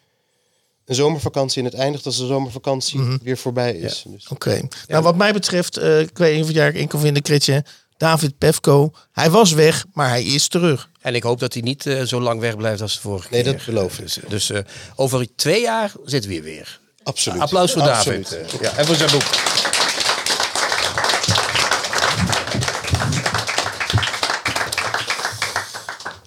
[0.85, 4.05] een zomervakantie en het eindigt als de zomervakantie weer voorbij is.
[4.07, 4.61] Dus, Oké.
[4.87, 7.65] Nou, wat mij betreft, eh ik weet niet of jij in kan vinden, Kritje.
[8.01, 10.89] David Pefko, hij was weg, maar hij is terug.
[11.01, 13.51] en ik hoop dat hij niet eh, zo lang wegblijft als de vorige Nee, keer.
[13.53, 13.99] dat beloof ik.
[14.03, 14.59] Dus, dus eh,
[14.95, 16.79] over twee jaar zitten we hier weer.
[17.03, 17.41] absoluut.
[17.41, 18.29] Applaus voor Absoluut.
[18.29, 18.51] David.
[18.53, 19.23] eh, ja, en voor zijn boek.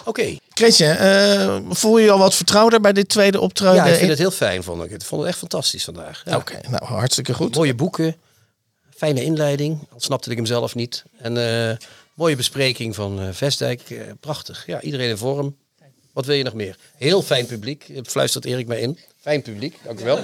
[0.05, 0.37] Oké.
[0.53, 3.75] Kritje, eh, voel je je al wat vertrouwder bij dit tweede optreden?
[3.75, 4.91] Ja, ik vind het heel fijn, vond ik.
[4.91, 6.23] Ik vond het echt fantastisch vandaag.
[6.25, 6.37] Ja.
[6.37, 7.55] Oké, nou hartstikke goed.
[7.55, 8.17] Mooie boeken,
[8.97, 11.05] fijne inleiding, al snapte ik hem zelf niet.
[11.19, 11.37] En
[11.71, 11.77] eh,
[12.15, 14.67] mooie bespreking van eh, Vestdijk, eh, prachtig.
[14.67, 15.57] Ja, iedereen in vorm.
[16.13, 16.77] Wat wil je nog meer?
[16.97, 18.99] Heel fijn publiek, fluistert Erik mij in.
[19.21, 20.19] Fijn publiek, dank u wel.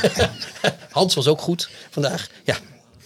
[0.90, 2.28] Hans was ook goed vandaag.
[2.44, 2.56] Ja.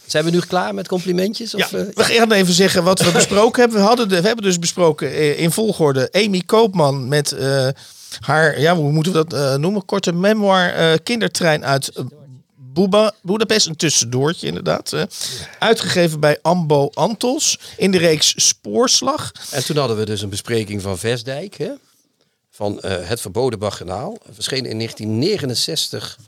[0.07, 1.51] Zijn we nu klaar met complimentjes?
[1.51, 3.81] Ja, Of, eh, we gaan even zeggen wat we besproken hebben.
[3.81, 7.37] We, hadden de, we hebben dus besproken in volgorde Amy Koopman met
[8.21, 9.85] haar, ja, hoe moeten we dat noemen?
[9.85, 11.93] Korte memoir Kindertrein uit
[12.77, 13.67] Boeba, Budapest.
[13.67, 14.93] Een tussendoortje inderdaad.
[14.93, 15.03] eh.
[15.59, 19.33] Uitgegeven bij Ambo Antos in de reeks Spoorslag.
[19.51, 21.71] En toen hadden we dus een bespreking van Vestdijk, hè?
[22.51, 24.19] van eh, Het Verboden Baganaal.
[24.33, 26.19] Verschenen in 1969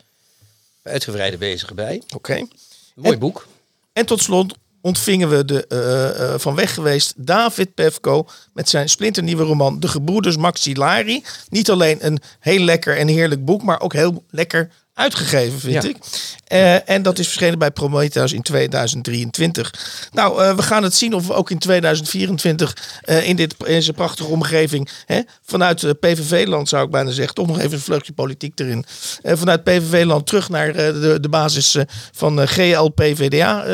[0.83, 2.03] uitgebreide bezig bij.
[2.15, 2.47] Oké.
[2.95, 3.47] Mooi En- boek.
[3.93, 9.45] En tot slot ontvingen we de eh, van weg geweest David Pevko met zijn splinternieuwe
[9.45, 11.25] roman De Gebroeders Maxillari.
[11.49, 15.89] Niet alleen een heel lekker en heerlijk boek, maar ook heel lekker uitgegeven, vind Ja.
[15.89, 15.97] ik.
[16.45, 19.75] Eh, en dat is verschenen bij Prometheus in 2023.
[20.13, 23.65] Nou, eh, we gaan het zien of we ook in 2024 eh, in, dit, in
[23.65, 28.13] deze prachtige omgeving, hè, vanuit PVV-land zou ik bijna zeggen, toch nog even een vleugje
[28.13, 28.85] politiek erin.
[29.23, 31.77] Vanuit PVV-land terug naar de, de basis
[32.13, 33.65] van GL-PVDA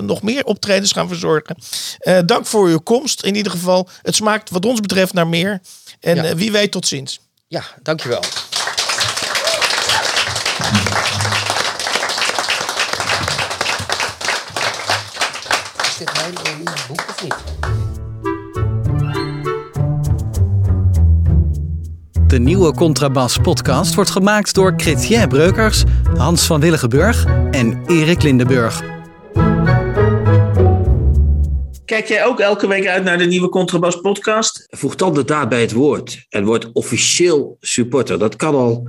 [0.00, 1.56] nog meer optredens gaan verzorgen.
[2.26, 3.22] Dank voor uw komst.
[3.22, 5.60] In ieder geval, het smaakt wat ons betreft naar meer.
[6.00, 6.34] En Ja.
[6.34, 7.20] wie weet tot ziens.
[7.48, 8.22] Ja, dankjewel.
[16.88, 17.34] Boek of niet?
[22.26, 25.84] De nieuwe Contrabas podcast wordt gemaakt door Chrétien Breukers,
[26.16, 28.82] Hans van Willigenburg en Erik Lindenburg.
[31.84, 34.66] Kijk jij ook elke week uit naar de nieuwe Contrabas podcast?
[34.70, 38.18] Voeg dan de daad bij het woord en word officieel supporter.
[38.18, 38.88] Dat kan al